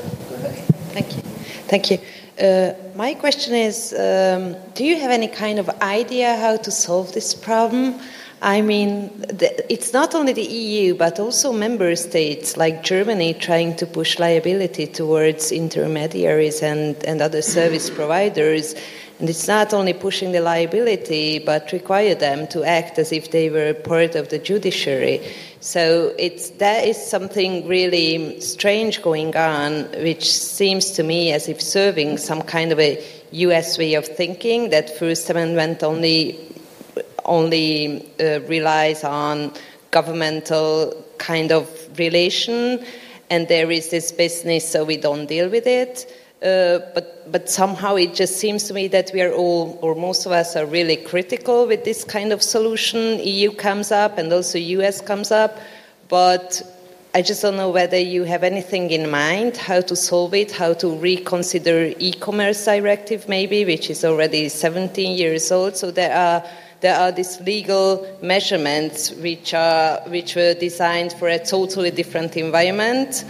Thank 0.94 1.16
you. 1.16 1.22
Thank 1.66 1.90
you. 1.90 1.98
Uh, 2.40 2.74
my 2.94 3.14
question 3.14 3.54
is: 3.54 3.92
um, 3.92 4.54
Do 4.74 4.84
you 4.84 5.00
have 5.00 5.10
any 5.10 5.28
kind 5.28 5.58
of 5.58 5.68
idea 5.80 6.36
how 6.36 6.56
to 6.56 6.70
solve 6.70 7.12
this 7.12 7.34
problem? 7.34 8.00
I 8.44 8.60
mean, 8.60 9.08
it's 9.68 9.92
not 9.92 10.16
only 10.16 10.32
the 10.32 10.42
EU, 10.42 10.94
but 10.96 11.20
also 11.20 11.52
member 11.52 11.94
states 11.94 12.56
like 12.56 12.82
Germany 12.82 13.34
trying 13.34 13.76
to 13.76 13.86
push 13.86 14.18
liability 14.18 14.88
towards 14.88 15.52
intermediaries 15.52 16.60
and, 16.60 16.96
and 17.04 17.22
other 17.22 17.40
service 17.40 17.88
providers. 18.00 18.74
And 19.20 19.30
it's 19.30 19.46
not 19.46 19.72
only 19.72 19.92
pushing 19.92 20.32
the 20.32 20.40
liability, 20.40 21.38
but 21.38 21.70
require 21.70 22.16
them 22.16 22.48
to 22.48 22.64
act 22.64 22.98
as 22.98 23.12
if 23.12 23.30
they 23.30 23.48
were 23.48 23.74
part 23.74 24.16
of 24.16 24.30
the 24.30 24.40
judiciary. 24.40 25.20
So 25.60 26.12
it's, 26.18 26.50
that 26.58 26.84
is 26.84 26.96
something 26.96 27.68
really 27.68 28.40
strange 28.40 29.02
going 29.02 29.36
on, 29.36 29.84
which 30.02 30.32
seems 30.32 30.90
to 30.92 31.04
me 31.04 31.30
as 31.30 31.48
if 31.48 31.62
serving 31.62 32.18
some 32.18 32.42
kind 32.42 32.72
of 32.72 32.80
a 32.80 33.00
US 33.30 33.78
way 33.78 33.94
of 33.94 34.04
thinking 34.04 34.70
that 34.70 34.98
First 34.98 35.30
Amendment 35.30 35.84
only 35.84 36.51
only 37.24 38.08
uh, 38.20 38.40
relies 38.42 39.04
on 39.04 39.52
governmental 39.90 41.04
kind 41.18 41.52
of 41.52 41.68
relation, 41.98 42.84
and 43.30 43.48
there 43.48 43.70
is 43.70 43.88
this 43.90 44.12
business, 44.12 44.68
so 44.68 44.84
we 44.84 44.96
don't 44.96 45.26
deal 45.26 45.48
with 45.48 45.66
it. 45.66 46.10
Uh, 46.42 46.80
but 46.92 47.30
but 47.30 47.48
somehow 47.48 47.94
it 47.94 48.14
just 48.14 48.36
seems 48.36 48.64
to 48.64 48.74
me 48.74 48.88
that 48.88 49.10
we 49.14 49.22
are 49.22 49.32
all, 49.32 49.78
or 49.80 49.94
most 49.94 50.26
of 50.26 50.32
us, 50.32 50.56
are 50.56 50.66
really 50.66 50.96
critical 50.96 51.66
with 51.66 51.84
this 51.84 52.02
kind 52.02 52.32
of 52.32 52.42
solution. 52.42 53.20
EU 53.20 53.52
comes 53.52 53.92
up, 53.92 54.18
and 54.18 54.32
also 54.32 54.58
US 54.58 55.00
comes 55.00 55.30
up, 55.30 55.58
but 56.08 56.62
I 57.14 57.20
just 57.20 57.42
don't 57.42 57.56
know 57.56 57.68
whether 57.68 57.98
you 57.98 58.24
have 58.24 58.42
anything 58.42 58.90
in 58.90 59.10
mind 59.10 59.58
how 59.58 59.82
to 59.82 59.94
solve 59.94 60.32
it, 60.32 60.50
how 60.50 60.72
to 60.74 60.96
reconsider 60.96 61.92
e-commerce 61.98 62.64
directive 62.64 63.28
maybe, 63.28 63.66
which 63.66 63.90
is 63.90 64.02
already 64.02 64.48
17 64.48 65.18
years 65.18 65.52
old. 65.52 65.76
So 65.76 65.90
there 65.90 66.16
are 66.16 66.42
there 66.82 66.98
are 66.98 67.12
these 67.12 67.40
legal 67.40 68.04
measurements 68.20 69.12
which, 69.12 69.54
are, 69.54 70.00
which 70.08 70.34
were 70.34 70.52
designed 70.54 71.12
for 71.12 71.28
a 71.28 71.38
totally 71.38 71.92
different 71.92 72.36
environment. 72.36 73.24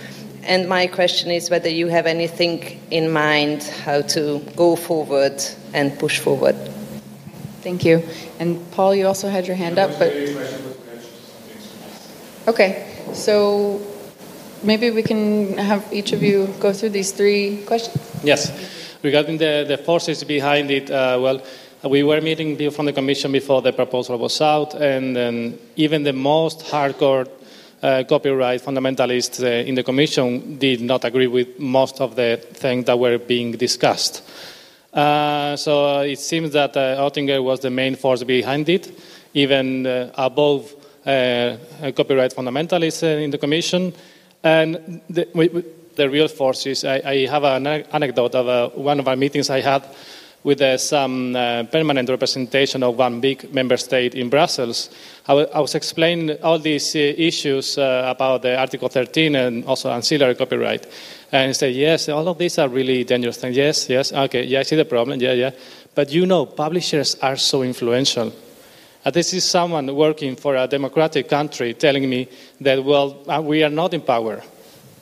And 0.44 0.68
my 0.68 0.86
question 0.86 1.30
is 1.30 1.50
whether 1.50 1.68
you 1.68 1.88
have 1.88 2.06
anything 2.06 2.80
in 2.90 3.12
mind 3.12 3.62
how 3.84 4.00
to 4.16 4.40
go 4.56 4.74
forward 4.74 5.44
and 5.74 5.96
push 5.98 6.18
forward. 6.18 6.56
Thank 7.60 7.84
you. 7.84 8.02
And 8.40 8.58
Paul, 8.72 8.94
you 8.94 9.06
also 9.06 9.28
had 9.28 9.46
your 9.46 9.56
hand 9.56 9.78
up, 9.78 9.90
but 9.98 10.12
okay. 12.48 12.88
So 13.12 13.82
maybe 14.62 14.90
we 14.90 15.02
can 15.02 15.58
have 15.58 15.86
each 15.92 16.12
of 16.12 16.22
you 16.22 16.48
go 16.58 16.72
through 16.72 16.90
these 16.90 17.12
three 17.12 17.62
questions. 17.66 18.02
Yes. 18.24 18.50
Regarding 19.02 19.36
the, 19.36 19.66
the 19.68 19.76
forces 19.76 20.24
behind 20.24 20.70
it, 20.70 20.90
uh, 20.90 21.18
well, 21.20 21.42
we 21.84 22.02
were 22.02 22.20
meeting 22.20 22.56
people 22.56 22.72
from 22.72 22.86
the 22.86 22.92
Commission 22.92 23.32
before 23.32 23.62
the 23.62 23.72
proposal 23.72 24.18
was 24.18 24.40
out, 24.40 24.74
and, 24.74 25.58
even 25.76 26.04
the 26.04 26.12
most 26.12 26.60
hardcore 26.60 27.28
uh, 27.82 28.04
copyright 28.08 28.62
fundamentalists 28.62 29.42
uh, 29.42 29.66
in 29.68 29.74
the 29.74 29.82
Commission 29.82 30.58
did 30.58 30.80
not 30.80 31.04
agree 31.04 31.26
with 31.26 31.58
most 31.58 32.00
of 32.00 32.14
the 32.14 32.40
things 32.52 32.84
that 32.84 32.98
were 32.98 33.18
being 33.18 33.52
discussed. 33.52 34.22
Uh, 34.92 35.56
so 35.56 35.98
uh, 35.98 36.02
it 36.02 36.18
seems 36.18 36.52
that 36.52 36.76
uh, 36.76 36.98
Oettinger 36.98 37.42
was 37.42 37.60
the 37.60 37.70
main 37.70 37.96
force 37.96 38.22
behind 38.22 38.68
it, 38.68 38.92
even 39.34 39.86
uh, 39.86 40.12
above 40.14 40.74
copyright 41.04 42.32
fundamentalists 42.32 43.02
in 43.02 43.30
the 43.30 43.38
Commission. 43.38 43.92
And 44.44 45.00
the, 45.10 45.26
we, 45.34 45.48
the 45.96 46.08
real 46.08 46.28
force 46.28 46.66
is 46.66 46.84
I, 46.84 47.02
I 47.04 47.26
have 47.26 47.42
an 47.42 47.66
anecdote 47.66 48.36
of 48.36 48.76
one 48.76 49.00
of 49.00 49.08
our 49.08 49.16
meetings 49.16 49.50
I 49.50 49.60
had 49.60 49.82
with 50.44 50.60
uh, 50.60 50.76
some 50.76 51.36
uh, 51.36 51.62
permanent 51.64 52.08
representation 52.08 52.82
of 52.82 52.98
one 52.98 53.20
big 53.20 53.52
member 53.54 53.76
state 53.76 54.14
in 54.14 54.28
Brussels. 54.28 54.90
I, 55.26 55.32
w- 55.32 55.48
I 55.54 55.60
was 55.60 55.74
explaining 55.74 56.42
all 56.42 56.58
these 56.58 56.96
uh, 56.96 56.98
issues 56.98 57.78
uh, 57.78 58.04
about 58.14 58.42
the 58.42 58.58
Article 58.58 58.88
13 58.88 59.36
and 59.36 59.64
also 59.64 59.90
ancillary 59.90 60.34
copyright. 60.34 60.86
And 61.30 61.48
he 61.48 61.54
said, 61.54 61.74
yes, 61.74 62.08
all 62.08 62.26
of 62.28 62.38
these 62.38 62.58
are 62.58 62.68
really 62.68 63.04
dangerous 63.04 63.36
things. 63.36 63.56
Yes, 63.56 63.88
yes, 63.88 64.12
okay, 64.12 64.44
yeah, 64.44 64.60
I 64.60 64.62
see 64.64 64.76
the 64.76 64.84
problem, 64.84 65.20
yeah, 65.20 65.32
yeah. 65.32 65.50
But 65.94 66.10
you 66.10 66.26
know, 66.26 66.46
publishers 66.46 67.14
are 67.16 67.36
so 67.36 67.62
influential. 67.62 68.32
And 69.04 69.14
this 69.14 69.34
is 69.34 69.44
someone 69.44 69.94
working 69.94 70.36
for 70.36 70.56
a 70.56 70.66
democratic 70.66 71.28
country 71.28 71.74
telling 71.74 72.08
me 72.08 72.28
that, 72.60 72.82
well, 72.84 73.22
uh, 73.28 73.40
we 73.40 73.62
are 73.62 73.70
not 73.70 73.94
in 73.94 74.00
power. 74.00 74.42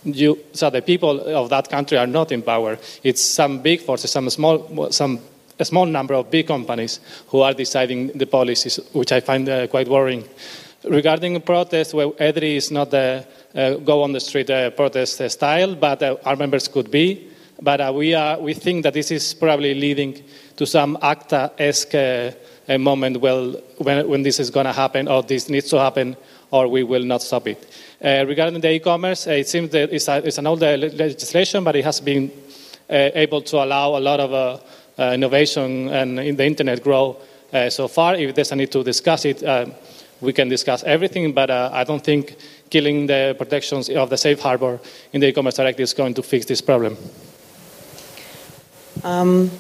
You, 0.05 0.39
so 0.53 0.71
the 0.71 0.81
people 0.81 1.21
of 1.21 1.51
that 1.51 1.69
country 1.69 1.99
are 1.99 2.07
not 2.07 2.33
in 2.33 2.43
power. 2.43 2.79
It's 3.03 3.23
some 3.23 3.61
big 3.61 3.83
forces, 3.83 4.11
some 4.11 4.31
small, 4.31 4.91
some 4.91 5.21
a 5.61 5.65
small 5.65 5.87
number 5.87 6.15
of 6.15 6.31
big 6.31 6.47
companies 6.47 7.01
who 7.29 7.43
are 7.43 7.53
deciding 7.53 8.09
the 8.09 8.27
policies, 8.27 8.81
which 8.93 9.13
I 9.13 9.21
find 9.21 9.49
uh, 9.49 9.67
quite 9.67 9.89
worrying. 9.89 10.25
Regarding 10.85 11.39
protests, 11.43 11.93
well, 11.93 12.13
EDRi 12.13 12.57
is 12.57 12.71
not 12.71 12.91
the 12.91 13.27
uh, 13.55 13.75
go 13.75 14.03
on 14.03 14.13
the 14.13 14.21
street 14.21 14.49
uh, 14.49 14.71
protest 14.71 15.21
style, 15.31 15.75
but 15.75 16.03
uh, 16.03 16.17
our 16.25 16.37
members 16.37 16.69
could 16.69 16.91
be. 16.91 17.29
But 17.61 17.81
uh, 17.81 17.93
we, 17.95 18.15
are, 18.15 18.41
we 18.41 18.55
think 18.55 18.85
that 18.85 18.95
this 18.95 19.11
is 19.11 19.35
probably 19.35 19.75
leading 19.75 20.23
to 20.57 20.67
some 20.67 20.97
ACTA-esque 21.03 21.95
uh, 21.95 22.31
moment 22.79 23.21
well, 23.21 23.53
when, 23.79 24.09
when 24.09 24.23
this 24.23 24.41
is 24.41 24.49
going 24.49 24.67
to 24.67 24.73
happen, 24.73 25.09
or 25.09 25.23
this 25.23 25.51
needs 25.51 25.69
to 25.71 25.79
happen, 25.79 26.17
or 26.51 26.69
we 26.69 26.85
will 26.85 27.05
not 27.05 27.21
stop 27.23 27.47
it. 27.47 27.67
regarding 28.01 28.61
the 28.61 28.71
e-commerce, 28.71 29.27
it 29.27 29.49
seems 29.49 29.71
that 29.71 29.93
it's, 29.93 30.09
a, 30.09 30.27
it's 30.27 30.39
an 30.39 30.47
old 30.47 30.61
legislation, 30.61 31.63
but 31.65 31.77
it 31.77 31.85
has 31.85 32.01
been 32.01 32.31
able 32.89 33.43
to 33.43 33.57
allow 33.57 33.97
a 33.97 34.01
lot 34.01 34.21
of 34.21 34.33
uh, 34.33 34.59
innovation 35.05 35.89
and 35.89 36.19
in 36.19 36.37
the 36.37 36.45
internet 36.45 36.83
grow 36.83 37.17
uh, 37.53 37.71
so 37.71 37.89
far. 37.89 38.15
If 38.15 38.35
there's 38.35 38.53
a 38.53 38.57
need 38.57 38.71
to 38.73 38.85
discuss 38.85 39.25
it, 39.25 39.43
uh, 39.43 39.67
we 40.21 40.33
can 40.33 40.49
discuss 40.49 40.85
everything, 40.85 41.33
but 41.33 41.51
I 41.51 41.83
don't 41.85 42.05
think 42.05 42.37
killing 42.69 43.07
the 43.07 43.35
protections 43.39 43.89
of 43.89 44.11
the 44.11 44.17
safe 44.17 44.39
harbor 44.41 44.79
in 45.13 45.21
the 45.21 45.29
e-commerce 45.29 45.57
directive 45.57 45.85
is 45.85 45.95
going 45.95 46.15
to 46.15 46.23
fix 46.23 46.47
this 46.47 46.61
problem. 46.61 46.97
Um, 49.03 49.51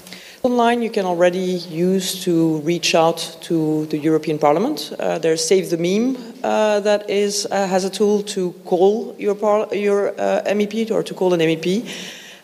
online, 0.43 0.83
you 0.83 0.91
can 0.91 1.07
already 1.07 1.59
use 1.71 2.23
to 2.25 2.59
reach 2.59 2.95
out 2.95 3.39
to 3.43 3.87
the 3.87 3.99
European 3.99 4.39
Parliament. 4.39 4.93
Uh, 4.99 5.19
there's 5.19 5.45
Save 5.45 5.71
the 5.71 5.79
Meme 5.79 6.17
uh, 6.43 6.81
that 6.81 7.09
is 7.09 7.47
uh, 7.51 7.67
has 7.67 7.85
a 7.85 7.91
tool 7.91 8.23
to 8.23 8.53
call 8.65 9.15
your 9.19 9.35
your 9.73 10.13
MEP 10.47 10.91
or 10.91 11.03
to 11.03 11.15
call 11.15 11.33
an 11.33 11.41
MEP. 11.41 11.89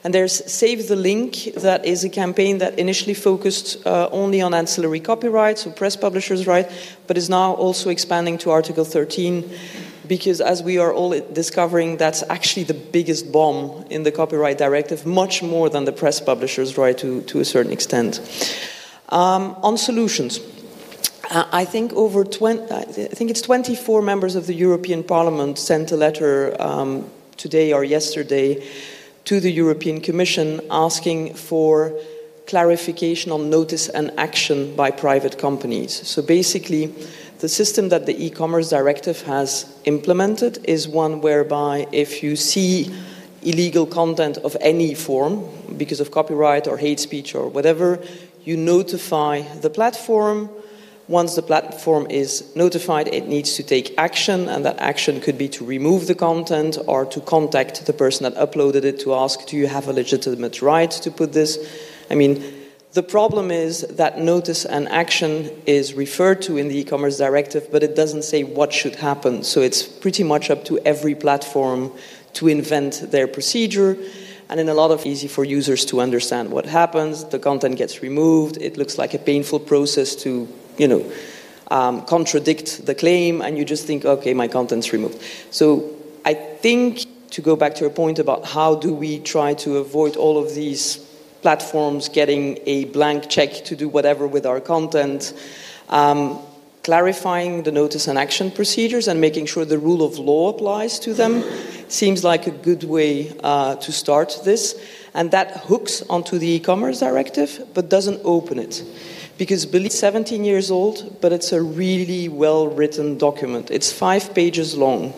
And 0.06 0.14
there's 0.14 0.48
Save 0.48 0.86
the 0.86 0.94
Link, 0.94 1.52
that 1.56 1.84
is 1.84 2.04
a 2.04 2.08
campaign 2.08 2.58
that 2.58 2.78
initially 2.78 3.12
focused 3.12 3.84
uh, 3.84 4.08
only 4.12 4.40
on 4.40 4.54
ancillary 4.54 5.00
copyright, 5.00 5.58
so 5.58 5.72
press 5.72 5.96
publishers' 5.96 6.46
right, 6.46 6.70
but 7.08 7.18
is 7.18 7.28
now 7.28 7.54
also 7.54 7.90
expanding 7.90 8.38
to 8.38 8.52
Article 8.52 8.84
13, 8.84 9.52
because 10.06 10.40
as 10.40 10.62
we 10.62 10.78
are 10.78 10.92
all 10.92 11.10
discovering, 11.32 11.96
that's 11.96 12.22
actually 12.28 12.62
the 12.62 12.72
biggest 12.72 13.32
bomb 13.32 13.84
in 13.90 14.04
the 14.04 14.12
copyright 14.12 14.58
directive, 14.58 15.04
much 15.06 15.42
more 15.42 15.68
than 15.68 15.86
the 15.86 15.92
press 15.92 16.20
publishers' 16.20 16.78
right 16.78 16.96
to, 16.98 17.22
to 17.22 17.40
a 17.40 17.44
certain 17.44 17.72
extent. 17.72 18.20
Um, 19.08 19.56
on 19.64 19.76
solutions. 19.76 20.38
Uh, 21.32 21.48
I 21.50 21.64
think 21.64 21.92
over 21.94 22.22
20, 22.22 22.70
I 22.72 22.84
think 22.84 23.28
it's 23.32 23.42
24 23.42 24.02
members 24.02 24.36
of 24.36 24.46
the 24.46 24.54
European 24.54 25.02
Parliament 25.02 25.58
sent 25.58 25.90
a 25.90 25.96
letter 25.96 26.54
um, 26.62 27.10
today 27.36 27.72
or 27.72 27.82
yesterday 27.82 28.64
to 29.26 29.40
the 29.40 29.50
European 29.50 30.00
Commission 30.00 30.60
asking 30.70 31.34
for 31.34 31.92
clarification 32.46 33.32
on 33.32 33.50
notice 33.50 33.88
and 33.88 34.12
action 34.16 34.74
by 34.76 34.90
private 34.90 35.36
companies. 35.36 36.06
So 36.06 36.22
basically, 36.22 36.94
the 37.40 37.48
system 37.48 37.88
that 37.88 38.06
the 38.06 38.24
e 38.24 38.30
commerce 38.30 38.70
directive 38.70 39.22
has 39.22 39.76
implemented 39.84 40.64
is 40.64 40.88
one 40.88 41.20
whereby 41.20 41.86
if 41.92 42.22
you 42.22 42.36
see 42.36 42.94
illegal 43.42 43.84
content 43.84 44.38
of 44.38 44.56
any 44.60 44.94
form, 44.94 45.44
because 45.76 46.00
of 46.00 46.12
copyright 46.12 46.68
or 46.68 46.78
hate 46.78 47.00
speech 47.00 47.34
or 47.34 47.48
whatever, 47.48 47.98
you 48.44 48.56
notify 48.56 49.42
the 49.60 49.70
platform 49.70 50.48
once 51.08 51.36
the 51.36 51.42
platform 51.42 52.06
is 52.10 52.44
notified, 52.56 53.06
it 53.08 53.28
needs 53.28 53.54
to 53.54 53.62
take 53.62 53.94
action, 53.96 54.48
and 54.48 54.64
that 54.64 54.78
action 54.80 55.20
could 55.20 55.38
be 55.38 55.48
to 55.48 55.64
remove 55.64 56.08
the 56.08 56.14
content 56.16 56.76
or 56.88 57.06
to 57.06 57.20
contact 57.20 57.86
the 57.86 57.92
person 57.92 58.24
that 58.24 58.34
uploaded 58.34 58.82
it 58.82 58.98
to 58.98 59.14
ask, 59.14 59.46
Do 59.46 59.56
you 59.56 59.68
have 59.68 59.86
a 59.86 59.92
legitimate 59.92 60.60
right 60.62 60.90
to 60.90 61.10
put 61.12 61.32
this? 61.32 61.58
I 62.10 62.16
mean, 62.16 62.42
the 62.92 63.04
problem 63.04 63.52
is 63.52 63.82
that 63.82 64.18
notice 64.18 64.64
and 64.64 64.88
action 64.88 65.50
is 65.66 65.94
referred 65.94 66.42
to 66.42 66.56
in 66.56 66.68
the 66.68 66.78
e 66.78 66.84
commerce 66.84 67.18
directive, 67.18 67.70
but 67.70 67.84
it 67.84 67.94
doesn't 67.94 68.22
say 68.22 68.42
what 68.42 68.72
should 68.72 68.96
happen. 68.96 69.44
So 69.44 69.60
it's 69.60 69.82
pretty 69.82 70.24
much 70.24 70.50
up 70.50 70.64
to 70.64 70.78
every 70.78 71.14
platform 71.14 71.92
to 72.32 72.48
invent 72.48 73.12
their 73.12 73.28
procedure. 73.28 73.96
And 74.48 74.58
in 74.58 74.68
a 74.68 74.74
lot 74.74 74.92
of 74.92 75.04
easy 75.04 75.28
for 75.28 75.44
users 75.44 75.84
to 75.86 76.00
understand 76.00 76.50
what 76.50 76.66
happens. 76.66 77.24
The 77.24 77.38
content 77.38 77.76
gets 77.76 78.00
removed. 78.00 78.56
It 78.60 78.76
looks 78.76 78.96
like 78.96 79.12
a 79.12 79.18
painful 79.18 79.60
process 79.60 80.16
to 80.22 80.48
you 80.78 80.88
know, 80.88 81.12
um, 81.70 82.04
contradict 82.06 82.86
the 82.86 82.94
claim, 82.94 83.42
and 83.42 83.58
you 83.58 83.64
just 83.64 83.86
think, 83.86 84.04
okay, 84.04 84.34
my 84.34 84.48
content's 84.48 84.92
removed. 84.92 85.20
So 85.50 85.96
I 86.24 86.34
think 86.34 87.06
to 87.30 87.42
go 87.42 87.56
back 87.56 87.74
to 87.74 87.80
your 87.80 87.90
point 87.90 88.18
about 88.18 88.46
how 88.46 88.76
do 88.76 88.94
we 88.94 89.18
try 89.18 89.54
to 89.54 89.78
avoid 89.78 90.16
all 90.16 90.38
of 90.38 90.54
these 90.54 90.98
platforms 91.42 92.08
getting 92.08 92.58
a 92.66 92.86
blank 92.86 93.28
check 93.28 93.52
to 93.64 93.76
do 93.76 93.88
whatever 93.88 94.26
with 94.26 94.46
our 94.46 94.60
content. 94.60 95.32
Um, 95.88 96.38
clarifying 96.82 97.64
the 97.64 97.72
notice 97.72 98.06
and 98.06 98.16
action 98.16 98.50
procedures 98.50 99.08
and 99.08 99.20
making 99.20 99.44
sure 99.46 99.64
the 99.64 99.78
rule 99.78 100.04
of 100.04 100.18
law 100.18 100.50
applies 100.50 101.00
to 101.00 101.12
them 101.12 101.42
seems 101.88 102.22
like 102.22 102.46
a 102.46 102.50
good 102.50 102.84
way 102.84 103.32
uh, 103.42 103.74
to 103.76 103.90
start 103.90 104.38
this. 104.44 104.80
And 105.12 105.30
that 105.32 105.56
hooks 105.68 106.02
onto 106.02 106.38
the 106.38 106.46
e 106.46 106.60
commerce 106.60 107.00
directive 107.00 107.66
but 107.74 107.88
doesn't 107.88 108.20
open 108.24 108.58
it. 108.58 108.84
Because 109.38 109.66
believe 109.66 109.92
17 109.92 110.44
years 110.44 110.70
old, 110.70 111.20
but 111.20 111.32
it's 111.32 111.52
a 111.52 111.60
really 111.60 112.28
well 112.28 112.68
written 112.68 113.18
document. 113.18 113.70
It's 113.70 113.92
five 113.92 114.34
pages 114.34 114.76
long. 114.76 115.12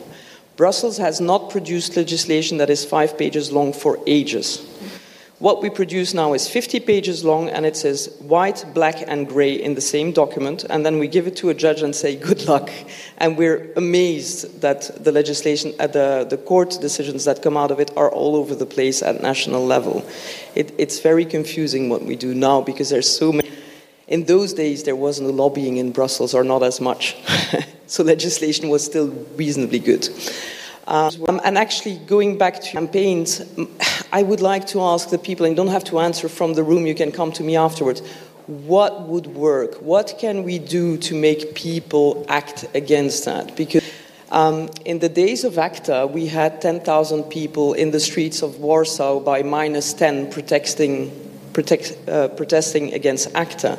Brussels 0.57 0.99
has 0.99 1.21
not 1.21 1.51
produced 1.51 1.97
legislation 1.97 2.59
that 2.59 2.69
is 2.69 2.85
five 2.85 3.17
pages 3.17 3.53
long 3.53 3.73
for 3.73 4.01
ages. 4.09 4.67
What 5.39 5.63
we 5.63 5.71
produce 5.71 6.15
now 6.15 6.33
is 6.33 6.49
50 6.49 6.81
pages 6.81 7.25
long 7.25 7.49
and 7.49 7.65
it 7.65 7.77
says 7.77 8.13
white, 8.19 8.65
black, 8.75 9.05
and 9.07 9.29
grey 9.29 9.53
in 9.53 9.77
the 9.77 9.81
same 9.81 10.11
document, 10.11 10.65
and 10.69 10.85
then 10.85 10.99
we 10.99 11.07
give 11.07 11.29
it 11.29 11.37
to 11.37 11.51
a 11.51 11.55
judge 11.55 11.81
and 11.81 11.95
say, 11.95 12.17
good 12.17 12.49
luck. 12.49 12.71
And 13.19 13.37
we're 13.37 13.73
amazed 13.77 14.63
that 14.63 14.91
the 15.05 15.13
legislation, 15.13 15.75
uh, 15.79 15.87
the, 15.87 16.27
the 16.29 16.39
court 16.39 16.79
decisions 16.81 17.25
that 17.27 17.41
come 17.41 17.57
out 17.57 17.71
of 17.71 17.79
it 17.79 17.97
are 17.97 18.11
all 18.11 18.35
over 18.35 18.57
the 18.57 18.67
place 18.67 19.01
at 19.01 19.23
national 19.23 19.65
level. 19.65 20.05
It, 20.57 20.75
it's 20.77 20.99
very 20.99 21.25
confusing 21.25 21.89
what 21.89 22.03
we 22.03 22.17
do 22.17 22.35
now 22.35 22.61
because 22.61 22.91
there's 22.91 23.09
so 23.09 23.31
many. 23.31 23.49
In 24.09 24.25
those 24.25 24.55
days, 24.55 24.85
there 24.85 24.97
was 24.97 25.21
no 25.21 25.29
lobbying 25.29 25.77
in 25.77 25.93
Brussels, 25.93 26.35
or 26.35 26.43
not 26.43 26.63
as 26.63 26.81
much. 26.81 27.17
so 27.87 28.03
legislation 28.03 28.71
was 28.71 28.83
still 28.83 29.09
reasonably 29.37 29.79
good. 29.79 30.09
Um, 30.87 31.41
and 31.45 31.59
actually, 31.59 31.99
going 31.99 32.39
back 32.39 32.61
to 32.61 32.71
campaigns, 32.71 33.43
I 34.13 34.23
would 34.23 34.41
like 34.41 34.67
to 34.69 34.81
ask 34.81 35.11
the 35.11 35.19
people, 35.19 35.45
and 35.45 35.55
don't 35.55 35.69
have 35.69 35.85
to 35.85 35.99
answer 35.99 36.31
from 36.31 36.55
the 36.55 36.63
room, 36.63 36.87
you 36.87 36.95
can 36.95 37.13
come 37.13 37.33
to 37.33 37.43
me 37.43 37.57
afterwards. 37.57 38.01
What 38.47 39.03
would 39.03 39.27
work? 39.27 39.75
What 39.83 40.15
can 40.19 40.43
we 40.43 40.59
do 40.59 40.97
to 40.97 41.15
make 41.15 41.55
people 41.55 42.25
act 42.31 42.65
against 42.75 43.27
that? 43.27 43.55
Because 43.55 43.85
um, 44.31 44.71
in 44.87 45.01
the 45.01 45.11
days 45.11 45.45
of 45.45 45.59
ACTA, 45.59 46.07
we 46.07 46.27
had 46.27 46.63
10,000 46.63 47.25
people 47.25 47.75
in 47.75 47.91
the 47.91 48.01
streets 48.01 48.41
of 48.41 48.59
Warsaw 48.59 49.21
by 49.21 49.43
minus 49.43 49.93
10 49.93 50.31
protesting, 50.31 51.11
protect, 51.59 52.09
uh, 52.09 52.29
protesting 52.29 52.95
against 52.95 53.35
ACTA. 53.35 53.77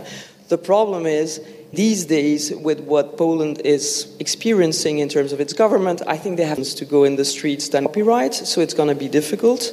The 0.50 0.58
problem 0.58 1.06
is, 1.06 1.40
these 1.72 2.04
days, 2.04 2.52
with 2.52 2.82
what 2.82 3.18
Poland 3.18 3.62
is 3.64 4.14
experiencing 4.20 5.00
in 5.00 5.08
terms 5.08 5.32
of 5.32 5.40
its 5.40 5.54
government, 5.54 6.02
I 6.06 6.18
think 6.18 6.36
they 6.36 6.44
have 6.44 6.62
to 6.62 6.86
go 6.86 7.06
in 7.06 7.16
the 7.16 7.24
streets 7.24 7.70
than 7.70 7.86
copyright, 7.86 8.34
so 8.34 8.60
it's 8.60 8.74
going 8.74 8.90
to 8.90 8.96
be 8.96 9.08
difficult. 9.08 9.72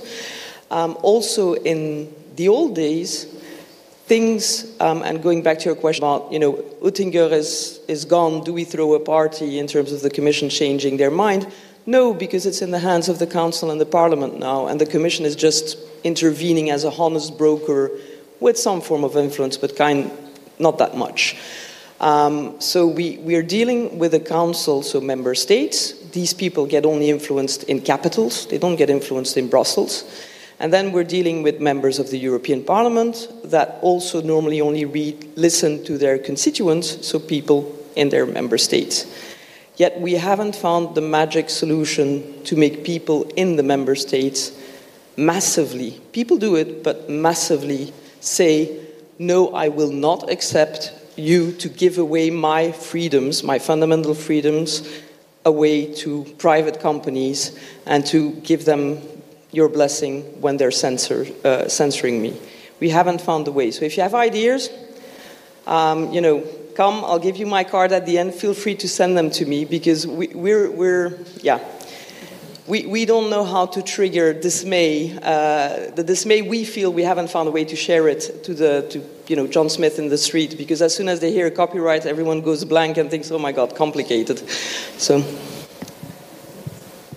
Um, 0.71 0.97
also, 1.03 1.55
in 1.55 2.15
the 2.37 2.49
old 2.49 2.77
days, 2.77 3.25
things, 4.07 4.65
um, 4.79 5.03
and 5.03 5.21
going 5.21 5.43
back 5.43 5.59
to 5.61 5.65
your 5.65 5.75
question 5.75 6.05
about, 6.05 6.31
you 6.31 6.39
know, 6.39 6.53
Oettinger 6.83 7.33
is, 7.33 7.81
is 7.89 8.05
gone, 8.05 8.45
do 8.45 8.53
we 8.53 8.63
throw 8.63 8.95
a 8.95 9.01
party 9.01 9.59
in 9.59 9.67
terms 9.67 9.91
of 9.91 10.03
the 10.03 10.11
Commission 10.11 10.49
changing 10.49 10.97
their 10.97 11.11
mind? 11.11 11.51
No, 11.87 12.15
because 12.15 12.47
it's 12.47 12.63
in 12.63 12.71
the 12.71 12.79
hands 12.79 13.09
of 13.09 13.19
the 13.19 13.27
Council 13.27 13.73
and 13.73 13.81
the 13.81 13.87
Parliament 14.01 14.39
now, 14.39 14.69
and 14.69 14.81
the 14.81 14.87
Commission 14.87 15.25
is 15.25 15.35
just 15.35 15.77
intervening 16.07 16.71
as 16.71 16.85
a 16.85 16.93
honest 16.93 17.37
broker 17.37 17.91
with 18.41 18.57
some 18.59 18.81
form 18.81 19.05
of 19.05 19.17
influence, 19.17 19.57
but 19.57 19.77
kind 19.77 20.11
not 20.59 20.79
that 20.79 20.97
much. 20.97 21.37
Um, 22.01 22.61
so 22.61 22.87
we, 22.87 23.19
we 23.19 23.35
are 23.37 23.43
dealing 23.43 23.99
with 23.99 24.15
a 24.15 24.21
council, 24.21 24.83
so 24.83 25.01
member 25.01 25.35
states. 25.35 25.93
These 26.11 26.35
people 26.35 26.67
get 26.67 26.85
only 26.85 27.11
influenced 27.11 27.65
in 27.65 27.81
capitals, 27.81 28.47
they 28.47 28.59
don't 28.59 28.77
get 28.77 28.91
influenced 28.91 29.37
in 29.37 29.49
Brussels. 29.49 30.05
And 30.59 30.73
then 30.73 30.93
we're 30.93 31.05
dealing 31.05 31.43
with 31.43 31.61
members 31.61 31.99
of 31.99 32.11
the 32.11 32.19
European 32.19 32.65
Parliament 32.65 33.29
that 33.45 33.79
also 33.83 34.23
normally 34.23 34.63
only 34.63 34.87
read, 34.87 35.37
listen 35.37 35.85
to 35.85 35.99
their 35.99 36.19
constituents, 36.19 37.07
so 37.07 37.19
people 37.19 37.77
in 37.95 38.09
their 38.09 38.25
member 38.25 38.57
states. 38.57 39.07
Yet 39.77 40.01
we 40.01 40.15
haven't 40.15 40.57
found 40.57 40.95
the 40.95 41.03
magic 41.03 41.51
solution 41.51 42.43
to 42.45 42.57
make 42.57 42.85
people 42.85 43.25
in 43.37 43.57
the 43.57 43.63
member 43.63 43.95
states 43.95 44.53
massively, 45.17 46.01
people 46.13 46.39
do 46.39 46.57
it, 46.57 46.83
but 46.83 47.09
massively 47.09 47.93
say, 48.21 48.81
no, 49.19 49.55
I 49.55 49.69
will 49.69 49.93
not 49.93 50.31
accept 50.31 50.93
you 51.17 51.53
to 51.53 51.69
give 51.69 51.99
away 51.99 52.31
my 52.31 52.73
freedoms, 52.73 53.43
my 53.43 53.59
fundamental 53.59 54.15
freedoms, 54.15 54.87
away 55.45 55.93
to 55.95 56.25
private 56.39 56.81
companies 56.81 57.59
and 57.87 58.05
to 58.07 58.33
give 58.43 58.65
them 58.65 59.01
your 59.53 59.69
blessing 59.69 60.23
when 60.41 60.57
they're 60.57 60.71
censor, 60.71 61.27
uh, 61.45 61.69
censoring 61.69 62.21
me. 62.21 62.39
We 62.81 62.91
haven't 62.91 63.23
found 63.23 63.49
a 63.49 63.53
way. 63.53 63.71
So 63.71 63.85
if 63.85 63.97
you 63.97 64.03
have 64.03 64.15
ideas, 64.15 64.69
um, 65.67 66.13
you 66.13 66.21
know, 66.21 66.45
come, 66.75 67.05
I'll 67.05 67.19
give 67.19 67.37
you 67.37 67.47
my 67.47 67.65
card 67.65 67.93
at 67.93 68.05
the 68.05 68.19
end. 68.19 68.35
Feel 68.35 68.53
free 68.53 68.75
to 68.75 68.89
send 68.89 69.17
them 69.17 69.31
to 69.31 69.47
me 69.47 69.65
because 69.65 70.07
we, 70.07 70.29
we're, 70.29 70.71
we're, 70.71 71.19
yeah, 71.41 71.61
we, 72.67 72.85
we 72.87 73.05
don't 73.05 73.31
know 73.31 73.45
how 73.45 73.67
to 73.67 73.83
trigger 73.83 74.33
dismay. 74.33 75.17
Uh, 75.23 75.91
the 75.91 76.03
dismay 76.03 76.43
we 76.43 76.65
feel, 76.65 76.93
we 76.93 77.03
haven't 77.03 77.31
found 77.31 77.49
a 77.49 77.53
way 77.53 77.65
to 77.65 77.77
share 77.77 78.09
it 78.09 78.43
to, 78.45 78.55
the, 78.55 78.87
to 78.91 79.03
you 79.29 79.37
know, 79.37 79.47
John 79.47 79.71
Smith 79.71 79.99
in 79.99 80.09
the 80.09 80.19
street 80.19 80.57
because 80.59 80.83
as 80.83 80.95
soon 80.95 81.09
as 81.09 81.21
they 81.21 81.33
hear 81.33 81.51
copyright, 81.51 82.07
everyone 82.07 82.41
goes 82.43 82.65
blank 82.65 82.97
and 82.97 83.11
thinks, 83.11 83.31
oh 83.31 83.39
my 83.39 83.53
God, 83.53 83.77
complicated. 83.77 84.39
So. 84.99 85.25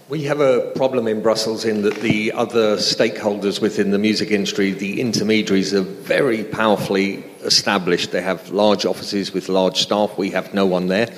We 0.08 0.24
have 0.24 0.40
a 0.40 0.72
problem 0.76 1.08
in 1.08 1.22
Brussels 1.22 1.66
in 1.66 1.84
that 1.84 1.96
the 1.98 2.32
other 2.32 2.78
stakeholders 2.78 3.62
within 3.62 3.92
the 3.92 4.00
music 4.00 4.32
industry, 4.32 4.72
the 4.72 5.02
intermediaries, 5.02 5.72
are 5.74 5.84
very 5.84 6.44
powerfully 6.44 7.24
established. 7.42 8.12
They 8.12 8.22
have 8.22 8.50
large 8.50 8.86
offices 8.86 9.34
with 9.34 9.50
large 9.50 9.82
staff. 9.82 10.18
We 10.18 10.32
have 10.32 10.52
no 10.52 10.66
one 10.66 10.88
there. 10.88 11.14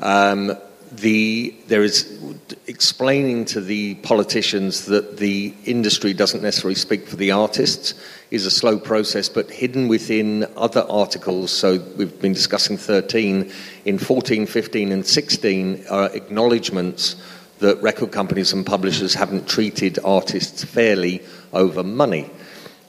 Um, 0.00 0.56
the, 0.92 1.54
there 1.68 1.82
is 1.82 2.18
explaining 2.66 3.44
to 3.46 3.60
the 3.60 3.94
politicians 3.96 4.86
that 4.86 5.18
the 5.18 5.54
industry 5.64 6.12
doesn't 6.12 6.42
necessarily 6.42 6.74
speak 6.74 7.06
for 7.06 7.16
the 7.16 7.30
artists 7.30 7.94
is 8.30 8.46
a 8.46 8.50
slow 8.50 8.78
process, 8.78 9.28
but 9.28 9.50
hidden 9.50 9.88
within 9.88 10.46
other 10.56 10.84
articles. 10.88 11.52
So 11.52 11.78
we've 11.96 12.20
been 12.20 12.32
discussing 12.32 12.76
13. 12.76 13.52
In 13.84 13.98
14, 13.98 14.46
15, 14.46 14.92
and 14.92 15.06
16 15.06 15.86
are 15.90 16.10
acknowledgements 16.14 17.16
that 17.58 17.80
record 17.82 18.12
companies 18.12 18.52
and 18.52 18.66
publishers 18.66 19.14
haven't 19.14 19.48
treated 19.48 19.98
artists 20.04 20.64
fairly 20.64 21.22
over 21.52 21.82
money 21.82 22.30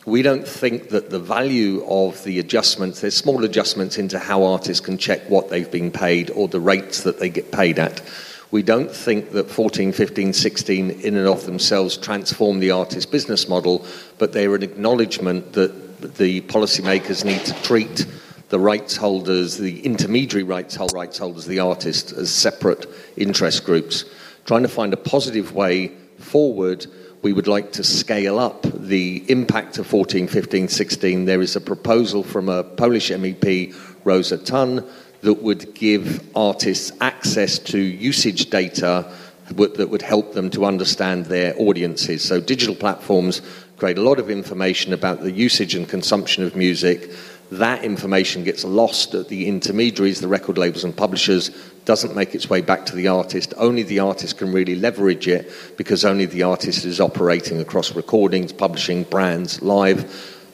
we 0.08 0.22
don't 0.22 0.48
think 0.48 0.88
that 0.88 1.10
the 1.10 1.20
value 1.20 1.86
of 1.86 2.24
the 2.24 2.40
adjustments, 2.40 3.02
there's 3.02 3.14
small 3.14 3.44
adjustments 3.44 3.98
into 3.98 4.18
how 4.18 4.42
artists 4.42 4.80
can 4.80 4.98
check 4.98 5.30
what 5.30 5.50
they've 5.50 5.70
been 5.70 5.92
paid 5.92 6.30
or 6.30 6.48
the 6.48 6.62
rates 6.62 7.04
that 7.04 7.20
they 7.20 7.28
get 7.28 7.52
paid 7.52 7.78
at. 7.78 8.02
We 8.50 8.64
don't 8.64 8.90
think 8.90 9.32
that 9.32 9.50
14, 9.50 9.92
15, 9.92 10.32
16 10.32 10.92
in 10.92 11.18
and 11.18 11.28
of 11.28 11.46
themselves 11.46 11.98
transform 11.98 12.62
the 12.62 12.72
artist's 12.72 13.06
business 13.06 13.50
model, 13.50 13.86
but 14.18 14.32
they're 14.32 14.56
an 14.56 14.64
acknowledgement 14.64 15.52
that 15.54 16.16
the 16.16 16.40
policymakers 16.42 17.26
need 17.26 17.44
to 17.44 17.54
treat 17.64 18.06
the 18.48 18.60
rights 18.60 18.96
holders, 18.96 19.58
the 19.58 19.82
intermediary 19.82 20.44
rights, 20.44 20.78
rights 20.94 21.18
holders, 21.18 21.46
the 21.48 21.60
artists, 21.60 22.14
as 22.14 22.34
separate 22.34 22.86
interest 23.18 23.66
groups. 23.66 24.06
Trying 24.46 24.64
to 24.64 24.70
find 24.70 24.94
a 24.94 24.98
positive 24.98 25.54
way 25.54 25.90
forward 26.18 26.88
we 27.28 27.34
would 27.34 27.46
like 27.46 27.74
to 27.74 27.84
scale 27.84 28.40
up 28.40 28.62
the 28.74 29.22
impact 29.30 29.78
of 29.80 29.86
14, 29.86 30.30
15, 30.30 30.70
16. 30.70 31.26
There 31.26 31.42
is 31.42 31.58
a 31.58 31.60
proposal 31.60 32.24
from 32.24 32.48
a 32.48 32.64
Polish 32.64 33.12
MEP, 33.12 33.74
Róża 34.06 34.38
Thun, 34.46 34.90
that 35.24 35.44
would 35.44 35.74
give 35.74 36.26
artists 36.38 36.94
access 37.02 37.60
to 37.60 37.78
usage 37.78 38.50
data 38.50 39.12
that 39.50 39.90
would 39.90 40.02
help 40.02 40.36
them 40.36 40.50
to 40.52 40.64
understand 40.64 41.26
their 41.26 41.54
audiences. 41.60 42.24
So, 42.24 42.40
digital 42.40 42.76
platforms 42.76 43.42
create 43.76 43.98
a 43.98 44.04
lot 44.04 44.20
of 44.20 44.30
information 44.30 44.94
about 44.94 45.20
the 45.20 45.32
usage 45.34 45.76
and 45.76 45.86
consumption 45.86 46.46
of 46.46 46.56
music. 46.56 47.12
That 47.52 47.84
information 47.84 48.46
gets 48.46 48.64
lost 48.64 49.14
at 49.16 49.28
the 49.28 49.50
intermediaries, 49.50 50.22
the 50.22 50.30
record 50.30 50.58
labels 50.58 50.86
and 50.86 50.96
publishers, 50.96 51.52
doesn't 51.88 52.16
make 52.16 52.36
its 52.36 52.50
way 52.50 52.60
back 52.60 52.86
to 52.86 52.96
the 52.96 53.08
artist. 53.08 53.54
Only 53.56 53.82
the 53.82 54.00
artist 54.00 54.38
can 54.38 54.52
really 54.52 54.76
leverage 54.76 55.26
it 55.28 55.50
because 55.78 56.04
only 56.04 56.26
the 56.26 56.44
artist 56.44 56.84
is 56.84 57.00
operating 57.00 57.62
across 57.62 57.96
recordings, 57.96 58.52
publishing, 58.52 59.04
brands, 59.04 59.62
live, 59.62 60.04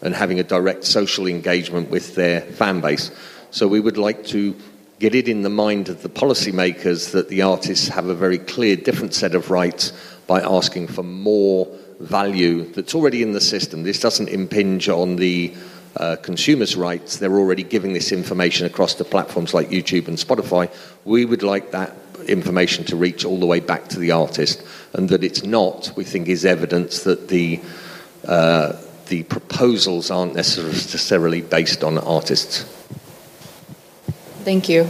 and 0.03 0.13
having 0.13 0.39
a 0.39 0.43
direct 0.43 0.84
social 0.84 1.25
engagement 1.25 1.89
with 1.89 2.13
their 2.13 2.41
fan 2.41 2.81
base. 2.81 3.09
So 3.49 3.67
we 3.67 3.79
would 3.79 3.97
like 3.97 4.27
to 4.27 4.55
get 4.99 5.15
it 5.15 5.27
in 5.27 5.41
the 5.41 5.49
mind 5.49 5.89
of 5.89 6.03
the 6.03 6.09
policymakers 6.09 7.11
that 7.13 7.29
the 7.29 7.41
artists 7.41 7.88
have 7.88 8.05
a 8.05 8.15
very 8.15 8.38
clear, 8.38 8.75
different 8.75 9.15
set 9.15 9.34
of 9.34 9.49
rights 9.49 9.91
by 10.27 10.39
asking 10.39 10.88
for 10.88 11.03
more 11.03 11.67
value 11.99 12.63
that's 12.73 12.93
already 12.93 13.23
in 13.23 13.31
the 13.31 13.41
system. 13.41 13.81
This 13.81 13.99
doesn't 13.99 14.29
impinge 14.29 14.88
on 14.88 15.15
the 15.15 15.51
uh, 15.95 16.15
consumers' 16.21 16.75
rights, 16.75 17.17
they're 17.17 17.37
already 17.37 17.63
giving 17.63 17.93
this 17.93 18.11
information 18.11 18.65
across 18.65 18.95
the 18.95 19.05
platforms 19.05 19.53
like 19.53 19.69
YouTube 19.69 20.07
and 20.07 20.17
Spotify. 20.17 20.71
We 21.05 21.25
would 21.25 21.43
like 21.43 21.71
that 21.71 21.95
information 22.27 22.85
to 22.85 22.95
reach 22.95 23.25
all 23.25 23.39
the 23.39 23.45
way 23.45 23.59
back 23.59 23.89
to 23.89 23.99
the 23.99 24.11
artist, 24.11 24.63
and 24.93 25.09
that 25.09 25.23
it's 25.23 25.43
not, 25.43 25.91
we 25.95 26.03
think, 26.03 26.27
is 26.27 26.45
evidence 26.45 27.03
that 27.03 27.27
the 27.27 27.61
uh, 28.25 28.73
the 29.07 29.23
proposals 29.23 30.09
aren't 30.09 30.33
necessarily 30.33 31.41
based 31.41 31.83
on 31.83 31.97
artists. 31.97 32.63
Thank 34.43 34.69
you. 34.69 34.89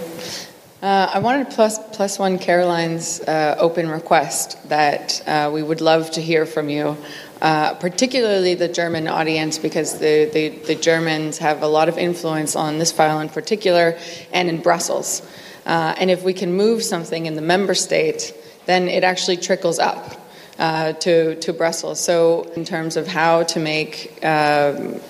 Uh, 0.82 1.10
I 1.14 1.20
wanted 1.20 1.50
to 1.50 1.56
plus, 1.56 1.80
plus 1.94 2.20
one 2.20 2.38
Caroline's 2.38 3.22
uh, 3.22 3.56
open 3.58 3.88
request 3.88 4.58
that 4.70 5.22
uh, 5.26 5.50
we 5.54 5.64
would 5.64 5.80
love 5.80 6.12
to 6.12 6.22
hear 6.22 6.46
from 6.46 6.70
you, 6.70 6.98
uh, 7.44 7.74
particularly 7.74 8.56
the 8.56 8.70
German 8.70 9.06
audience, 9.06 9.58
because 9.58 10.00
the, 10.00 10.30
the, 10.32 10.48
the, 10.66 10.76
Germans 10.76 11.40
have 11.40 11.62
a 11.62 11.68
lot 11.68 11.90
of 11.90 11.98
influence 11.98 12.56
on 12.56 12.80
this 12.80 12.94
file 12.94 13.20
in 13.20 13.28
particular 13.28 14.00
and 14.32 14.48
in 14.48 14.62
Brussels. 14.62 15.22
Uh, 15.66 15.94
and 15.98 16.10
if 16.10 16.24
we 16.24 16.34
can 16.34 16.54
move 16.54 16.82
something 16.82 17.26
in 17.26 17.36
the 17.36 17.42
member 17.42 17.74
state, 17.74 18.34
then 18.66 18.88
it 18.88 19.04
actually 19.04 19.36
trickles 19.36 19.78
up 19.78 20.26
uh, 20.58 20.94
to, 20.94 21.36
to 21.36 21.52
Brussels. 21.52 22.00
So, 22.00 22.44
in 22.56 22.64
terms 22.64 22.96
of 22.96 23.08
how 23.08 23.44
to 23.44 23.60
make, 23.60 24.24
um, 24.24 25.02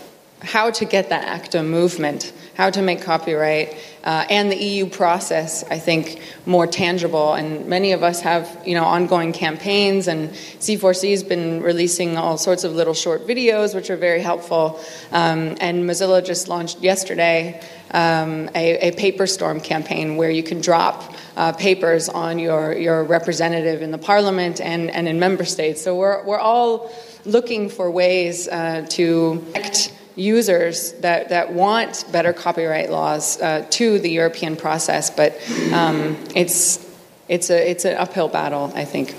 how 0.42 0.72
to 0.72 0.86
get 0.86 1.10
that 1.10 1.28
ACTA 1.28 1.62
movement 1.62 2.34
how 2.56 2.70
to 2.70 2.82
make 2.82 3.02
copyright 3.02 3.76
uh, 4.04 4.26
and 4.30 4.52
the 4.52 4.56
EU 4.56 4.86
process, 4.86 5.64
I 5.64 5.80
think, 5.80 6.22
more 6.46 6.68
tangible. 6.68 7.34
And 7.34 7.68
many 7.68 7.94
of 7.94 8.04
us 8.04 8.22
have, 8.22 8.62
you 8.66 8.76
know, 8.76 8.84
ongoing 8.84 9.34
campaigns, 9.34 10.08
and 10.08 10.30
C4C 10.30 11.12
has 11.12 11.24
been 11.24 11.64
releasing 11.64 12.18
all 12.18 12.38
sorts 12.38 12.64
of 12.64 12.74
little 12.74 12.94
short 12.94 13.26
videos, 13.26 13.74
which 13.74 13.90
are 13.90 13.98
very 13.98 14.22
helpful. 14.22 14.80
Um, 15.12 15.56
and 15.62 15.90
Mozilla 15.90 16.24
just 16.24 16.48
launched 16.48 16.82
yesterday 16.82 17.62
um, 17.92 18.50
a, 18.56 18.90
a, 18.90 18.92
paper 18.94 19.28
storm 19.28 19.60
campaign 19.60 20.18
where 20.18 20.32
you 20.32 20.42
can 20.42 20.62
drop 20.62 21.14
uh, 21.38 21.52
papers 21.54 22.10
on 22.10 22.40
your, 22.40 22.74
your 22.74 23.04
representative 23.04 23.82
in 23.82 23.92
the 23.92 23.98
parliament 24.00 24.60
and, 24.60 24.90
and 24.90 25.08
in 25.08 25.20
member 25.20 25.46
states. 25.46 25.82
So 25.82 25.96
we're, 25.96 26.24
we're 26.26 26.40
all 26.40 26.92
looking 27.24 27.70
for 27.70 27.92
ways 27.92 28.48
uh, 28.48 28.86
to 28.90 29.46
connect 29.54 29.94
users 30.16 30.94
that, 30.94 31.30
that 31.30 31.54
want 31.54 32.06
better 32.12 32.34
copyright 32.34 32.92
laws 32.92 33.42
uh, 33.42 33.66
to 33.72 34.00
the 34.00 34.10
European 34.10 34.56
process, 34.56 35.10
but 35.10 35.34
um, 35.74 36.18
it's, 36.36 36.86
it's, 37.28 37.50
a, 37.50 37.70
it's 37.72 37.86
an 37.86 37.98
uphill 37.98 38.28
battle, 38.28 38.72
I 38.76 38.86
think. 38.86 39.16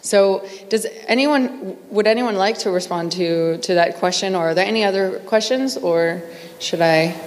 So, 0.00 0.46
does 0.68 0.86
anyone 1.06 1.78
would 1.88 2.06
anyone 2.06 2.36
like 2.36 2.58
to 2.58 2.70
respond 2.70 3.12
to, 3.12 3.56
to 3.56 3.74
that 3.74 3.96
question, 3.96 4.34
or 4.34 4.50
are 4.50 4.54
there 4.54 4.66
any 4.66 4.84
other 4.84 5.20
questions, 5.20 5.78
or 5.78 6.22
should 6.58 6.82
I? 6.82 7.18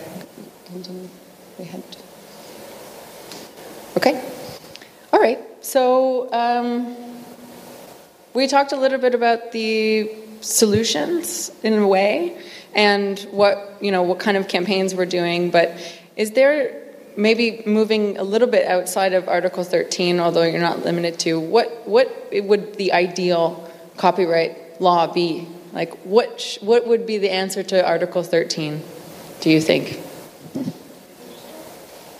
Okay, 3.98 4.24
all 5.12 5.20
right. 5.20 5.40
So 5.62 6.32
um, 6.32 6.96
we 8.36 8.46
talked 8.46 8.74
a 8.74 8.78
little 8.78 9.00
bit 9.00 9.16
about 9.16 9.52
the 9.52 10.12
solutions 10.42 11.52
in 11.64 11.74
a 11.74 11.88
way 11.88 12.38
and 12.78 13.20
what 13.32 13.76
you 13.82 13.92
know 13.92 14.04
what 14.04 14.20
kind 14.20 14.38
of 14.38 14.48
campaigns 14.48 14.96
we're 14.96 15.06
doing. 15.06 15.50
But 15.52 15.76
is 16.16 16.32
there 16.32 16.84
maybe 17.18 17.64
moving 17.66 18.18
a 18.18 18.24
little 18.24 18.48
bit 18.48 18.68
outside 18.68 19.14
of 19.14 19.28
Article 19.28 19.64
13, 19.64 20.20
although 20.20 20.44
you're 20.44 20.62
not 20.62 20.86
limited 20.86 21.20
to 21.22 21.40
what 21.40 21.86
what 21.86 22.08
would 22.32 22.76
the 22.76 22.94
ideal 22.94 23.70
copyright 23.98 24.80
law 24.80 25.12
be? 25.12 25.48
Like 25.74 25.98
what 26.04 26.40
sh- 26.40 26.62
what 26.62 26.88
would 26.88 27.06
be 27.06 27.18
the 27.18 27.32
answer 27.32 27.64
to 27.64 27.86
Article 27.86 28.24
13? 28.24 28.82
Do 29.42 29.50
you 29.50 29.60
think? 29.60 30.00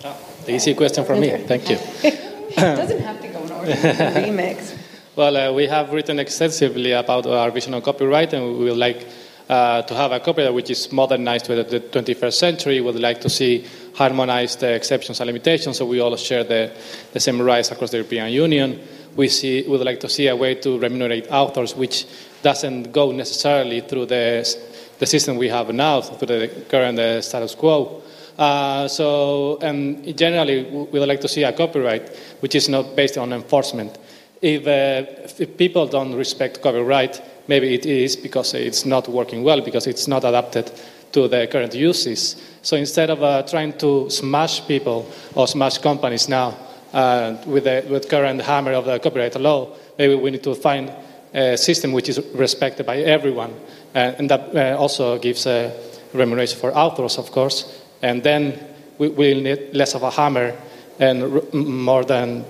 Oh, 0.04 0.16
the 0.44 0.54
easy 0.54 0.74
question 0.74 1.04
for 1.04 1.16
me. 1.16 1.30
Thank 1.46 1.70
you. 1.70 1.78
it 2.02 2.54
doesn't 2.56 3.00
have 3.00 3.20
to 3.22 3.28
go 3.28 3.42
in 3.42 3.52
order. 3.52 3.72
remix. 3.72 4.76
Well, 5.18 5.36
uh, 5.36 5.52
we 5.52 5.66
have 5.66 5.92
written 5.92 6.20
extensively 6.20 6.92
about 6.92 7.26
our 7.26 7.50
vision 7.50 7.74
on 7.74 7.82
copyright, 7.82 8.32
and 8.34 8.56
we 8.56 8.66
would 8.66 8.76
like 8.76 9.04
uh, 9.48 9.82
to 9.82 9.94
have 9.94 10.12
a 10.12 10.20
copyright 10.20 10.52
which 10.52 10.70
is 10.70 10.92
modernized 10.92 11.46
to 11.46 11.62
the 11.62 11.80
21st 11.80 12.32
century. 12.34 12.74
We 12.80 12.92
would 12.92 13.00
like 13.00 13.20
to 13.22 13.30
see 13.30 13.66
harmonized 13.94 14.62
uh, 14.62 14.68
exceptions 14.68 15.20
and 15.20 15.26
limitations 15.26 15.78
so 15.78 15.86
we 15.86 16.00
all 16.00 16.16
share 16.16 16.44
the, 16.44 16.72
the 17.12 17.20
same 17.20 17.40
rights 17.40 17.70
across 17.70 17.90
the 17.90 17.96
European 17.96 18.30
Union. 18.30 18.80
We 19.16 19.28
see, 19.28 19.66
would 19.66 19.80
like 19.80 20.00
to 20.00 20.08
see 20.08 20.28
a 20.28 20.36
way 20.36 20.54
to 20.56 20.78
remunerate 20.78 21.28
authors 21.30 21.74
which 21.74 22.06
doesn't 22.42 22.92
go 22.92 23.10
necessarily 23.10 23.80
through 23.80 24.06
the, 24.06 24.56
the 24.98 25.06
system 25.06 25.36
we 25.36 25.48
have 25.48 25.72
now, 25.74 26.02
through 26.02 26.26
the 26.26 26.48
current 26.68 26.98
uh, 26.98 27.20
status 27.22 27.54
quo. 27.54 28.02
Uh, 28.38 28.86
so, 28.86 29.58
and 29.62 30.16
generally, 30.16 30.62
we 30.62 31.00
would 31.00 31.08
like 31.08 31.20
to 31.22 31.28
see 31.28 31.42
a 31.42 31.52
copyright 31.52 32.14
which 32.40 32.54
is 32.54 32.68
not 32.68 32.94
based 32.94 33.18
on 33.18 33.32
enforcement. 33.32 33.98
If, 34.40 34.66
uh, 34.66 35.32
if 35.38 35.56
people 35.56 35.88
don't 35.88 36.14
respect 36.14 36.62
copyright, 36.62 37.20
maybe 37.48 37.74
it 37.74 37.86
is 37.86 38.16
because 38.16 38.54
it's 38.54 38.84
not 38.84 39.08
working 39.08 39.42
well, 39.42 39.60
because 39.60 39.86
it's 39.86 40.06
not 40.06 40.24
adapted 40.24 40.70
to 41.12 41.28
the 41.28 41.46
current 41.46 41.74
uses. 41.74 42.36
So 42.62 42.76
instead 42.76 43.10
of 43.10 43.22
uh, 43.22 43.42
trying 43.42 43.72
to 43.78 44.10
smash 44.10 44.66
people 44.66 45.10
or 45.34 45.48
smash 45.48 45.78
companies 45.78 46.28
now 46.28 46.54
uh, 46.92 47.36
with 47.46 47.64
the 47.64 47.84
with 47.88 48.08
current 48.08 48.42
hammer 48.42 48.72
of 48.72 48.84
the 48.84 48.98
copyright 48.98 49.34
law, 49.40 49.68
maybe 49.98 50.14
we 50.14 50.30
need 50.30 50.42
to 50.44 50.54
find 50.54 50.92
a 51.34 51.56
system 51.56 51.92
which 51.92 52.08
is 52.08 52.20
respected 52.34 52.86
by 52.86 52.98
everyone, 52.98 53.52
uh, 53.94 54.18
and 54.18 54.30
that 54.30 54.54
uh, 54.54 54.76
also 54.78 55.18
gives 55.18 55.46
a 55.46 55.72
remuneration 56.12 56.58
for 56.58 56.76
authors, 56.76 57.18
of 57.18 57.30
course. 57.30 57.82
And 58.02 58.22
then 58.22 58.58
we 58.98 59.08
will 59.08 59.40
need 59.40 59.74
less 59.74 59.94
of 59.94 60.02
a 60.02 60.10
hammer 60.10 60.54
and 60.98 61.52
more 61.52 62.04
than, 62.04 62.44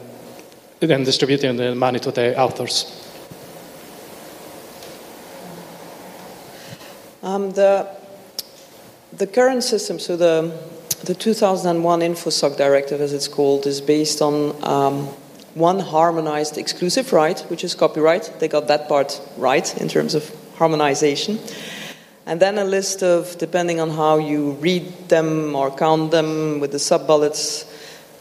than 0.80 1.04
distributing 1.04 1.56
the 1.56 1.74
money 1.74 1.98
to 2.00 2.10
the 2.10 2.38
authors. 2.38 3.07
Um, 7.28 7.50
the, 7.50 7.86
the 9.12 9.26
current 9.26 9.62
system, 9.62 9.98
so 9.98 10.16
the, 10.16 10.50
the 11.04 11.14
2001 11.14 12.00
InfoSoc 12.00 12.56
directive, 12.56 13.02
as 13.02 13.12
it's 13.12 13.28
called, 13.28 13.66
is 13.66 13.82
based 13.82 14.22
on 14.22 14.56
um, 14.64 15.08
one 15.52 15.78
harmonized 15.78 16.56
exclusive 16.56 17.12
right, 17.12 17.38
which 17.50 17.64
is 17.64 17.74
copyright. 17.74 18.32
They 18.40 18.48
got 18.48 18.68
that 18.68 18.88
part 18.88 19.20
right 19.36 19.76
in 19.78 19.88
terms 19.88 20.14
of 20.14 20.34
harmonization. 20.56 21.38
And 22.24 22.40
then 22.40 22.56
a 22.56 22.64
list 22.64 23.02
of, 23.02 23.36
depending 23.36 23.78
on 23.78 23.90
how 23.90 24.16
you 24.16 24.52
read 24.52 24.90
them 25.10 25.54
or 25.54 25.70
count 25.70 26.10
them 26.10 26.60
with 26.60 26.72
the 26.72 26.78
sub 26.78 27.06
bullets, 27.06 27.66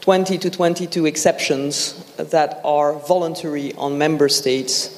20 0.02 0.36
to 0.36 0.50
22 0.50 1.06
exceptions 1.06 1.94
that 2.16 2.60
are 2.62 2.92
voluntary 2.92 3.72
on 3.76 3.96
member 3.96 4.28
states 4.28 4.97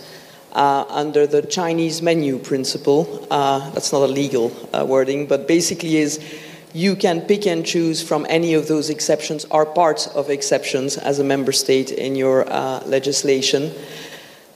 uh, 0.53 0.85
under 0.89 1.27
the 1.27 1.43
Chinese 1.43 2.03
menu 2.03 2.39
principle. 2.39 3.27
Uh, 3.31 3.71
that's 3.71 3.93
not 3.93 4.03
a 4.03 4.13
legal 4.13 4.53
uh, 4.73 4.85
wording, 4.85 5.27
but 5.27 5.47
basically 5.47 5.97
is 5.97 6.21
you 6.73 6.95
can 6.95 7.21
pick 7.23 7.47
and 7.47 7.67
choose 7.67 8.03
from 8.03 8.27
any 8.29 8.55
of 8.55 8.69
those 8.69 8.91
exceptions 8.91 9.45
or 9.47 9.67
parts 9.67 10.07
of 10.09 10.31
exceptions 10.31 10.97
as 10.97 11.19
a 11.19 11.25
member 11.25 11.53
state 11.53 11.91
in 11.91 12.15
your 12.15 12.51
uh, 12.53 12.83
legislation. 12.87 13.73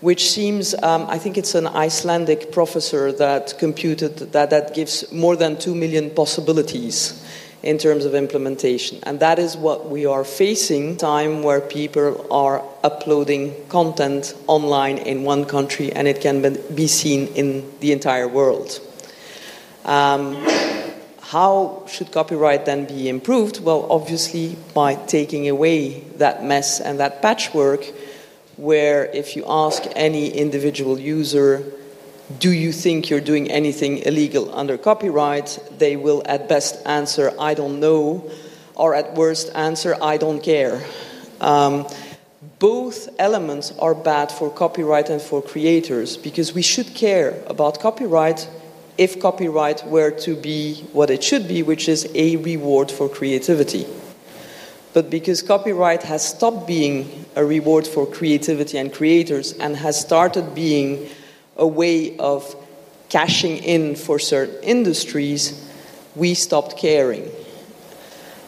Which 0.00 0.30
seems, 0.30 0.74
um, 0.82 1.06
I 1.08 1.18
think 1.18 1.38
it's 1.38 1.54
an 1.54 1.66
Icelandic 1.66 2.52
professor 2.52 3.10
that 3.12 3.54
computed 3.58 4.18
that 4.32 4.50
that 4.50 4.74
gives 4.74 5.10
more 5.10 5.34
than 5.34 5.58
2 5.58 5.74
million 5.74 6.10
possibilities 6.10 7.23
in 7.64 7.78
terms 7.78 8.04
of 8.04 8.14
implementation. 8.14 8.98
And 9.04 9.18
that 9.20 9.38
is 9.38 9.56
what 9.56 9.88
we 9.88 10.04
are 10.04 10.22
facing 10.22 10.98
time 10.98 11.42
where 11.42 11.62
people 11.62 12.26
are 12.30 12.62
uploading 12.82 13.54
content 13.70 14.34
online 14.46 14.98
in 14.98 15.24
one 15.24 15.46
country 15.46 15.90
and 15.90 16.06
it 16.06 16.20
can 16.20 16.58
be 16.74 16.86
seen 16.86 17.28
in 17.28 17.64
the 17.80 17.92
entire 17.92 18.28
world. 18.28 18.80
Um, 19.86 20.46
how 21.20 21.84
should 21.88 22.12
copyright 22.12 22.66
then 22.66 22.84
be 22.84 23.08
improved? 23.08 23.60
Well, 23.64 23.90
obviously, 23.90 24.58
by 24.74 24.96
taking 24.96 25.48
away 25.48 26.00
that 26.18 26.44
mess 26.44 26.80
and 26.80 27.00
that 27.00 27.22
patchwork, 27.22 27.82
where 28.56 29.06
if 29.06 29.36
you 29.36 29.44
ask 29.48 29.82
any 29.96 30.28
individual 30.28 30.98
user, 30.98 31.64
do 32.38 32.50
you 32.50 32.72
think 32.72 33.10
you're 33.10 33.20
doing 33.20 33.50
anything 33.50 33.98
illegal 33.98 34.54
under 34.54 34.78
copyright? 34.78 35.58
They 35.78 35.96
will 35.96 36.22
at 36.24 36.48
best 36.48 36.86
answer, 36.86 37.32
I 37.38 37.54
don't 37.54 37.80
know, 37.80 38.30
or 38.74 38.94
at 38.94 39.14
worst 39.14 39.50
answer, 39.54 39.94
I 40.00 40.16
don't 40.16 40.42
care. 40.42 40.82
Um, 41.40 41.86
both 42.58 43.08
elements 43.18 43.72
are 43.78 43.94
bad 43.94 44.32
for 44.32 44.50
copyright 44.50 45.10
and 45.10 45.20
for 45.20 45.42
creators 45.42 46.16
because 46.16 46.54
we 46.54 46.62
should 46.62 46.94
care 46.94 47.42
about 47.46 47.80
copyright 47.80 48.48
if 48.96 49.20
copyright 49.20 49.86
were 49.86 50.10
to 50.10 50.34
be 50.34 50.76
what 50.92 51.10
it 51.10 51.22
should 51.22 51.46
be, 51.46 51.62
which 51.62 51.88
is 51.88 52.08
a 52.14 52.36
reward 52.36 52.90
for 52.90 53.08
creativity. 53.08 53.86
But 54.94 55.10
because 55.10 55.42
copyright 55.42 56.04
has 56.04 56.26
stopped 56.26 56.66
being 56.66 57.26
a 57.36 57.44
reward 57.44 57.86
for 57.86 58.06
creativity 58.06 58.78
and 58.78 58.92
creators 58.92 59.52
and 59.52 59.76
has 59.76 60.00
started 60.00 60.54
being 60.54 61.10
a 61.56 61.66
way 61.66 62.16
of 62.18 62.54
cashing 63.08 63.58
in 63.58 63.96
for 63.96 64.18
certain 64.18 64.62
industries, 64.62 65.70
we 66.14 66.34
stopped 66.34 66.76
caring. 66.76 67.30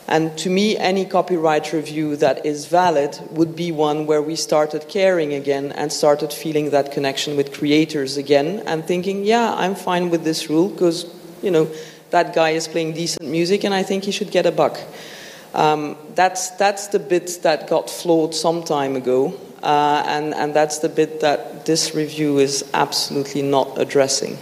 And 0.08 0.36
to 0.38 0.50
me, 0.50 0.76
any 0.76 1.04
copyright 1.04 1.72
review 1.72 2.14
that 2.16 2.46
is 2.46 2.66
valid 2.66 3.18
would 3.32 3.56
be 3.56 3.72
one 3.72 4.06
where 4.06 4.22
we 4.22 4.36
started 4.36 4.88
caring 4.88 5.34
again 5.34 5.72
and 5.72 5.92
started 5.92 6.32
feeling 6.32 6.70
that 6.70 6.92
connection 6.92 7.36
with 7.36 7.52
creators 7.52 8.16
again 8.16 8.62
and 8.66 8.84
thinking, 8.84 9.24
yeah, 9.24 9.52
I'm 9.54 9.74
fine 9.74 10.10
with 10.10 10.22
this 10.22 10.48
rule 10.48 10.68
because, 10.68 11.12
you 11.42 11.50
know, 11.50 11.68
that 12.10 12.34
guy 12.34 12.50
is 12.50 12.68
playing 12.68 12.92
decent 12.92 13.28
music 13.28 13.64
and 13.64 13.74
I 13.74 13.82
think 13.82 14.04
he 14.04 14.12
should 14.12 14.30
get 14.30 14.46
a 14.46 14.52
buck. 14.52 14.78
Um, 15.54 15.96
that's, 16.14 16.50
that's 16.50 16.88
the 16.88 17.00
bit 17.00 17.40
that 17.42 17.68
got 17.68 17.90
flawed 17.90 18.34
some 18.34 18.62
time 18.62 18.94
ago, 18.94 19.34
uh, 19.66 20.04
and, 20.06 20.32
and 20.32 20.54
that's 20.54 20.78
the 20.78 20.88
bit 20.88 21.18
that 21.20 21.66
this 21.66 21.92
review 21.92 22.38
is 22.38 22.64
absolutely 22.72 23.42
not 23.42 23.76
addressing. 23.76 24.38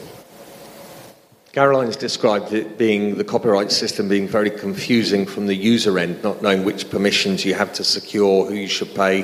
Caroline's 1.52 1.96
described 1.96 2.52
it 2.52 2.76
being 2.76 3.16
the 3.16 3.24
copyright 3.24 3.72
system 3.72 4.06
being 4.06 4.28
very 4.28 4.50
confusing 4.50 5.24
from 5.24 5.46
the 5.46 5.54
user 5.54 5.98
end, 5.98 6.22
not 6.22 6.42
knowing 6.42 6.62
which 6.62 6.90
permissions 6.90 7.42
you 7.42 7.54
have 7.54 7.72
to 7.72 7.84
secure, 7.84 8.44
who 8.44 8.54
you 8.54 8.68
should 8.68 8.94
pay. 8.94 9.20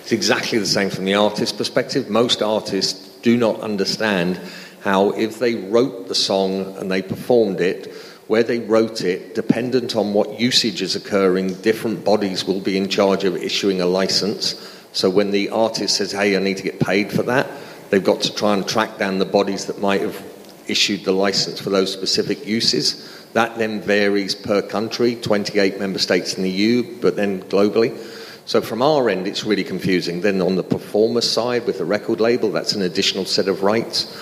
It's 0.00 0.12
exactly 0.12 0.58
the 0.58 0.64
same 0.64 0.88
from 0.88 1.04
the 1.04 1.16
artist 1.16 1.58
perspective. 1.58 2.08
Most 2.08 2.40
artists 2.40 3.08
do 3.20 3.36
not 3.36 3.60
understand 3.60 4.40
how, 4.80 5.10
if 5.10 5.38
they 5.38 5.56
wrote 5.56 6.08
the 6.08 6.14
song 6.14 6.78
and 6.78 6.90
they 6.90 7.02
performed 7.02 7.60
it, 7.60 7.92
where 8.26 8.42
they 8.42 8.60
wrote 8.60 9.02
it, 9.02 9.34
dependent 9.34 9.96
on 9.96 10.14
what 10.14 10.40
usage 10.40 10.80
is 10.80 10.96
occurring, 10.96 11.52
different 11.60 12.06
bodies 12.06 12.46
will 12.46 12.60
be 12.60 12.78
in 12.78 12.88
charge 12.88 13.24
of 13.24 13.36
issuing 13.36 13.82
a 13.82 13.86
license. 13.86 14.54
So 14.92 15.08
when 15.10 15.30
the 15.30 15.50
artist 15.50 15.96
says, 15.96 16.12
hey, 16.12 16.36
I 16.36 16.40
need 16.40 16.58
to 16.58 16.62
get 16.62 16.78
paid 16.78 17.10
for 17.10 17.22
that, 17.24 17.48
they've 17.90 18.04
got 18.04 18.22
to 18.22 18.34
try 18.34 18.54
and 18.54 18.66
track 18.66 18.98
down 18.98 19.18
the 19.18 19.24
bodies 19.24 19.66
that 19.66 19.80
might 19.80 20.02
have 20.02 20.22
issued 20.68 21.04
the 21.04 21.12
license 21.12 21.60
for 21.60 21.70
those 21.70 21.92
specific 21.92 22.46
uses. 22.46 23.08
That 23.32 23.56
then 23.56 23.80
varies 23.80 24.34
per 24.34 24.60
country, 24.62 25.16
28 25.16 25.78
member 25.78 25.98
states 25.98 26.34
in 26.34 26.42
the 26.42 26.50
EU, 26.50 27.00
but 27.00 27.16
then 27.16 27.42
globally. 27.44 27.96
So 28.44 28.60
from 28.60 28.82
our 28.82 29.08
end, 29.08 29.26
it's 29.26 29.44
really 29.44 29.64
confusing. 29.64 30.20
Then 30.20 30.42
on 30.42 30.56
the 30.56 30.62
performer 30.62 31.20
side 31.20 31.66
with 31.66 31.78
the 31.78 31.84
record 31.84 32.20
label, 32.20 32.50
that's 32.50 32.74
an 32.74 32.82
additional 32.82 33.24
set 33.24 33.48
of 33.48 33.62
rights. 33.62 34.14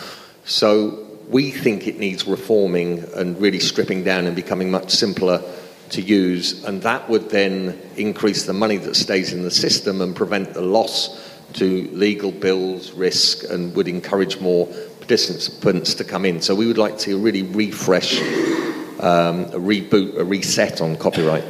So 0.45 1.07
we 1.29 1.51
think 1.51 1.87
it 1.87 1.99
needs 1.99 2.27
reforming 2.27 3.05
and 3.15 3.41
really 3.41 3.61
stripping 3.61 4.05
down 4.05 4.27
and 4.27 4.37
becoming 4.37 4.71
much 4.71 4.91
simpler 4.91 5.43
to 5.91 6.01
use, 6.01 6.65
and 6.65 6.83
that 6.83 7.09
would 7.09 7.31
then 7.31 7.81
increase 7.97 8.47
the 8.47 8.53
money 8.53 8.77
that 8.79 8.95
stays 8.95 9.33
in 9.33 9.43
the 9.43 9.51
system 9.51 10.01
and 10.01 10.15
prevent 10.15 10.55
the 10.55 10.61
loss 10.61 11.29
to 11.55 11.89
legal 11.93 12.31
bills, 12.31 12.93
risk, 12.93 13.45
and 13.51 13.75
would 13.75 13.89
encourage 13.89 14.41
more 14.41 14.67
participants 14.99 15.95
to 15.95 16.05
come 16.05 16.25
in. 16.25 16.41
So 16.41 16.55
we 16.55 16.67
would 16.67 16.79
like 16.79 16.99
to 17.01 17.19
really 17.19 17.43
refresh, 17.43 18.21
um, 19.01 19.47
a 19.47 19.59
reboot, 19.59 20.17
a 20.17 20.25
reset 20.25 20.81
on 20.81 20.97
copyright. 20.97 21.45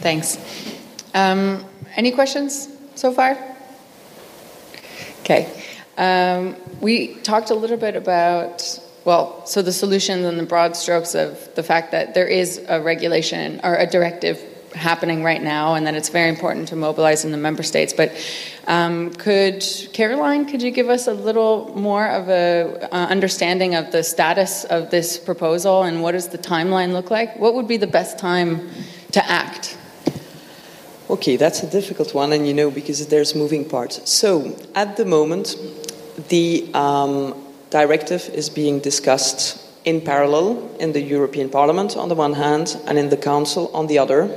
Thanks. 0.00 0.38
Um, 1.14 1.64
any 1.96 2.12
questions 2.12 2.68
so 2.94 3.12
far? 3.12 3.36
Okay. 5.20 5.50
Um, 5.96 6.56
we 6.80 7.14
talked 7.22 7.50
a 7.50 7.54
little 7.54 7.78
bit 7.78 7.96
about, 7.96 8.78
well, 9.04 9.44
so 9.46 9.62
the 9.62 9.72
solutions 9.72 10.24
and 10.24 10.38
the 10.38 10.46
broad 10.46 10.76
strokes 10.76 11.14
of 11.14 11.54
the 11.54 11.62
fact 11.62 11.92
that 11.92 12.14
there 12.14 12.26
is 12.26 12.64
a 12.68 12.80
regulation 12.80 13.60
or 13.62 13.74
a 13.74 13.86
directive 13.86 14.42
happening 14.74 15.22
right 15.22 15.42
now 15.42 15.74
and 15.74 15.86
that 15.86 15.94
it's 15.94 16.08
very 16.08 16.28
important 16.28 16.68
to 16.68 16.76
mobilize 16.76 17.24
in 17.24 17.30
the 17.30 17.38
member 17.38 17.62
states. 17.62 17.92
But 17.92 18.12
um, 18.66 19.12
could, 19.12 19.64
Caroline, 19.92 20.46
could 20.46 20.62
you 20.62 20.70
give 20.70 20.88
us 20.88 21.06
a 21.06 21.14
little 21.14 21.72
more 21.76 22.06
of 22.08 22.28
a 22.28 22.88
uh, 22.92 23.06
understanding 23.06 23.74
of 23.74 23.92
the 23.92 24.02
status 24.02 24.64
of 24.64 24.90
this 24.90 25.18
proposal 25.18 25.84
and 25.84 26.02
what 26.02 26.12
does 26.12 26.28
the 26.28 26.38
timeline 26.38 26.92
look 26.92 27.10
like? 27.10 27.38
What 27.38 27.54
would 27.54 27.68
be 27.68 27.76
the 27.76 27.86
best 27.86 28.18
time 28.18 28.70
to 29.12 29.24
act? 29.30 29.78
Okay, 31.10 31.36
that's 31.36 31.62
a 31.62 31.70
difficult 31.70 32.14
one, 32.14 32.32
and 32.32 32.46
you 32.46 32.54
know, 32.54 32.70
because 32.70 33.06
there's 33.08 33.34
moving 33.34 33.68
parts. 33.68 34.10
So, 34.10 34.56
at 34.74 34.96
the 34.96 35.04
moment, 35.04 35.54
the 36.30 36.70
um, 36.72 37.43
directive 37.74 38.30
is 38.32 38.48
being 38.48 38.78
discussed 38.78 39.58
in 39.84 40.00
parallel 40.00 40.46
in 40.78 40.92
the 40.92 41.00
European 41.00 41.48
Parliament 41.50 41.96
on 41.96 42.08
the 42.08 42.14
one 42.14 42.34
hand 42.34 42.76
and 42.86 42.96
in 42.96 43.08
the 43.08 43.16
Council 43.16 43.68
on 43.74 43.88
the 43.88 43.98
other. 43.98 44.30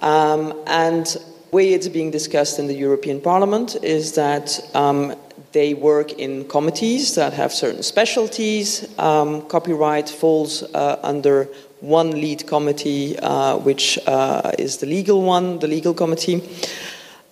Um, 0.00 0.54
and 0.68 1.04
the 1.06 1.20
way 1.50 1.74
it's 1.74 1.88
being 1.88 2.12
discussed 2.12 2.60
in 2.60 2.68
the 2.68 2.78
European 2.86 3.20
Parliament 3.20 3.76
is 3.82 4.12
that 4.12 4.46
um, 4.72 5.16
they 5.50 5.74
work 5.74 6.12
in 6.12 6.46
committees 6.46 7.16
that 7.16 7.32
have 7.32 7.52
certain 7.52 7.82
specialties. 7.82 8.86
Um, 9.00 9.42
copyright 9.48 10.08
falls 10.08 10.62
uh, 10.62 11.00
under 11.02 11.48
one 11.80 12.12
lead 12.12 12.46
committee, 12.46 13.18
uh, 13.18 13.56
which 13.56 13.98
uh, 14.06 14.52
is 14.56 14.76
the 14.76 14.86
legal 14.86 15.22
one, 15.22 15.58
the 15.58 15.66
legal 15.66 15.92
committee. 15.92 16.38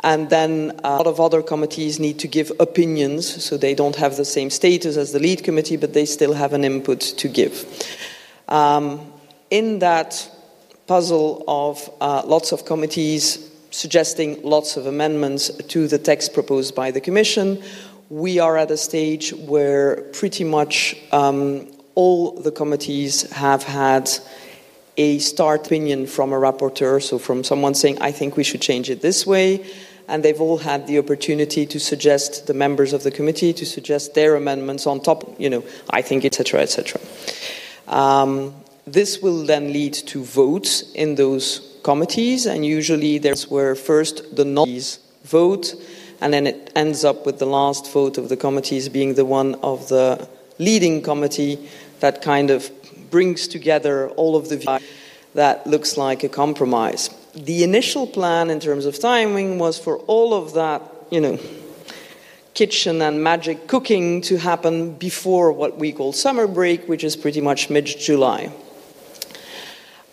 And 0.01 0.28
then 0.30 0.78
a 0.84 0.97
lot 0.97 1.07
of 1.07 1.20
other 1.20 1.42
committees 1.42 1.99
need 1.99 2.18
to 2.20 2.28
give 2.28 2.53
opinions, 2.61 3.44
so 3.44 3.57
they 3.57 3.74
don't 3.74 3.97
have 3.97 4.16
the 4.16 4.24
same 4.24 4.51
status 4.51 4.97
as 4.97 5.12
the 5.12 5.18
lead 5.18 5.42
committee, 5.42 5.76
but 5.76 5.94
they 5.94 6.05
still 6.05 6.34
have 6.34 6.53
an 6.53 6.64
input 6.64 7.01
to 7.01 7.28
give. 7.28 7.64
Um, 8.49 9.12
in 9.51 9.78
that 9.80 10.30
puzzle 10.86 11.44
of 11.49 11.90
uh, 12.01 12.22
lots 12.24 12.53
of 12.53 12.64
committees 12.64 13.51
suggesting 13.70 14.42
lots 14.42 14.76
of 14.76 14.86
amendments 14.86 15.51
to 15.68 15.86
the 15.86 15.99
text 15.99 16.32
proposed 16.32 16.74
by 16.74 16.90
the 16.90 17.01
Commission, 17.01 17.62
we 18.09 18.38
are 18.38 18.57
at 18.57 18.70
a 18.70 18.76
stage 18.76 19.32
where 19.34 20.03
pretty 20.12 20.44
much 20.44 20.97
um, 21.12 21.66
all 21.94 22.32
the 22.40 22.51
committees 22.51 23.30
have 23.32 23.62
had 23.62 24.09
a 24.97 25.18
start 25.18 25.66
opinion 25.66 26.07
from 26.07 26.32
a 26.32 26.36
rapporteur, 26.36 27.03
so 27.03 27.18
from 27.18 27.44
someone 27.44 27.74
saying, 27.74 27.99
I 28.01 28.12
think 28.12 28.36
we 28.36 28.44
should 28.44 28.61
change 28.61 28.90
it 28.90 29.03
this 29.03 29.26
way. 29.26 29.66
And 30.09 30.22
they've 30.22 30.40
all 30.40 30.59
had 30.59 30.86
the 30.86 30.99
opportunity 30.99 31.66
to 31.66 31.80
suggest 31.80 32.47
the 32.47 32.55
members 32.55 32.92
of 32.92 33.03
the 33.03 33.11
committee 33.11 33.53
to 33.53 33.66
suggest 33.66 34.14
their 34.14 34.36
amendments 34.36 34.86
on 34.86 35.01
top, 35.01 35.38
you 35.38 35.51
know, 35.51 35.64
I 35.90 36.03
think, 36.03 36.24
etc., 36.24 36.61
etc. 36.61 37.01
Um, 37.88 38.55
this 38.86 39.20
will 39.20 39.44
then 39.44 39.72
lead 39.72 39.94
to 39.94 40.22
votes 40.22 40.92
in 40.92 41.16
those 41.16 41.78
committees, 41.82 42.47
and 42.47 42.64
usually 42.64 43.18
there's 43.18 43.51
where 43.51 43.74
first 43.74 44.36
the 44.36 44.44
non 44.44 44.68
vote, 45.24 45.74
and 46.20 46.32
then 46.32 46.47
it 46.47 46.70
ends 46.76 47.05
up 47.05 47.26
with 47.26 47.38
the 47.38 47.47
last 47.47 47.92
vote 47.92 48.16
of 48.16 48.28
the 48.28 48.36
committees 48.36 48.88
being 48.88 49.14
the 49.14 49.24
one 49.24 49.57
of 49.57 49.88
the 49.88 50.28
leading 50.59 51.03
committee 51.03 51.68
that 52.01 52.22
kind 52.22 52.51
of 52.51 52.70
brings 53.11 53.49
together 53.49 54.09
all 54.11 54.37
of 54.37 54.49
the 54.49 54.57
views 54.57 54.83
that 55.35 55.67
looks 55.67 55.97
like 55.97 56.25
a 56.25 56.29
compromise. 56.29 57.11
The 57.35 57.63
initial 57.63 58.07
plan 58.07 58.51
in 58.51 58.59
terms 58.61 58.87
of 58.87 58.99
timing 58.99 59.59
was 59.59 59.79
for 59.79 59.99
all 60.07 60.33
of 60.33 60.55
that, 60.55 60.83
you 61.11 61.21
know, 61.21 61.39
kitchen 62.55 63.03
and 63.03 63.23
magic 63.23 63.69
cooking 63.69 64.23
to 64.23 64.39
happen 64.39 64.93
before 64.95 65.53
what 65.53 65.77
we 65.77 65.93
call 65.93 66.13
summer 66.15 66.47
break, 66.47 66.89
which 66.89 67.05
is 67.05 67.15
pretty 67.15 67.43
much 67.43 67.69
mid 67.69 67.85
July. 67.85 68.51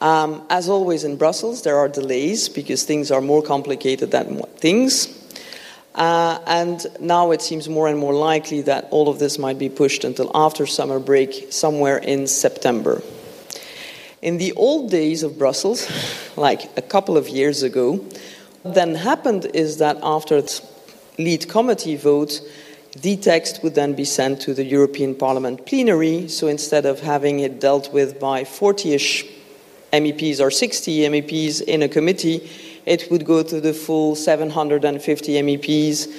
Um, 0.01 0.45
as 0.49 0.67
always 0.67 1.05
in 1.05 1.15
Brussels, 1.15 1.63
there 1.63 1.77
are 1.77 1.87
delays 1.87 2.49
because 2.49 2.83
things 2.83 3.09
are 3.09 3.21
more 3.21 3.41
complicated 3.41 4.11
than 4.11 4.41
things. 4.57 5.22
Uh, 5.95 6.39
and 6.47 6.85
now 6.99 7.31
it 7.31 7.41
seems 7.41 7.69
more 7.69 7.87
and 7.87 7.99
more 7.99 8.13
likely 8.13 8.61
that 8.61 8.87
all 8.89 9.09
of 9.09 9.19
this 9.19 9.37
might 9.37 9.59
be 9.59 9.69
pushed 9.69 10.03
until 10.03 10.31
after 10.33 10.65
summer 10.65 10.99
break, 10.99 11.51
somewhere 11.51 11.97
in 11.97 12.25
September. 12.25 13.01
In 14.21 14.37
the 14.37 14.53
old 14.53 14.89
days 14.89 15.21
of 15.21 15.37
Brussels, 15.37 15.87
like 16.35 16.75
a 16.77 16.81
couple 16.81 17.17
of 17.17 17.29
years 17.29 17.61
ago, 17.61 17.97
what 18.63 18.75
then 18.75 18.95
happened 18.95 19.45
is 19.53 19.77
that 19.77 19.97
after 20.01 20.41
the 20.41 20.61
lead 21.19 21.47
committee 21.49 21.97
vote, 21.97 22.41
the 23.01 23.17
text 23.17 23.63
would 23.63 23.75
then 23.75 23.93
be 23.93 24.05
sent 24.05 24.41
to 24.41 24.53
the 24.53 24.63
European 24.63 25.15
Parliament 25.15 25.65
plenary. 25.65 26.27
So 26.27 26.47
instead 26.47 26.85
of 26.85 27.01
having 27.01 27.39
it 27.39 27.59
dealt 27.59 27.91
with 27.91 28.19
by 28.19 28.45
40 28.45 28.93
ish 28.93 29.25
MEPs 29.91 30.39
or 30.39 30.49
60 30.49 30.99
MEPs 31.01 31.61
in 31.61 31.83
a 31.83 31.89
committee, 31.89 32.49
it 32.85 33.09
would 33.11 33.25
go 33.25 33.43
to 33.43 33.61
the 33.61 33.73
full 33.73 34.15
750 34.15 35.33
MEPs. 35.33 36.13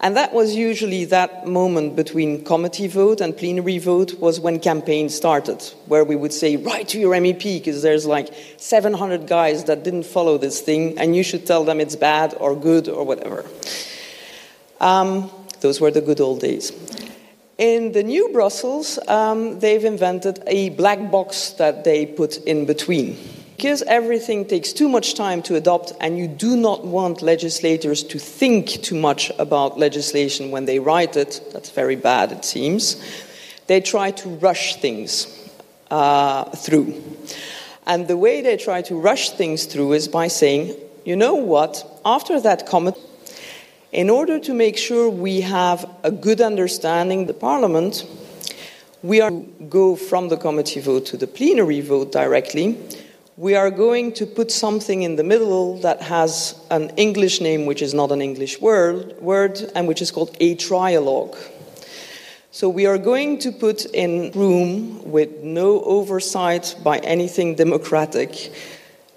And 0.00 0.14
that 0.16 0.34
was 0.34 0.54
usually 0.54 1.06
that 1.06 1.46
moment 1.46 1.96
between 1.96 2.44
committee 2.44 2.86
vote 2.86 3.22
and 3.22 3.34
plenary 3.36 3.78
vote 3.78 4.18
was 4.20 4.38
when 4.38 4.60
campaign 4.60 5.08
started, 5.08 5.62
where 5.86 6.04
we 6.04 6.16
would 6.16 6.34
say, 6.34 6.56
write 6.56 6.88
to 6.88 6.98
your 6.98 7.14
MEP, 7.14 7.42
because 7.42 7.82
there's 7.82 8.04
like 8.04 8.28
700 8.58 9.26
guys 9.26 9.64
that 9.64 9.84
didn't 9.84 10.04
follow 10.04 10.36
this 10.36 10.60
thing, 10.60 10.98
and 10.98 11.16
you 11.16 11.22
should 11.22 11.46
tell 11.46 11.64
them 11.64 11.80
it's 11.80 11.96
bad 11.96 12.34
or 12.38 12.54
good 12.54 12.88
or 12.88 13.04
whatever. 13.04 13.46
Um, 14.80 15.30
those 15.60 15.80
were 15.80 15.90
the 15.90 16.02
good 16.02 16.20
old 16.20 16.40
days. 16.40 16.72
In 17.56 17.92
the 17.92 18.02
new 18.02 18.28
Brussels, 18.34 18.98
um, 19.08 19.60
they've 19.60 19.82
invented 19.82 20.42
a 20.46 20.68
black 20.70 21.10
box 21.10 21.52
that 21.52 21.84
they 21.84 22.04
put 22.04 22.36
in 22.44 22.66
between. 22.66 23.16
Because 23.56 23.80
everything 23.84 24.44
takes 24.44 24.74
too 24.74 24.86
much 24.86 25.14
time 25.14 25.40
to 25.44 25.54
adopt, 25.54 25.94
and 25.98 26.18
you 26.18 26.28
do 26.28 26.58
not 26.58 26.84
want 26.84 27.22
legislators 27.22 28.02
to 28.02 28.18
think 28.18 28.68
too 28.82 28.96
much 28.96 29.32
about 29.38 29.78
legislation 29.78 30.50
when 30.50 30.66
they 30.66 30.78
write 30.78 31.16
it, 31.16 31.40
that's 31.54 31.70
very 31.70 31.96
bad, 31.96 32.32
it 32.32 32.44
seems. 32.44 33.02
They 33.66 33.80
try 33.80 34.10
to 34.10 34.28
rush 34.28 34.76
things 34.76 35.26
uh, 35.90 36.44
through. 36.50 37.02
And 37.86 38.06
the 38.08 38.18
way 38.18 38.42
they 38.42 38.58
try 38.58 38.82
to 38.82 38.94
rush 38.94 39.30
things 39.30 39.64
through 39.64 39.94
is 39.94 40.06
by 40.06 40.28
saying, 40.28 40.76
you 41.06 41.16
know 41.16 41.36
what, 41.36 41.82
after 42.04 42.38
that 42.38 42.66
comment, 42.66 42.98
in 43.90 44.10
order 44.10 44.38
to 44.38 44.52
make 44.52 44.76
sure 44.76 45.08
we 45.08 45.40
have 45.40 45.88
a 46.02 46.10
good 46.10 46.42
understanding 46.42 47.24
the 47.24 47.32
Parliament, 47.32 48.04
we 49.02 49.22
are 49.22 49.30
to 49.30 49.46
go 49.70 49.96
from 49.96 50.28
the 50.28 50.36
committee 50.36 50.80
vote 50.80 51.06
to 51.06 51.16
the 51.16 51.26
plenary 51.26 51.80
vote 51.80 52.12
directly 52.12 52.76
we 53.36 53.54
are 53.54 53.70
going 53.70 54.12
to 54.14 54.24
put 54.24 54.50
something 54.50 55.02
in 55.02 55.16
the 55.16 55.24
middle 55.24 55.76
that 55.80 56.00
has 56.00 56.58
an 56.70 56.88
English 56.96 57.42
name, 57.42 57.66
which 57.66 57.82
is 57.82 57.92
not 57.92 58.10
an 58.10 58.22
English 58.22 58.60
word, 58.62 59.14
word 59.20 59.60
and 59.74 59.86
which 59.86 60.00
is 60.00 60.10
called 60.10 60.34
a 60.40 60.56
trialogue. 60.56 61.36
So 62.50 62.70
we 62.70 62.86
are 62.86 62.96
going 62.96 63.38
to 63.40 63.52
put 63.52 63.84
in 63.84 64.32
room 64.32 65.12
with 65.12 65.42
no 65.42 65.82
oversight 65.82 66.74
by 66.82 66.98
anything 67.00 67.56
democratic 67.56 68.50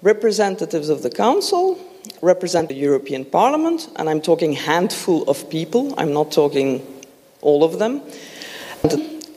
representatives 0.02 0.90
of 0.90 1.02
the 1.02 1.08
council, 1.08 1.78
represent 2.20 2.68
the 2.68 2.74
European 2.74 3.24
Parliament, 3.24 3.88
and 3.96 4.10
I'm 4.10 4.20
talking 4.20 4.52
handful 4.52 5.22
of 5.30 5.48
people. 5.48 5.94
I'm 5.96 6.12
not 6.12 6.30
talking 6.30 6.86
all 7.40 7.64
of 7.64 7.78
them. 7.78 8.02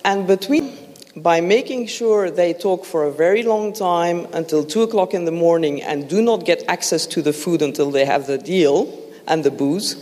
And 0.04 0.28
between 0.28 0.78
by 1.16 1.42
making 1.42 1.88
sure 1.88 2.32
they 2.32 2.54
talk 2.54 2.86
for 2.86 3.06
a 3.06 3.12
very 3.12 3.44
long 3.44 3.74
time 3.74 4.28
until 4.34 4.64
two 4.64 4.82
o'clock 4.82 5.14
in 5.14 5.26
the 5.26 5.32
morning 5.32 5.82
and 5.82 6.10
do 6.10 6.22
not 6.22 6.46
get 6.46 6.64
access 6.68 7.06
to 7.06 7.22
the 7.22 7.34
food 7.34 7.62
until 7.62 7.92
they 7.92 8.06
have 8.06 8.26
the 8.26 8.38
deal 8.38 9.00
and 9.28 9.44
the 9.44 9.52
booze, 9.52 9.96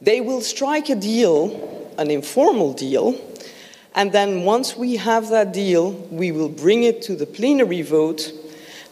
they 0.00 0.20
will 0.20 0.40
strike 0.40 0.88
a 0.90 0.94
deal, 0.94 1.94
an 1.98 2.10
informal 2.10 2.72
deal, 2.72 3.18
and 3.94 4.12
then 4.12 4.44
once 4.44 4.76
we 4.76 4.96
have 4.96 5.28
that 5.30 5.52
deal, 5.52 5.92
we 6.10 6.30
will 6.30 6.48
bring 6.48 6.84
it 6.84 7.02
to 7.02 7.16
the 7.16 7.26
plenary 7.26 7.82
vote 7.82 8.32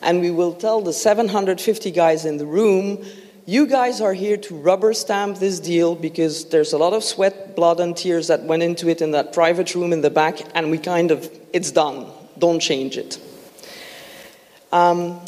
and 0.02 0.20
we 0.20 0.30
will 0.30 0.54
tell 0.54 0.80
the 0.80 0.92
750 0.92 1.90
guys 1.90 2.24
in 2.24 2.38
the 2.38 2.46
room 2.46 3.04
you 3.48 3.68
guys 3.68 4.00
are 4.00 4.12
here 4.12 4.36
to 4.36 4.56
rubber 4.56 4.92
stamp 4.92 5.38
this 5.38 5.60
deal 5.60 5.94
because 5.94 6.46
there's 6.46 6.72
a 6.72 6.78
lot 6.78 6.92
of 6.92 7.04
sweat, 7.04 7.45
blood, 7.56 7.80
and 7.80 7.96
tears 7.96 8.28
that 8.28 8.42
went 8.42 8.62
into 8.62 8.88
it 8.88 9.00
in 9.00 9.10
that 9.12 9.32
private 9.32 9.74
room 9.74 9.92
in 9.92 10.02
the 10.02 10.10
back, 10.10 10.38
and 10.54 10.70
we 10.70 10.78
kind 10.78 11.10
of, 11.10 11.28
it's 11.52 11.72
done. 11.72 12.06
Don't 12.38 12.60
change 12.60 12.96
it. 12.98 13.18
Um, 14.72 15.20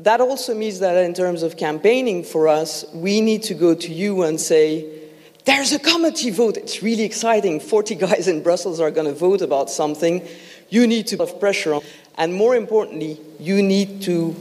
that 0.00 0.20
also 0.20 0.54
means 0.54 0.80
that 0.80 0.96
in 1.04 1.14
terms 1.14 1.42
of 1.42 1.56
campaigning 1.56 2.24
for 2.24 2.48
us, 2.48 2.84
we 2.92 3.20
need 3.20 3.42
to 3.44 3.54
go 3.54 3.74
to 3.74 3.92
you 3.92 4.22
and 4.22 4.40
say, 4.40 5.02
there's 5.44 5.72
a 5.72 5.78
committee 5.78 6.30
vote. 6.30 6.56
It's 6.56 6.82
really 6.82 7.02
exciting. 7.02 7.60
40 7.60 7.94
guys 7.96 8.28
in 8.28 8.42
Brussels 8.42 8.80
are 8.80 8.90
going 8.90 9.06
to 9.06 9.12
vote 9.12 9.42
about 9.42 9.70
something. 9.70 10.26
You 10.70 10.86
need 10.86 11.06
to 11.08 11.18
have 11.18 11.38
pressure 11.38 11.74
on. 11.74 11.82
And 12.16 12.34
more 12.34 12.56
importantly, 12.56 13.20
you 13.38 13.62
need 13.62 14.02
to 14.02 14.34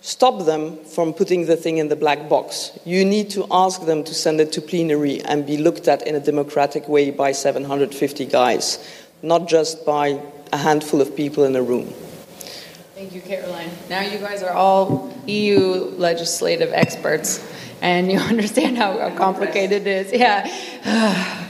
stop 0.00 0.46
them 0.46 0.76
from 0.84 1.12
putting 1.12 1.46
the 1.46 1.56
thing 1.56 1.78
in 1.78 1.88
the 1.88 1.96
black 1.96 2.28
box. 2.28 2.78
You 2.84 3.04
need 3.04 3.30
to 3.30 3.46
ask 3.50 3.84
them 3.84 4.04
to 4.04 4.14
send 4.14 4.40
it 4.40 4.52
to 4.52 4.60
plenary 4.60 5.20
and 5.22 5.46
be 5.46 5.56
looked 5.56 5.88
at 5.88 6.06
in 6.06 6.14
a 6.14 6.20
democratic 6.20 6.88
way 6.88 7.10
by 7.10 7.32
750 7.32 8.26
guys, 8.26 8.78
not 9.22 9.48
just 9.48 9.84
by 9.84 10.20
a 10.52 10.56
handful 10.56 11.00
of 11.00 11.14
people 11.16 11.44
in 11.44 11.54
a 11.56 11.62
room. 11.62 11.92
Thank 12.94 13.14
you, 13.14 13.20
Caroline. 13.22 13.70
Now 13.88 14.02
you 14.02 14.18
guys 14.18 14.42
are 14.42 14.52
all 14.52 15.10
EU 15.26 15.94
legislative 15.96 16.72
experts, 16.72 17.40
and 17.80 18.10
you 18.12 18.18
understand 18.32 18.76
how, 18.76 18.98
how 18.98 19.16
complicated 19.16 19.86
it 19.86 20.06
is. 20.06 20.12
Yeah. 20.12 21.46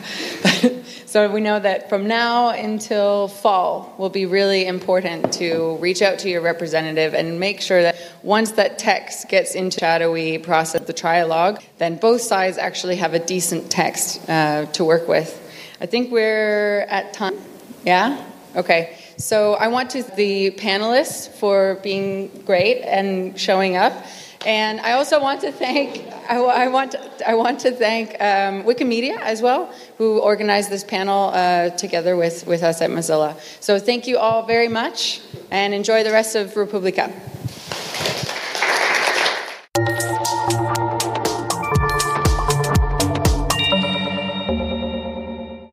So 1.10 1.28
we 1.28 1.40
know 1.40 1.58
that 1.58 1.88
from 1.88 2.06
now 2.06 2.50
until 2.50 3.26
fall 3.26 3.92
will 3.98 4.10
be 4.10 4.26
really 4.26 4.64
important 4.64 5.32
to 5.32 5.76
reach 5.78 6.02
out 6.02 6.20
to 6.20 6.30
your 6.30 6.40
representative 6.40 7.14
and 7.14 7.40
make 7.40 7.60
sure 7.60 7.82
that 7.82 7.96
once 8.22 8.52
that 8.52 8.78
text 8.78 9.28
gets 9.28 9.56
into 9.56 9.80
shadowy 9.80 10.38
process, 10.38 10.82
the 10.82 10.94
trialogue, 10.94 11.60
then 11.78 11.96
both 11.96 12.20
sides 12.20 12.58
actually 12.58 12.94
have 12.94 13.12
a 13.12 13.18
decent 13.18 13.72
text 13.72 14.20
uh, 14.30 14.66
to 14.66 14.84
work 14.84 15.08
with. 15.08 15.36
I 15.80 15.86
think 15.86 16.12
we're 16.12 16.82
at 16.82 17.12
time. 17.12 17.36
Yeah? 17.84 18.24
Okay. 18.54 18.96
So 19.16 19.54
I 19.54 19.66
want 19.66 19.90
to 19.90 20.04
the 20.14 20.52
panelists 20.52 21.28
for 21.28 21.80
being 21.82 22.28
great 22.46 22.82
and 22.82 23.36
showing 23.36 23.74
up. 23.74 24.06
And 24.46 24.80
I 24.80 24.92
also 24.92 25.20
want 25.20 25.42
to 25.42 25.52
thank 25.52 26.08
I, 26.30 26.36
I 26.36 26.68
want 26.68 26.92
to, 26.92 27.28
I 27.28 27.34
want 27.34 27.60
to 27.60 27.72
thank 27.72 28.10
um, 28.20 28.62
Wikimedia 28.62 29.18
as 29.20 29.42
well, 29.42 29.72
who 29.98 30.20
organized 30.20 30.70
this 30.70 30.84
panel 30.84 31.30
uh, 31.34 31.70
together 31.70 32.16
with, 32.16 32.46
with 32.46 32.62
us 32.62 32.80
at 32.80 32.90
Mozilla. 32.90 33.34
So 33.60 33.78
thank 33.78 34.06
you 34.06 34.16
all 34.16 34.46
very 34.46 34.68
much, 34.68 35.20
and 35.50 35.74
enjoy 35.74 36.04
the 36.04 36.12
rest 36.12 36.36
of 36.36 36.56
re:publica. 36.56 37.12